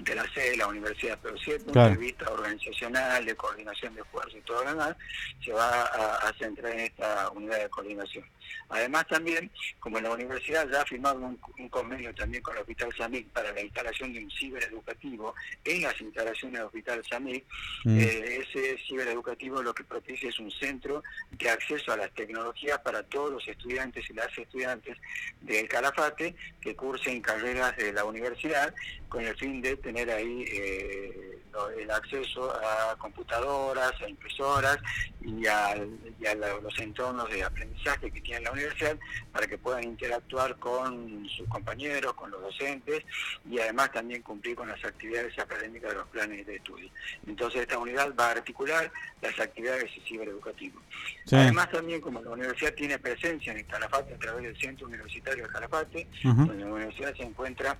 [0.00, 1.90] de la sede de la universidad, pero sí desde punto Claro.
[1.90, 4.96] de vista organizacional, de coordinación de esfuerzos y todo lo demás,
[5.44, 8.24] se va a, a centrar en esta unidad de coordinación.
[8.68, 9.50] Además también,
[9.80, 13.52] como la universidad ya ha firmado un, un convenio también con el Hospital SAMIC para
[13.52, 15.34] la instalación de un cibereducativo
[15.64, 17.44] en las instalaciones del Hospital SAMIC,
[17.84, 17.98] Mm.
[18.00, 23.02] eh, ese cibereducativo lo que propicia es un centro de acceso a las tecnologías para
[23.02, 24.96] todos los estudiantes y las estudiantes
[25.40, 28.74] del Calafate que cursen carreras de la universidad
[29.08, 31.38] con el fin de tener ahí eh,
[31.76, 34.78] el acceso a computadoras, a impresoras
[35.20, 35.76] y a,
[36.20, 38.96] y a la- los entornos de aprendizaje que tiene la universidad
[39.32, 43.04] para que puedan interactuar con sus compañeros, con los docentes
[43.50, 46.90] y además también cumplir con las actividades académicas de los planes de estudio.
[47.26, 50.80] Entonces esta unidad va a articular las actividades de cibereducativo.
[51.24, 51.36] Sí.
[51.36, 55.44] Además también como la universidad tiene presencia en el Calafate a través del Centro Universitario
[55.46, 57.76] de Calafate, donde la universidad se encuentra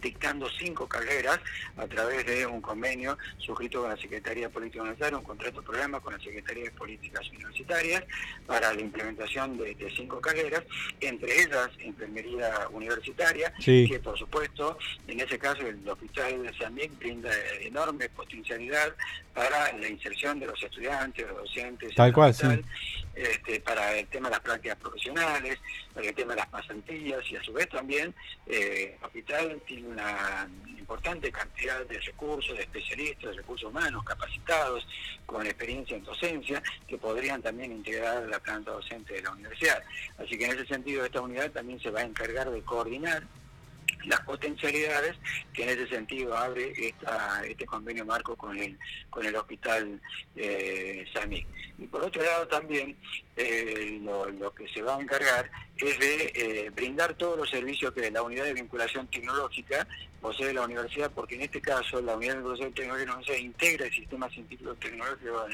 [0.00, 1.38] dictando cinco carreras
[1.76, 6.00] a través de un convenio suscrito con la Secretaría de Política Universitaria, un contrato programa
[6.00, 8.02] con la Secretaría de Políticas Universitarias
[8.46, 10.62] para la implementación de, de cinco carreras,
[11.00, 13.86] entre ellas enfermería universitaria, Sí.
[13.88, 18.94] que por supuesto, en ese caso el hospital de San Miguel brinda enorme potencialidad
[19.34, 23.09] para la inserción de los estudiantes, los docentes, en Tal cual, hospital, sí.
[23.14, 25.58] Este, para el tema de las prácticas profesionales,
[25.92, 28.14] para el tema de las pasantías y a su vez también
[28.46, 34.86] eh, el hospital tiene una importante cantidad de recursos, de especialistas, de recursos humanos capacitados,
[35.26, 39.82] con experiencia en docencia, que podrían también integrar la planta docente de la universidad.
[40.18, 43.22] Así que en ese sentido esta unidad también se va a encargar de coordinar
[44.06, 45.16] las potencialidades
[45.52, 48.78] que en ese sentido abre esta, este convenio marco con el
[49.10, 50.00] con el hospital
[50.36, 51.46] eh, SAMIC.
[51.78, 52.96] Y por otro lado también
[53.42, 57.92] eh, lo, lo que se va a encargar es de eh, brindar todos los servicios
[57.94, 59.86] que la unidad de vinculación tecnológica
[60.20, 64.28] posee la universidad, porque en este caso la unidad de vinculación tecnológica integra el sistema
[64.28, 65.46] científico tecnológico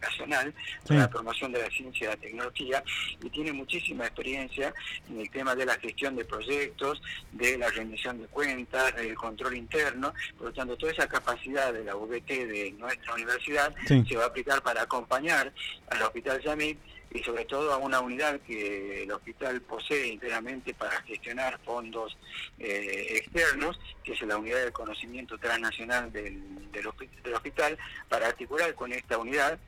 [0.00, 0.88] nacional Sí.
[0.88, 2.84] para la promoción de la ciencia y la tecnología
[3.20, 4.72] y tiene muchísima experiencia
[5.10, 9.56] en el tema de la gestión de proyectos, de la rendición de cuentas, del control
[9.56, 14.04] interno, por lo tanto toda esa capacidad de la VT de nuestra universidad Sí.
[14.08, 15.52] se va a aplicar para acompañar
[15.90, 16.78] al Hospital Yamit
[17.10, 22.16] y sobre todo a una unidad que el hospital posee internamente para gestionar fondos
[22.58, 26.86] eh, externos, que es la unidad de conocimiento transnacional del, del
[27.22, 27.78] del hospital,
[28.08, 29.58] para articular con esta unidad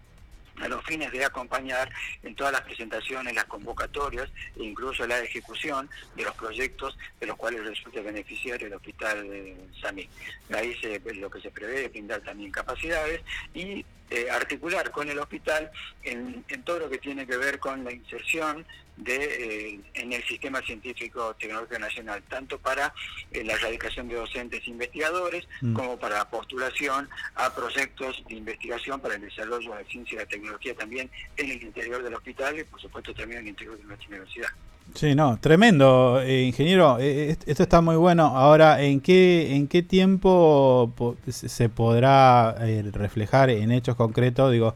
[0.60, 1.90] a los fines de acompañar
[2.22, 7.36] en todas las presentaciones, las convocatorias e incluso la ejecución de los proyectos de los
[7.36, 10.08] cuales resulta beneficiario el Hospital Samí.
[10.50, 13.20] Ahí se, lo que se prevé es brindar también capacidades
[13.54, 15.70] y eh, articular con el hospital
[16.02, 18.64] en, en todo lo que tiene que ver con la inserción
[18.96, 22.92] de, eh, en el sistema científico tecnológico nacional, tanto para
[23.30, 25.74] eh, la erradicación de docentes e investigadores Mm.
[25.74, 30.26] como para postulación a proyectos de investigación para el desarrollo de la ciencia y la
[30.26, 33.84] tecnología también en el interior del hospital y por supuesto también en el interior de
[33.84, 34.50] nuestra universidad.
[34.94, 36.98] Sí, no, tremendo, eh, ingeniero.
[36.98, 38.24] eh, est- esto está muy bueno.
[38.26, 44.50] Ahora, ¿en qué, en qué tiempo po- se podrá eh, reflejar en hechos concretos?
[44.50, 44.74] Digo,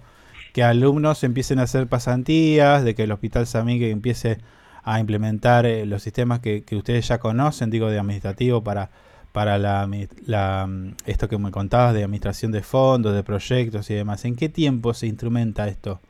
[0.53, 4.39] que alumnos empiecen a hacer pasantías, de que el Hospital Samig empiece
[4.85, 8.91] a implementar eh, los sistemas que, que ustedes ya conocen, digo, de administrativo para,
[9.33, 9.89] para la,
[10.27, 14.25] la, mm, esto que me contabas de administración de fondos, de proyectos y demás.
[14.25, 16.01] ¿En qué tiempo se instrumenta esto?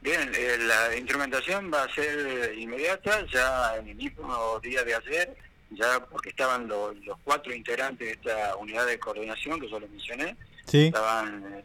[0.00, 5.36] Bien, eh, la instrumentación va a ser inmediata, ya en el mismo día de ayer,
[5.70, 9.90] ya porque estaban lo- los cuatro integrantes de esta unidad de coordinación que yo les
[9.90, 10.86] mencioné, Sí.
[10.86, 11.64] estaban eh,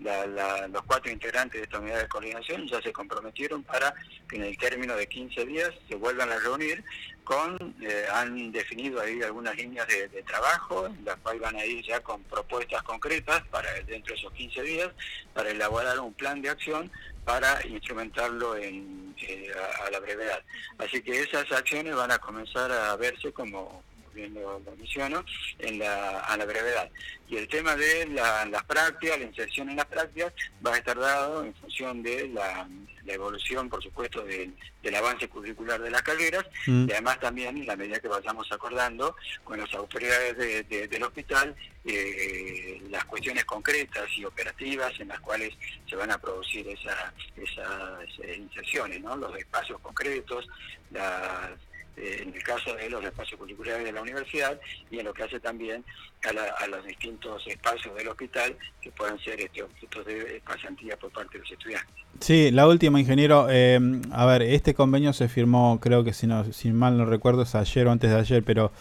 [0.00, 3.94] la- la- los cuatro integrantes de esta unidad de coordinación, ya se comprometieron para
[4.28, 6.84] que en el término de 15 días se vuelvan a reunir
[7.24, 11.82] con, eh, han definido ahí algunas líneas de, de trabajo, las cuales van a ir
[11.84, 14.90] ya con propuestas concretas para dentro de esos 15 días,
[15.32, 16.90] para elaborar un plan de acción
[17.30, 20.42] para instrumentarlo en, eh, a, a la brevedad.
[20.78, 23.84] Así que esas acciones van a comenzar a verse como
[24.14, 25.24] bien lo, lo menciono,
[25.58, 26.90] en la, a la brevedad.
[27.28, 30.32] Y el tema de la- las prácticas, la inserción en las prácticas,
[30.66, 32.68] va a estar dado en función de la,
[33.04, 36.88] la evolución, por supuesto, del, del avance curricular de las carreras, Mm.
[36.88, 41.02] y además también, en la medida que vayamos acordando con las autoridades de- de- del
[41.04, 41.54] hospital,
[41.84, 45.54] eh, las cuestiones concretas y operativas en las cuales
[45.88, 49.16] se van a producir esa- esas eh, inserciones, ¿no?
[49.16, 50.46] los espacios concretos,
[50.90, 51.50] las
[51.96, 54.58] en el caso de los espacios curriculares de la universidad
[54.90, 55.84] y en lo que hace también
[56.28, 60.96] a, la- a los distintos espacios del hospital que puedan ser este, objetos de pasantía
[60.96, 61.94] por parte de los estudiantes.
[62.20, 63.46] Sí, la última, ingeniero.
[63.50, 63.78] eh,
[64.12, 67.54] a ver, este convenio se firmó, creo que si, no, si mal no recuerdo, es
[67.54, 68.72] ayer o antes de ayer, pero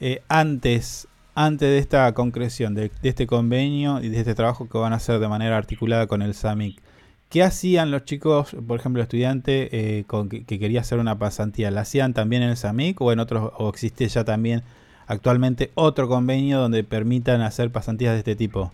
[0.00, 4.78] eh, antes, antes de esta concreción, de, de este convenio y de este trabajo que
[4.78, 6.80] van a hacer de manera articulada con el SAMIC,
[7.30, 11.70] ¿qué hacían los chicos, por ejemplo, estudiante eh, con que, que quería hacer una pasantía?
[11.70, 14.62] ¿La hacían también en el SAMIC o en otros, o existe ya también
[15.06, 18.72] actualmente otro convenio donde permitan hacer pasantías de este tipo?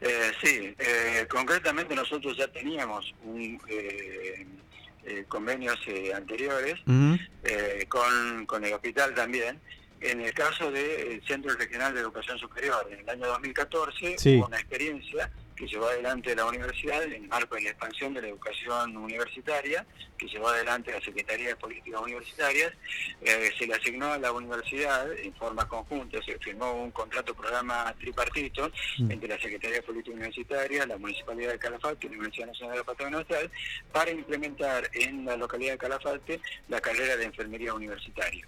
[0.00, 4.46] Eh, sí, eh, concretamente nosotros ya teníamos un, eh,
[5.06, 6.74] eh, convenios eh, anteriores
[7.88, 9.58] con, con el hospital también.
[10.02, 14.36] En el caso del Centro Regional de Educación Superior, en el año 2014 Sí.
[14.36, 18.22] hubo una experiencia que llevó adelante la universidad en el marco de la expansión de
[18.22, 19.86] la educación universitaria,
[20.18, 22.72] que llevó adelante la Secretaría de Políticas Universitarias,
[23.22, 27.94] eh, se le asignó a la universidad en forma conjunta, se firmó un contrato programa
[27.98, 29.10] tripartito Mm.
[29.10, 32.78] entre la Secretaría de Política Universitaria, la Municipalidad de Calafate y la Universidad Nacional de
[32.78, 33.50] la Patagonia Austral
[33.92, 38.46] para implementar en la localidad de Calafate la carrera de enfermería universitaria.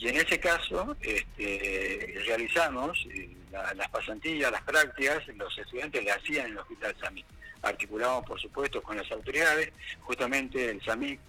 [0.00, 6.10] Y en ese caso este, realizamos eh, la- las pasantías, las prácticas, los estudiantes le
[6.10, 7.26] hacían en el Hospital SAMIC.
[7.62, 9.70] Articulamos, por supuesto, con las autoridades.
[10.00, 11.20] Justamente el SAMIC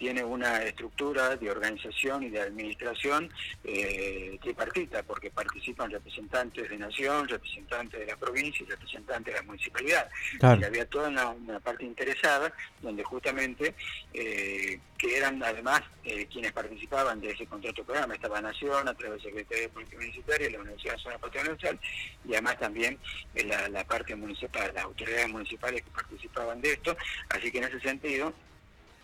[0.00, 3.30] tiene una estructura de organización y de administración
[3.62, 9.46] eh, tripartita, porque participan representantes de nación, representantes de la provincia y representantes de la
[9.46, 10.10] municipalidad.
[10.38, 10.58] Claro.
[10.58, 12.50] Y había toda una, una parte interesada
[12.80, 13.74] donde justamente,
[14.14, 19.22] eh, que eran además eh, quienes participaban de ese contrato programa, estaba Nación a través
[19.22, 21.80] de Secretaría de Política Universitaria, la Universidad Nacional Patrimonio Nacional,
[22.24, 22.98] y además también
[23.34, 26.96] eh, la, la parte municipal, las autoridades municipales que participaban de esto,
[27.28, 28.32] así que en ese sentido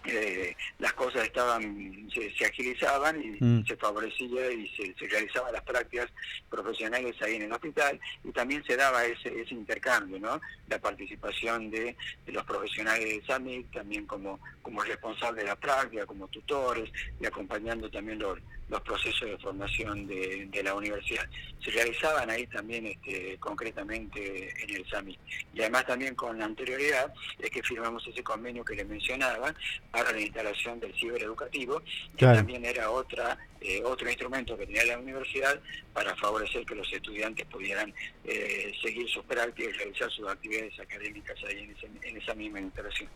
[0.08, 3.66] eh, las cosas estaban se, se agilizaban y Mm.
[3.66, 6.08] se favorecía y se, se realizaban las prácticas
[6.48, 10.40] profesionales ahí en el hospital y también se daba ese, ese intercambio, ¿no?
[10.68, 16.06] La participación de, de los profesionales de SAMIC también como, como responsables de la práctica,
[16.06, 18.38] como tutores y acompañando también los,
[18.68, 21.28] los procesos de formación de, de la universidad.
[21.62, 25.18] Se realizaban ahí también este, concretamente en el SAMIC.
[25.54, 29.54] Y además también con anterioridad es que firmamos ese convenio que le mencionaba
[29.96, 32.36] para la instalación del cibereducativo, que Claro.
[32.38, 35.58] también era otra eh, otro instrumento que tenía la universidad
[35.94, 37.92] para favorecer que los estudiantes pudieran
[38.24, 42.60] eh, seguir sus prácticas y realizar sus actividades académicas ahí en, ese- en esa misma
[42.60, 43.08] instalación.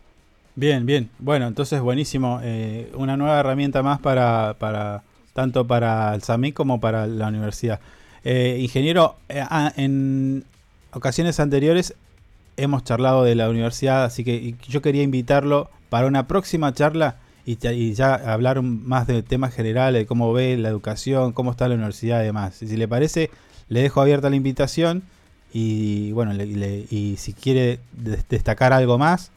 [0.55, 1.09] Bien, bien.
[1.19, 2.39] Bueno, entonces buenísimo.
[2.43, 5.03] Eh, una nueva herramienta más para, para
[5.33, 7.79] tanto para el SAMIC como para la universidad.
[8.25, 10.43] Ingeniero, ah, en
[10.91, 11.95] ocasiones anteriores
[12.57, 17.57] hemos charlado de la universidad, así que yo quería invitarlo para una próxima charla y,
[17.57, 21.67] ya- y ya hablar más de temas generales, de cómo ve la educación, cómo está
[21.67, 22.61] la universidad y demás.
[22.63, 23.29] Y si le parece,
[23.67, 25.03] le dejo abierta la invitación
[25.51, 29.31] y bueno, le- le- y si quiere des- destacar algo más,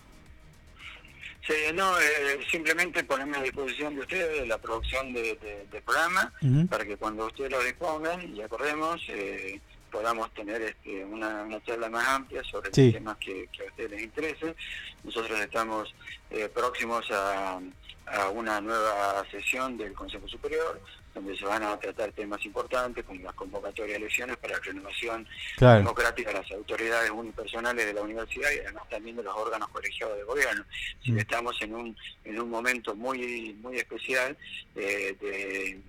[1.47, 6.32] Sí, no, eh, simplemente ponerme a disposición de ustedes la producción de, de- del programa
[6.70, 9.60] para que cuando ustedes lo dispongan y acordemos eh,
[9.95, 12.87] podamos tener este, una, una charla más amplia sobre Sí.
[12.87, 14.57] los temas que, que a ustedes les interesen.
[15.05, 15.95] Nosotros estamos
[16.31, 17.61] eh, próximos a,
[18.07, 20.81] a una nueva sesión del Consejo Superior
[21.15, 25.29] donde se van a tratar temas importantes como las convocatorias de elecciones para la renovación
[25.57, 25.79] Claro.
[25.79, 30.16] democrática de las autoridades unipersonales de la universidad y además también de los órganos colegiados
[30.16, 30.65] de gobierno.
[31.05, 34.37] Que estamos en un, en un momento muy, muy especial
[34.75, 35.81] eh, de,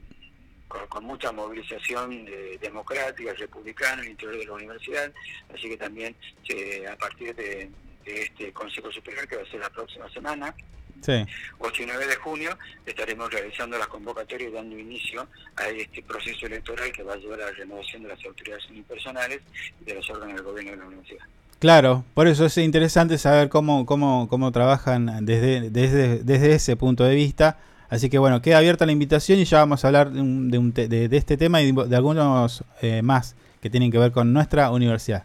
[0.68, 5.12] con, con mucha movilización eh, democrática, republicana en el interior de la universidad,
[5.54, 6.16] así que también
[6.50, 7.70] eh, a partir de,
[8.06, 10.56] de este Consejo Superior que va a ser la próxima semana,
[11.02, 11.26] sí.
[11.60, 16.46] 8 y 9 de junio estaremos realizando las convocatorias y dando inicio a este proceso
[16.46, 19.42] electoral que va a llevar a la renovación de las autoridades unipersonales
[19.82, 21.26] y de los órganos del gobierno de la universidad.
[21.60, 27.06] Claro, por eso es interesante saber cómo, cómo, cómo trabajan desde, desde, desde ese punto
[27.06, 27.58] de vista.
[27.90, 30.58] Así que bueno, queda abierta la invitación y ya vamos a hablar de, un- de,
[30.58, 33.98] un te- de- de este tema y de, de algunos eh, más que tienen que
[33.98, 35.24] ver con nuestra universidad.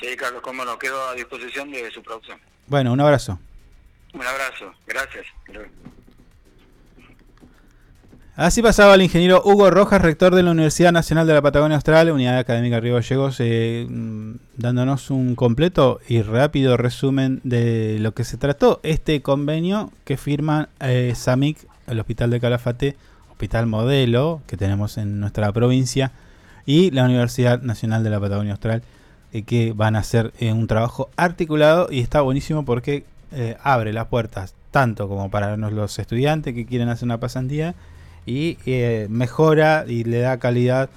[0.00, 2.38] Sí, Carlos, cómo no, quedo a disposición de su producción.
[2.66, 3.38] Bueno, un abrazo.
[4.14, 5.26] Un abrazo, gracias.
[8.34, 12.10] Así pasaba el ingeniero Hugo Rojas, rector de la Universidad Nacional de la Patagonia Austral,
[12.10, 13.86] Unidad Académica Río Gallegos, eh,
[14.56, 20.70] dándonos un completo y rápido resumen de lo que se trató este convenio que firman
[20.80, 22.96] eh, SAMIC, el Hospital de Calafate,
[23.30, 26.12] hospital modelo que tenemos en nuestra provincia,
[26.64, 28.82] y la Universidad Nacional de la Patagonia Austral,
[29.34, 33.04] eh, que van a hacer eh, un trabajo articulado y está buenísimo porque
[33.62, 37.74] abre las puertas tanto como para los estudiantes que quieren hacer una pasantía
[38.26, 40.90] y eh, mejora y le da calidad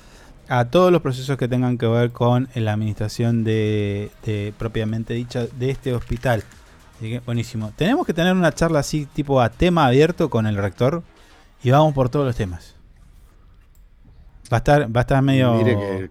[0.48, 5.48] a todos los procesos que tengan que ver con la administración de, de propiamente dicha
[5.58, 6.44] de este hospital.
[6.98, 7.72] Así que buenísimo.
[7.76, 11.02] Tenemos que tener una charla así tipo a tema abierto con el rector
[11.64, 12.76] y vamos por todos los temas.
[14.54, 15.56] Va a estar, va a estar medio.
[15.56, 16.10] Mire que,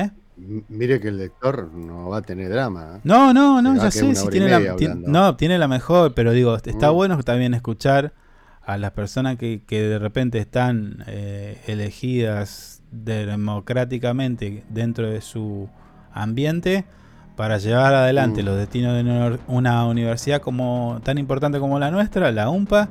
[0.00, 0.10] ¿Eh?
[0.36, 2.96] m- mire que el lector no va a tener drama.
[2.96, 3.00] ¿eh?
[3.04, 6.56] No, no, no, ya sé si tiene la, ti- no, tiene la mejor, pero digo,
[6.56, 6.94] está Mm.
[6.94, 8.12] bueno también escuchar
[8.66, 15.68] a las personas que, que de repente están eh, elegidas democráticamente dentro de su
[16.12, 16.84] ambiente
[17.36, 18.46] para llevar adelante Mm.
[18.46, 22.88] los destinos de una- universidad como tan importante como la nuestra, la UMPA,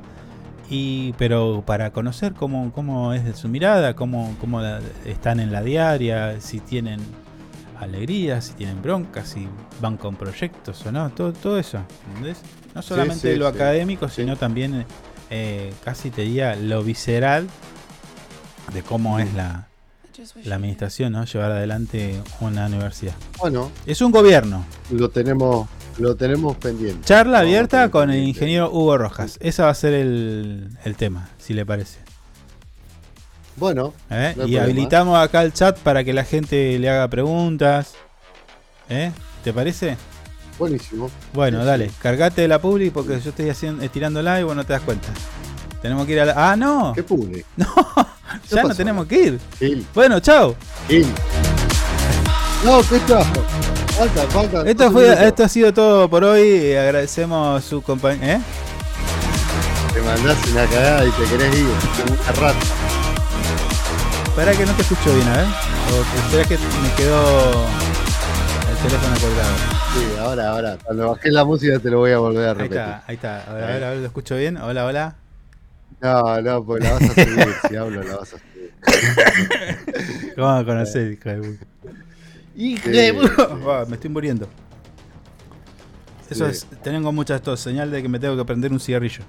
[0.70, 5.52] y pero para conocer cómo, cómo es de su mirada, cómo, cómo la- están en
[5.52, 7.00] la diaria, si tienen
[7.80, 9.46] alegrías, si tienen broncas, si
[9.80, 12.40] van con proyectos o no, todo, todo eso, ¿entendés?
[12.74, 13.56] No Sí, solamente sí, lo sí.
[13.56, 14.84] académico, sino también
[15.30, 17.48] eh, casi te diría lo visceral
[18.72, 19.68] de cómo es la,
[20.44, 21.24] la administración, ¿no?
[21.24, 23.14] Llevar adelante una universidad.
[23.38, 24.64] Bueno, Es un gobierno.
[24.90, 27.04] lo tenemos, lo tenemos pendiente.
[27.04, 29.38] Charla abierta con el ingeniero Hugo Rojas.
[29.40, 31.98] Ese va a ser el, el tema, si le parece.
[33.56, 34.34] Bueno, ¿Eh?
[34.36, 34.64] no y problema.
[34.64, 37.94] habilitamos acá el chat para que la gente le haga preguntas.
[38.90, 39.12] ¿Eh?
[39.42, 39.96] ¿Te parece?
[40.58, 41.10] Buenísimo.
[41.32, 44.72] Bueno, Sí, dale, cargate la publi porque yo estoy haciendo, estirándola y vos no te
[44.72, 45.08] das cuenta.
[45.82, 46.34] Tenemos que ir a la...
[46.36, 46.92] ¡Ah, no!
[46.94, 47.44] ¿Qué publi?
[47.56, 47.66] No,
[48.56, 49.40] ya no tenemos que ir.
[49.58, 50.56] Gil, Bueno, chao.
[52.64, 53.22] No, ¿qué está?
[53.96, 54.62] Falta, falta.
[54.68, 56.74] Esto, fue, esto ha sido todo por hoy.
[56.74, 58.34] Agradecemos su compañía.
[58.36, 58.40] ¿Eh?
[59.94, 61.64] Te mandás una cagada y te querés ir.
[61.64, 62.58] Una rata.
[64.26, 65.46] Espera que no te escucho bien, a ver.
[65.46, 67.64] O espera que me quedó
[68.82, 69.56] el teléfono colgado.
[69.94, 70.78] Sí, ahora, ahora.
[70.84, 72.78] Cuando bajé la música te lo voy a volver a Ahí repetir.
[72.78, 73.42] está, ahí está.
[73.50, 74.56] A ver, a ver, a ver, lo escucho bien.
[74.58, 75.16] Hola, hola.
[76.00, 77.54] No, no, pues la vas a subir.
[77.68, 78.72] si hablo, la vas a subir.
[80.36, 81.58] ¿Cómo me conocés, hija de
[82.56, 83.12] Sí, de.
[83.12, 84.48] Buah, Me estoy muriendo.
[86.28, 86.50] Eso Sí.
[86.50, 89.22] es, tengo mucha tos, señal de que me tengo que prender un cigarrillo.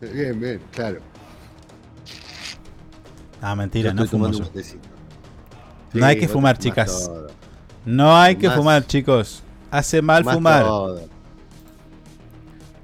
[0.00, 1.00] Bien, bien, claro.
[3.40, 4.20] Ah, mentira, Yo no estoy
[5.92, 7.06] No hay que fumar, chicas.
[7.06, 7.28] todo.
[7.84, 9.42] No hay que fumar, chicos.
[9.70, 10.62] Hace mal Fumás fumar.
[10.64, 11.08] todo.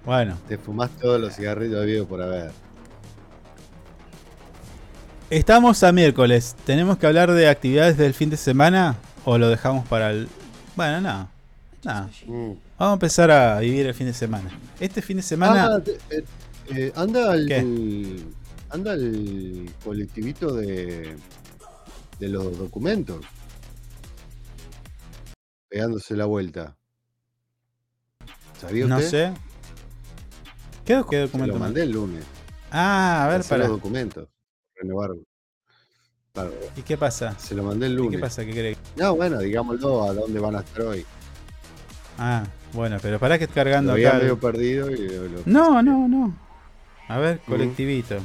[0.04, 2.50] Bueno, Te fumás todos los cigarrillos habidos por haber.
[5.30, 6.56] estamos a miércoles.
[6.64, 8.96] ¿Tenemos que hablar de actividades del fin de semana?
[9.24, 10.28] ¿O lo dejamos para el.?
[10.76, 11.28] Bueno, no.
[11.84, 12.10] No.
[12.26, 12.52] Mm.
[12.78, 14.50] Vamos a empezar a vivir el fin de semana.
[14.80, 15.76] Este fin de semana.
[15.76, 16.24] Ah, te- eh,
[16.74, 18.24] eh, anda el, ¿Qué?
[18.70, 21.16] anda el colectivito de,
[22.18, 23.24] de los documentos.
[25.68, 26.76] Pegándose la vuelta.
[28.60, 29.08] ¿Sabía no usted?
[29.34, 29.40] sé.
[30.84, 31.54] ¿Qué, doc- qué Se documento?
[31.54, 32.24] lo mandé el lunes.
[32.70, 33.64] Ah, a ver, para.
[33.64, 34.28] los documentos.
[34.74, 35.10] Renovar.
[36.32, 37.38] Claro, ¿Y qué pasa?
[37.38, 38.12] se lo mandé el ¿Y lunes.
[38.12, 38.44] qué pasa?
[38.44, 38.78] ¿Qué crees?
[38.96, 41.04] No, bueno, digámoslo, a dónde van a estar hoy.
[42.18, 44.18] Ah, bueno, pero pará que Lo cargando había acá.
[44.18, 46.36] medio perdido y lo- lo- No, no, no.
[47.08, 48.16] A ver, colectivito.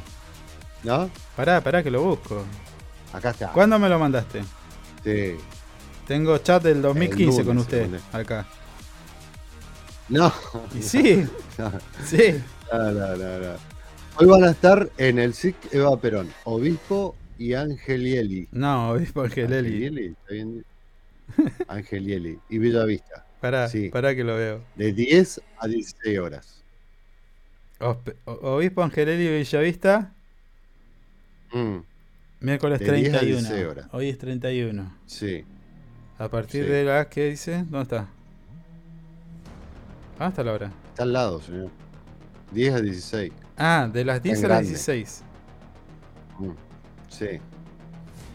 [0.84, 1.10] ¿No?
[1.36, 2.44] Pará, pará que lo busco.
[3.14, 3.52] Acá está.
[3.52, 4.42] ¿Cuándo me lo mandaste?
[5.04, 5.36] Sí.
[6.08, 8.46] Tengo chat del 2015 El con usted acá.
[10.10, 10.34] No.
[10.78, 11.26] Y sí.
[11.58, 11.72] No.
[12.04, 12.42] Sí.
[12.72, 13.56] No, no, no, no.
[14.18, 18.48] Hoy van a estar en el SIC Eva Perón, Obispo y Angelieli.
[18.52, 19.86] No, obispo Angelelli.
[19.86, 20.66] Angelieli, ¿está bien?
[21.68, 23.26] Angelieli y Bellavista.
[23.40, 23.90] Pará, Sí.
[23.90, 24.62] pará que lo veo.
[24.76, 26.64] De 10 a 16 horas.
[28.26, 30.12] Obispo Angelelli Villavista,
[31.52, 31.78] Mm,
[32.44, 33.40] miércoles De 10 a 31.
[33.42, 33.88] 16 horas.
[33.92, 34.92] Hoy es 31.
[35.06, 35.46] sí.
[36.20, 36.70] A partir Sí.
[36.70, 37.58] de las, ¿qué dice?
[37.64, 38.08] ¿Dónde está?
[40.20, 40.72] Ah, está la hora.
[40.90, 41.70] Está al lado, señor.
[42.52, 43.32] 10 a 16.
[43.58, 44.70] Ah, de las 10 a las grande.
[44.70, 45.24] 16.
[46.40, 46.50] Mm,
[47.10, 47.26] Sí.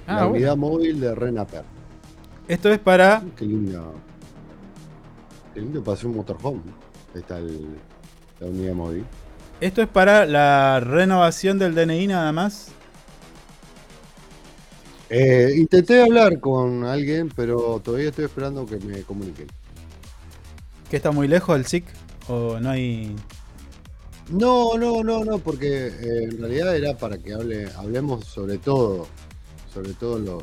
[0.06, 0.30] Ah, la bueno.
[0.32, 1.62] unidad móvil de Renaper.
[2.48, 3.22] Esto es para.
[3.36, 3.94] Qué lindo.
[5.55, 6.62] Qué lindo para hacer un motorhome.
[7.14, 7.76] Está el-
[8.40, 9.05] la unidad móvil.
[9.60, 12.72] Esto es para la renovación del DNI nada más.
[15.10, 19.47] Eh, intenté hablar con alguien, pero todavía estoy esperando que me comuniquen.
[20.90, 21.85] ¿Que está muy lejos el SIC?
[22.28, 23.14] ¿O no hay.?
[24.30, 29.06] No, no, no, no, porque eh, en realidad era para que hable, hablemos sobre todo,
[29.72, 30.43] sobre todos los,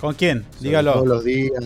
[0.00, 0.44] ¿Con quién?
[0.60, 0.94] Dígalo.
[0.94, 1.64] todos los días.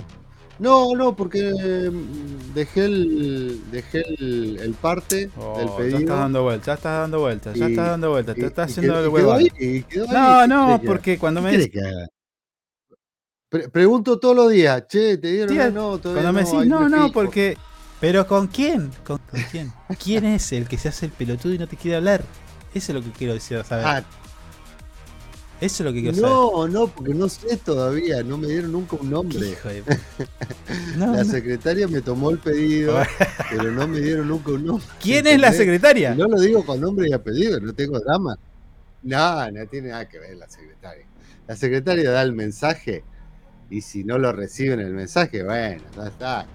[0.58, 5.98] No, no, porque mm, dejé el, dejé el, el parte Oh, del ya pedido.
[6.00, 9.04] estás dando vueltas, ya estás dando vueltas, ya estás dando vueltas, te estás haciendo quedó-
[9.04, 9.32] el huevo.
[9.34, 9.84] ahí, ahí.
[9.94, 11.54] No, ¿Qué no, porque cuando ¿Qué me
[11.90, 12.06] haga?
[13.50, 16.68] Pre- pregunto todos los días, che, te dieron o no, todavía cuando me no, decís,
[16.68, 17.12] no, me no, fijo".
[17.14, 17.56] porque.
[18.00, 18.90] ¿Pero con quién?
[19.04, 19.72] ¿Con, con quién?
[20.02, 22.22] ¿Quién es el que se hace el pelotudo y no te quiere hablar?
[22.74, 23.86] Eso es lo que quiero decir, saber.
[23.86, 24.02] Ah,
[25.60, 26.30] Eso es lo que quiero saber.
[26.30, 29.48] no, no, porque no sé todavía, no me dieron nunca un nombre.
[29.50, 29.82] Hijo de-
[30.96, 31.30] No, la no.
[31.30, 32.96] secretaria me tomó el pedido,
[33.50, 34.86] pero no me dieron nunca un nombre.
[35.02, 36.14] ¿Quién es la secretaria?
[36.14, 38.36] No lo digo con nombre y apellido, no tengo drama.
[39.02, 41.04] No, no tiene nada que ver la secretaria.
[41.46, 43.02] La secretaria da el mensaje
[43.70, 46.46] y si no lo reciben el mensaje, bueno, ya está.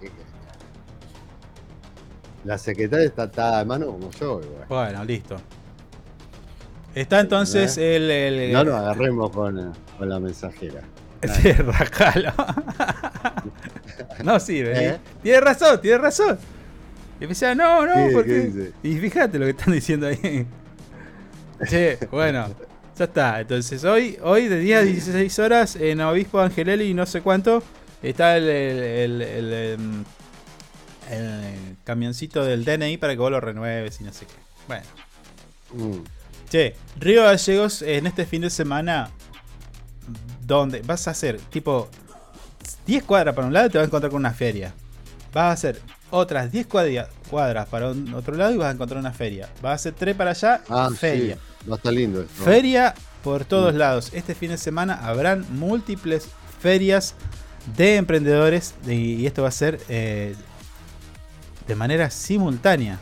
[2.45, 4.65] La secretaria está atada de mano como yo, igual.
[4.67, 5.37] Bueno, listo.
[6.95, 8.09] Está entonces el.
[8.11, 10.81] el- No nos agarremos con, con la mensajera.
[11.41, 12.33] Sí, rajalo.
[14.25, 14.87] no sirve.
[14.89, 14.97] ¿Eh?
[15.21, 16.37] Tiene razón, tiene razón.
[17.19, 18.71] Y me decía, no, no, ¿Qué- qué porque.
[18.83, 20.45] Y fíjate lo que están diciendo ahí.
[21.65, 22.47] Che, bueno,
[22.97, 23.39] ya está.
[23.39, 27.63] Entonces, hoy, hoy de 10 a 16 horas en Obispo Angelelli y no sé cuánto,
[28.01, 29.21] está el, el,
[29.53, 30.03] em,
[31.09, 34.33] el camioncito del DNI para que vos lo renueves y no sé qué.
[34.67, 34.83] Bueno.
[35.73, 36.03] Mm.
[36.53, 39.09] Che, Río Gallegos en este fin de semana,
[40.45, 41.89] donde vas a hacer tipo
[42.85, 44.71] 10 cuadras para un lado y te vas a encontrar con una feria.
[45.33, 45.81] Vas a hacer
[46.11, 49.49] otras 10 cuadria- cuadras para un otro lado y vas a encontrar una feria.
[49.63, 51.37] Vas a hacer 3 para allá, Ah, feria.
[51.63, 52.43] sí, va a estar lindo esto.
[52.43, 52.93] Feria
[53.23, 53.77] por todos Mm.
[53.77, 54.09] lados.
[54.13, 56.27] Este fin de semana habrán múltiples
[56.59, 57.15] ferias
[57.75, 60.35] de emprendedores de- y esto va a ser eh,
[61.67, 62.99] de manera simultánea.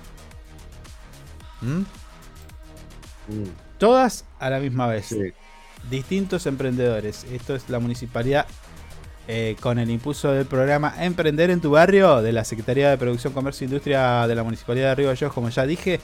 [1.59, 1.81] ¿Mm?
[3.31, 5.07] Mm, Todas a la misma vez.
[5.07, 5.33] sí.
[5.89, 7.23] Distintos emprendedores.
[7.31, 8.45] Esto es la municipalidad
[9.27, 13.33] eh, con el impulso del programa Emprender en tu barrio de la Secretaría de Producción,
[13.33, 15.33] Comercio e Industria de la Municipalidad de Río Gallegos.
[15.33, 15.99] Como ya dije,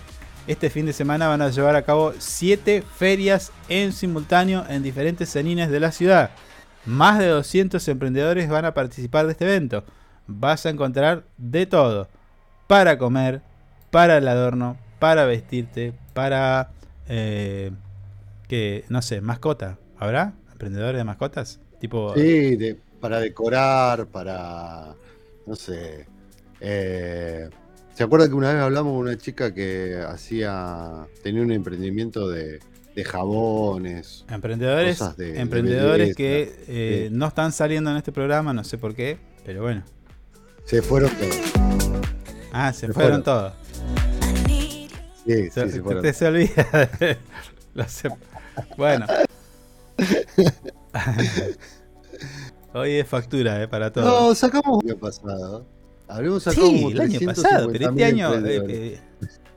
[0.48, 5.30] este fin de semana van a llevar a cabo 7 ferias en simultáneo en diferentes
[5.30, 6.32] cenines de la ciudad.
[6.86, 9.84] Más de 200 emprendedores van a participar de este evento.
[10.26, 12.08] Vas a encontrar de todo.
[12.66, 13.42] Para comer,
[13.92, 16.72] para el adorno, para vestirte, para...
[17.10, 17.72] eh,
[18.48, 19.78] que, no sé, mascota.
[19.98, 20.34] ¿Habrá?
[20.52, 21.60] ¿Emprendedores de mascotas?
[21.80, 22.14] Tipo...
[22.16, 24.96] Sí, de- para decorar, para.
[25.46, 26.08] No sé.
[26.60, 27.48] eh,
[27.94, 31.06] ¿Se acuerda que una vez hablamos con una chica que hacía.
[31.24, 32.60] tenía un emprendimiento de,
[32.96, 34.26] de jabones?
[34.30, 37.16] Emprendedores, cosas de- de emprendedores que eh, sí.
[37.16, 39.84] no están saliendo en este programa, no sé por qué, pero bueno.
[40.66, 41.38] Se fueron todos.
[42.52, 43.24] Ah, se, Se fueron, fueron.
[43.24, 43.54] todos.
[45.28, 46.90] Sí, sí, Se, te- se olvida.
[47.00, 47.12] de
[48.04, 48.14] em-
[48.78, 49.06] bueno.
[52.74, 54.08] Hoy es factura, eh, para todos.
[54.08, 55.66] No, sacamos el año pasado.
[56.08, 59.00] Habremos sacado Sí, el año 350.000 pasado, pero este año, eh, eh,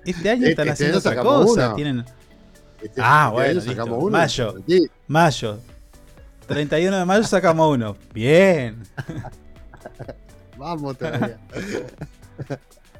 [0.05, 1.67] este año Este- están este haciendo año otra sacamos cosa.
[1.67, 1.75] uno.
[1.77, 2.05] Tienen,
[2.83, 3.71] Este- ah, bueno, listo.
[3.71, 4.91] sacamos uno, mayo, sí.
[5.07, 5.59] mayo.
[6.49, 7.97] 31 de mayo sacamos uno.
[8.13, 8.83] Bien.
[10.57, 11.39] Vamos todavía.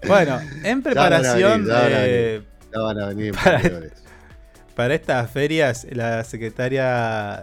[0.07, 2.43] Bueno, en preparación eh,
[2.73, 3.93] Ya van a venir para, emprendedores.
[4.75, 7.43] para estas ferias, la secretaria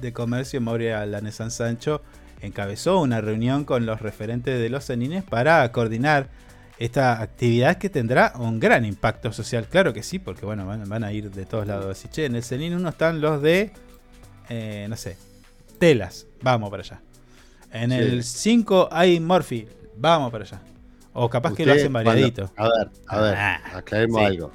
[0.00, 2.02] de Comercio, Moria Lanesan Sancho,
[2.40, 6.28] encabezó una reunión con los referentes de los cenines para coordinar
[6.78, 9.66] esta actividad que tendrá un gran impacto social.
[9.68, 11.86] Claro que sí, porque bueno, van, van a ir de todos lados.
[11.98, 13.72] Así, che, en el cenin uno están los de,
[14.48, 15.16] eh, no sé,
[15.80, 17.00] telas, vamos para allá.
[17.72, 17.96] En Sí.
[17.96, 19.66] el 5 hay Morphy,
[19.96, 20.60] vamos para allá.
[21.20, 22.50] O capaz que lo hacen cuando- variadito.
[22.56, 24.26] A ver, a ver, Ah, aclaremos sí.
[24.26, 24.52] algo.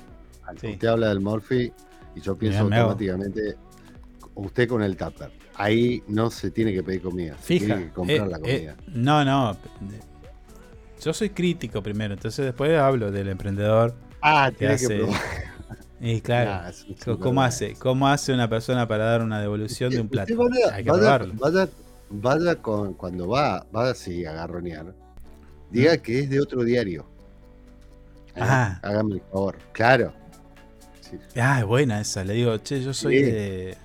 [0.53, 1.72] Usted habla del Morphy
[2.15, 3.56] y yo pienso Mirá, automáticamente
[4.35, 5.31] usted con el tupper.
[5.56, 7.65] Ahí no se tiene que pedir comida, se Fija.
[7.65, 8.76] tiene que comprar eh, la eh, comida.
[8.88, 9.57] no, no.
[11.02, 13.94] Yo soy crítico primero, entonces después hablo del emprendedor.
[14.22, 15.22] Ah, que tiene que probar.
[16.02, 16.52] y claro,
[17.07, 17.73] Nah, ¿cómo hace?
[17.76, 20.34] ¿Cómo hace una persona para dar una devolución de un plato?
[20.38, 21.34] Vaya, Hay que vaya- probarlo.
[21.35, 21.69] vaya-
[22.10, 24.94] vaya con, cuando va, va así a garronear,
[25.73, 27.05] diga que es de otro diario.
[28.35, 28.39] ¿Eh?
[28.41, 28.79] Ah.
[28.81, 29.57] Hágame el favor.
[29.73, 30.13] Claro.
[31.35, 32.23] Ah, es buena esa.
[32.23, 33.23] Le digo, che, yo soy Sí.
[33.23, 33.77] de.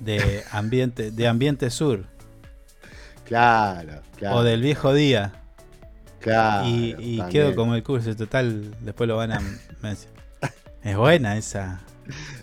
[0.00, 2.04] de ambiente, de ambiente sur.
[3.24, 4.36] Claro, claro.
[4.36, 5.32] o del viejo día.
[6.20, 9.40] Claro, y quedo como el curso, total, después lo van a.
[10.82, 11.80] Es buena esa.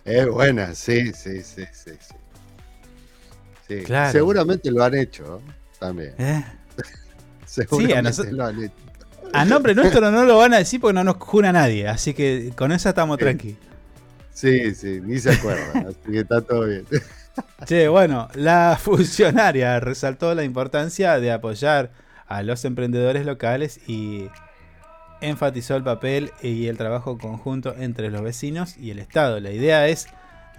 [0.03, 1.91] Es buena, sí, sí, sí, sí.
[1.99, 2.15] sí.
[3.67, 4.11] Sí, Claro.
[4.11, 5.51] Seguramente lo han hecho ¿eh?
[5.79, 6.13] también.
[6.17, 6.43] ¿Eh?
[7.53, 8.73] Seguramente nosotros- lo han hecho.
[9.31, 11.87] A nombre nuestro no lo van a decir porque no nos jura nadie.
[11.87, 13.59] Así que con esa estamos tranquilos.
[14.33, 15.87] Sí, sí, ni se acuerdan.
[15.89, 16.85] así que está todo bien.
[17.65, 21.91] Che, bueno, la funcionaria resaltó la importancia de apoyar
[22.27, 24.27] a los emprendedores locales y
[25.21, 29.39] enfatizó el papel y el trabajo conjunto entre los vecinos y el Estado.
[29.39, 30.07] La idea es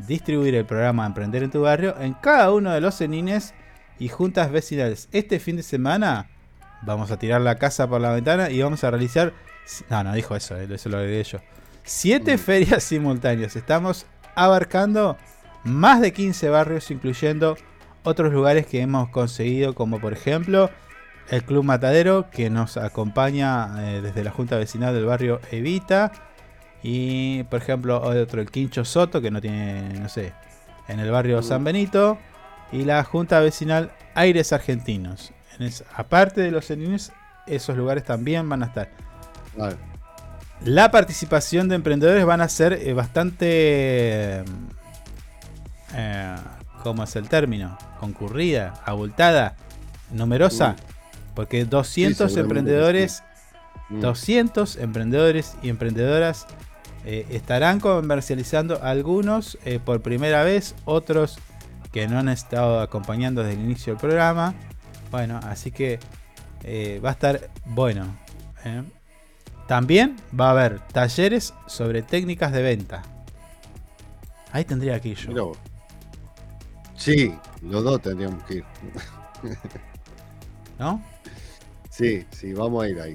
[0.09, 3.55] distribuir el programa Emprender en tu barrio en cada uno de los cenines
[4.01, 5.09] y juntas vecinales.
[5.13, 6.29] Este fin de semana
[6.85, 9.33] vamos a tirar la casa por la ventana y vamos a realizar...
[9.89, 11.39] No, no dijo eso, eh, eso lo agregué yo.
[11.83, 13.57] Siete ferias simultáneas.
[13.57, 15.17] Estamos abarcando
[15.65, 17.57] más de 15 barrios, incluyendo
[18.03, 20.71] otros lugares que hemos conseguido, como por ejemplo
[21.31, 26.13] el Club Matadero, que nos acompaña eh, desde la Junta Vecinal del barrio Evita.
[26.83, 30.35] Y por ejemplo, otro, el Quincho Soto, que no tiene, no sé,
[30.87, 32.19] en el barrio San Benito.
[32.73, 35.34] Y la Junta Vecinal Aires Argentinos.
[35.59, 37.13] En aparte de los cenines,
[37.47, 38.91] esos lugares también van a estar.
[39.57, 39.77] Vale.
[40.65, 44.45] La participación de emprendedores van a ser eh, bastante.
[45.95, 46.37] Eh,
[46.83, 47.77] ¿Cómo es el término?
[48.01, 49.57] Concurrida, abultada,
[50.11, 50.77] numerosa.
[51.35, 53.23] Porque 200 seguramente emprendedores,
[53.91, 54.01] Mm.
[54.01, 56.47] 200 emprendedores y emprendedoras
[57.05, 61.39] eh, estarán comercializando algunos por primera vez, otros
[61.93, 64.55] que no han estado acompañando desde el inicio del programa.
[65.11, 65.99] Bueno, así que
[66.63, 68.07] eh, va a estar bueno.
[68.65, 68.83] ¿eh?
[69.69, 73.03] También va a haber talleres sobre técnicas de venta.
[74.53, 75.29] Ahí tendría que ir yo.
[75.31, 75.43] Mirá.
[76.97, 78.65] Sí, los dos tendríamos que ir.
[80.79, 81.03] ¿No?
[81.91, 83.15] Sí, sí, vamos a ir ahí.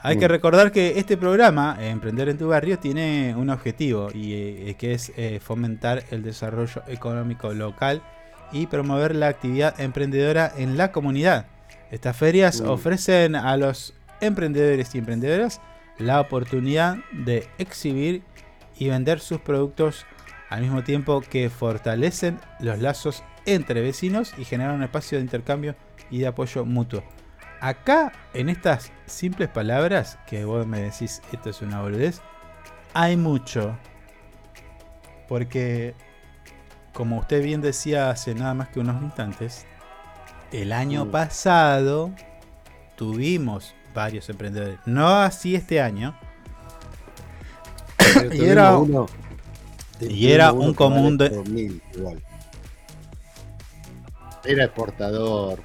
[0.00, 0.20] Hay Mm.
[0.20, 4.94] que recordar que este programa, Emprender en tu barrio, tiene un objetivo y eh, que
[4.94, 8.02] es eh, fomentar el desarrollo económico local
[8.52, 11.46] y promover la actividad emprendedora en la comunidad.
[11.90, 15.60] Estas ferias ofrecen a los emprendedores y emprendedoras
[15.98, 18.22] la oportunidad de exhibir
[18.78, 20.06] y vender sus productos
[20.48, 25.74] al mismo tiempo que fortalecen los lazos entre vecinos y generan un espacio de intercambio
[26.10, 27.02] y de apoyo mutuo.
[27.60, 32.20] Acá, en estas simples palabras, que vos me decís esto es una boludez,
[32.94, 33.76] hay mucho.
[35.26, 35.94] Porque,
[36.98, 39.64] como usted bien decía hace nada más que unos instantes,
[40.50, 41.10] el año Mm.
[41.12, 42.10] pasado
[42.96, 44.80] tuvimos varios emprendedores.
[44.84, 46.18] No así este año.
[48.32, 49.06] Y era, uno-
[50.00, 51.30] y era un común de...
[51.30, 52.20] por mil, igual.
[54.44, 55.62] Era exportador.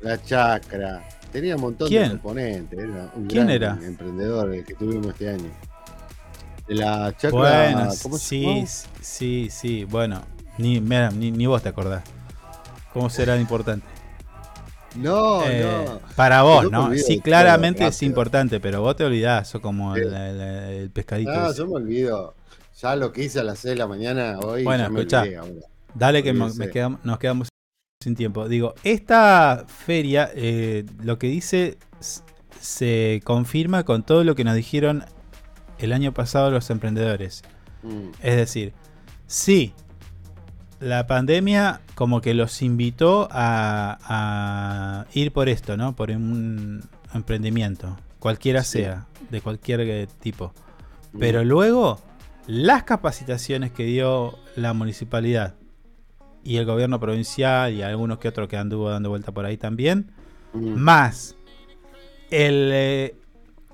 [0.00, 1.08] La chacra.
[1.32, 2.02] Tenía un montón ¿Quién?
[2.04, 2.78] de componentes.
[2.78, 3.78] Era un ¿Quién gran era?
[3.82, 5.50] emprendedor el que tuvimos este año.
[6.68, 7.30] De la chacra.
[7.30, 8.66] Bueno, ¿cómo se sí, llamaba?
[9.00, 10.22] sí, sí, bueno,
[10.58, 12.02] ni, mira, ni, ni vos te acordás.
[12.92, 13.86] ¿Cómo será importante?
[14.96, 16.00] No, Eh, no.
[16.16, 16.84] Para vos, Yo ¿no?
[16.86, 21.30] olvido Sí, claramente es importante, pero vos te olvidás, sos como el, el- el pescadito.
[21.32, 21.58] No, ese.
[21.58, 22.34] yo me olvido.
[22.80, 24.64] Ya lo que hice a las 6 de la mañana hoy.
[24.64, 25.24] Bueno, escuchá.
[25.94, 27.48] Dale que me- me nos quedamos
[28.02, 28.48] sin tiempo.
[28.48, 31.78] Digo, esta feria, eh, lo que dice,
[32.60, 35.04] se confirma con todo lo que nos dijeron
[35.78, 37.42] el año pasado los emprendedores.
[37.82, 38.10] Mm.
[38.22, 38.72] Es decir,
[39.26, 39.74] sí,
[40.80, 45.94] la pandemia como que los invitó a, a ir por esto, ¿no?
[45.96, 46.82] Por un
[47.14, 48.78] emprendimiento, cualquiera Sí.
[48.78, 50.52] sea, de cualquier eh, tipo.
[51.12, 51.18] Mm.
[51.18, 52.00] Pero luego,
[52.46, 55.54] las capacitaciones que dio la municipalidad
[56.44, 60.12] y el gobierno provincial y algunos que otros que anduvo dando vuelta por ahí también,
[60.52, 60.74] Mm.
[60.78, 61.36] más
[62.30, 63.14] el, eh,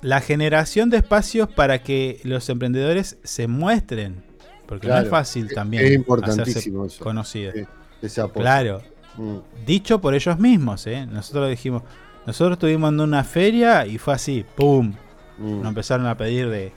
[0.03, 4.23] la generación de espacios para que los emprendedores se muestren.
[4.67, 7.05] Porque no es fácil también es importantísimo hacerse eso.
[7.05, 7.53] conocido.
[8.01, 8.43] Ese apoyo.
[8.43, 8.83] Claro.
[9.17, 9.37] Mm.
[9.67, 11.07] Dicho por ellos mismos, ¿eh?
[11.07, 11.83] Nosotros dijimos,
[12.27, 14.95] nosotros estuvimos en una feria y fue así, ¡pum!
[15.39, 15.59] Mm.
[15.59, 16.73] Nos empezaron a pedir de...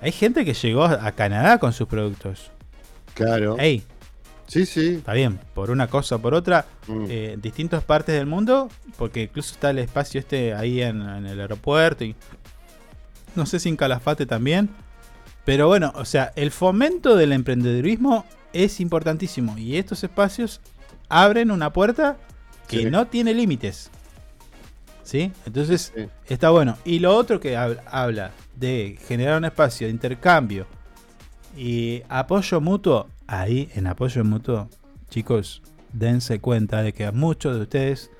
[0.00, 2.50] Hay gente que llegó a Canadá con sus productos.
[3.14, 3.56] Claro.
[3.58, 3.82] Ey,
[4.48, 4.96] Sí, sí.
[4.98, 7.06] está bien, por una cosa o por otra, Mm.
[7.08, 11.26] eh, en distintas partes del mundo, porque incluso está el espacio este ahí en, en
[11.26, 12.14] el aeropuerto y
[13.36, 14.70] no sé si en Calafate también.
[15.44, 20.60] Pero bueno, o sea, el fomento del emprendedurismo es importantísimo y estos espacios
[21.08, 22.16] abren una puerta
[22.66, 22.84] que Sí.
[22.86, 23.90] no tiene límites.
[25.04, 25.30] ¿Sí?
[25.46, 26.06] Entonces Sí.
[26.26, 26.76] está bueno.
[26.84, 30.66] Y lo otro que hab- habla de generar un espacio de intercambio
[31.56, 34.68] y apoyo mutuo, ahí en apoyo mutuo,
[35.08, 38.10] chicos, dense cuenta de que muchos de ustedes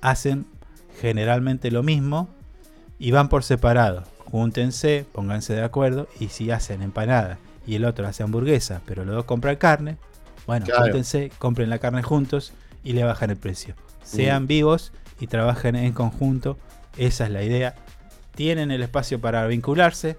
[0.00, 0.46] hacen
[1.00, 2.28] generalmente lo mismo
[2.98, 4.02] y van por separado.
[4.32, 9.14] Júntense, pónganse de acuerdo y si hacen empanada y el otro hace hamburguesa, pero los
[9.14, 9.98] dos compran carne,
[10.46, 10.84] bueno, Claro.
[10.84, 12.52] júntense, compren la carne juntos
[12.82, 13.74] y le bajan el precio.
[14.02, 16.56] Sean vivos y trabajen en conjunto,
[16.96, 17.74] esa es la idea.
[18.34, 20.16] Tienen el espacio para vincularse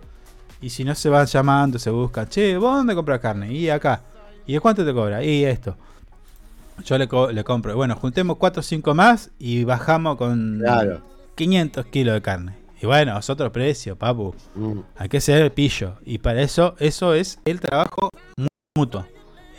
[0.61, 3.51] y si no se van llamando, se buscan, che, ¿vos dónde compras carne?
[3.51, 4.01] Y acá.
[4.45, 5.23] ¿Y de cuánto te cobra?
[5.23, 5.75] Y esto.
[6.85, 7.75] Yo le, co- le compro.
[7.75, 11.01] Bueno, juntemos 4 o 5 más y bajamos con Claro.
[11.35, 12.62] 500 kilos de carne.
[12.83, 14.35] Y bueno, es otro precio, papu.
[14.55, 14.79] Mm.
[14.97, 15.95] Hay que ser el pillo.
[16.03, 18.47] Y para eso, eso es el trabajo mu-
[18.77, 19.05] mutuo.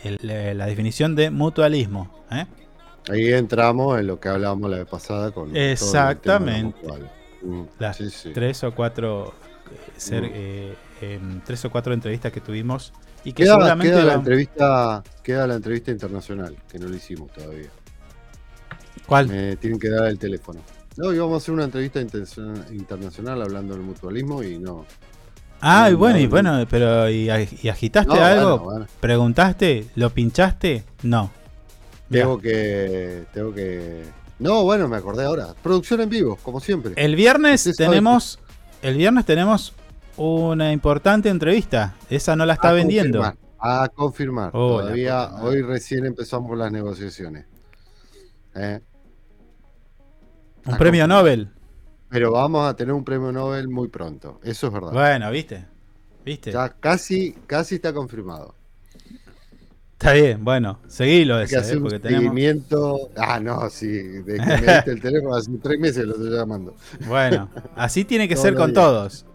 [0.02, 0.18] El-
[0.58, 2.14] la definición de mutualismo.
[2.30, 2.44] ¿eh?
[3.08, 6.76] Ahí entramos en lo que hablábamos la vez pasada con Exactamente.
[7.40, 8.30] Mm, Las sí, sí.
[8.34, 9.32] tres o cuatro
[9.72, 10.30] eh, ser, Mm.
[10.34, 12.92] eh, em, tres o cuatro entrevistas que tuvimos
[13.24, 17.32] y que Queda, seguramente queda la entrevista, queda la entrevista internacional, que no la hicimos
[17.32, 17.70] todavía.
[19.06, 19.28] ¿Cuál?
[19.28, 20.60] Me tienen que dar el teléfono.
[20.96, 24.84] No, íbamos a hacer una entrevista internacional hablando del mutualismo y no.
[25.60, 26.30] Ah, y no, bueno, y no.
[26.30, 28.58] bueno, pero ¿y, ag- y agitaste No, algo?
[28.58, 28.86] bueno, bueno.
[29.00, 29.86] ¿Preguntaste?
[29.96, 30.84] ¿Lo pinchaste?
[31.02, 31.30] No.
[32.10, 33.24] Mirá, Tengo que.
[33.32, 34.02] Tengo que.
[34.38, 35.54] No, bueno, me acordé ahora.
[35.62, 36.92] Producción en vivo, como siempre.
[36.96, 38.38] El viernes tenemos.
[38.82, 39.72] El viernes tenemos
[40.16, 41.94] una importante entrevista.
[42.10, 43.18] Esa no la está A vendiendo.
[43.20, 44.50] confirmar, A confirmar.
[44.52, 47.46] Oh, Todavía hoy recién empezamos las negociaciones.
[48.54, 48.80] ¿Eh?
[50.66, 51.06] Un premio.
[51.06, 51.48] Nobel.
[52.08, 54.40] Pero vamos a tener un premio Nobel muy pronto.
[54.42, 54.92] Eso es verdad.
[54.92, 55.66] Bueno, ¿viste?
[56.24, 56.52] ¿Viste?
[56.52, 58.54] Ya casi, casi está confirmado.
[59.92, 62.22] Está bien, bueno, seguilo ese, hacer eh, un porque tenemos.
[62.24, 63.10] seguimiento.
[63.16, 63.86] Ah, no, sí.
[63.88, 66.74] De que me diste el teléfono hace tres meses lo estoy llamando.
[67.06, 68.84] Bueno, así tiene que ser con días.
[68.84, 69.26] todos.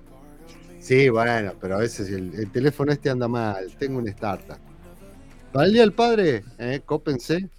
[0.80, 3.68] Sí, bueno, pero a veces el, el teléfono este anda mal.
[3.78, 4.58] Tengo un startup.
[5.52, 7.50] Para el día del padre, eh, cópense.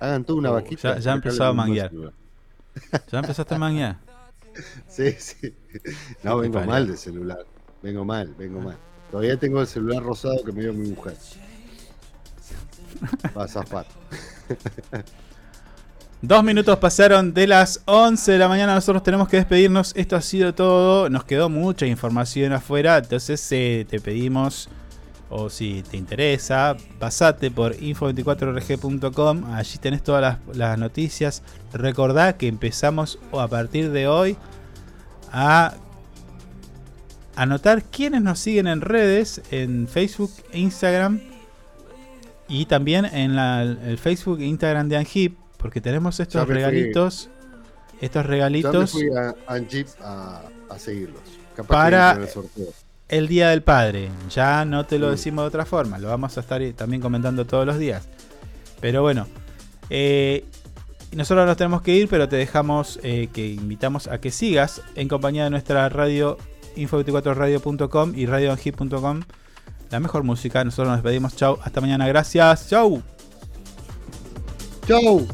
[0.00, 0.94] Hagan tú una Oh, vaquita.
[0.94, 1.90] ya- ya empezó a manguear.
[3.12, 3.98] ¿Ya empezaste a manguear?
[4.88, 5.54] Sí, sí.
[6.22, 7.44] No, vengo mal de celular.
[7.82, 8.76] Vengo mal, vengo mal.
[9.10, 11.16] Todavía tengo el celular rosado que me dio mi mujer.
[13.36, 13.86] Va a zafar.
[16.22, 18.74] Dos minutos pasaron de las 11 de la mañana.
[18.74, 19.92] Nosotros tenemos que despedirnos.
[19.94, 21.10] Esto ha sido todo.
[21.10, 22.96] Nos quedó mucha información afuera.
[22.96, 24.70] Entonces eh, te pedimos,
[25.30, 29.52] o si te interesa, pasate por info24rg.com.
[29.52, 31.42] Allí tenés todas las, las noticias.
[31.72, 34.36] Recordá que empezamos a partir de hoy
[35.32, 35.74] a
[37.36, 41.20] anotar quienes nos siguen en redes, en Facebook e Instagram.
[42.46, 47.30] Y también en la- el Facebook e Instagram de Angip, porque tenemos estos Ya regalitos.
[48.00, 51.22] Estos Ya me regalitos fui a, a Jeep a, a seguirlos.
[51.56, 52.66] Capaz Para- el sorteo
[53.08, 54.10] el Día del Padre.
[54.30, 57.66] Ya no te lo decimos de otra forma, lo vamos a estar también comentando todos
[57.66, 58.08] los días.
[58.80, 59.26] Pero bueno,
[59.90, 60.44] eh,
[61.12, 65.08] nosotros nos tenemos que ir, pero te dejamos eh, que invitamos a que sigas en
[65.08, 66.38] compañía de nuestra radio
[66.76, 69.22] info24radio.com y radiohit.com.
[69.90, 71.36] La mejor música, nosotros nos despedimos.
[71.36, 72.68] Chau, hasta mañana, gracias.
[72.68, 73.02] Chau.
[74.86, 75.26] Chau.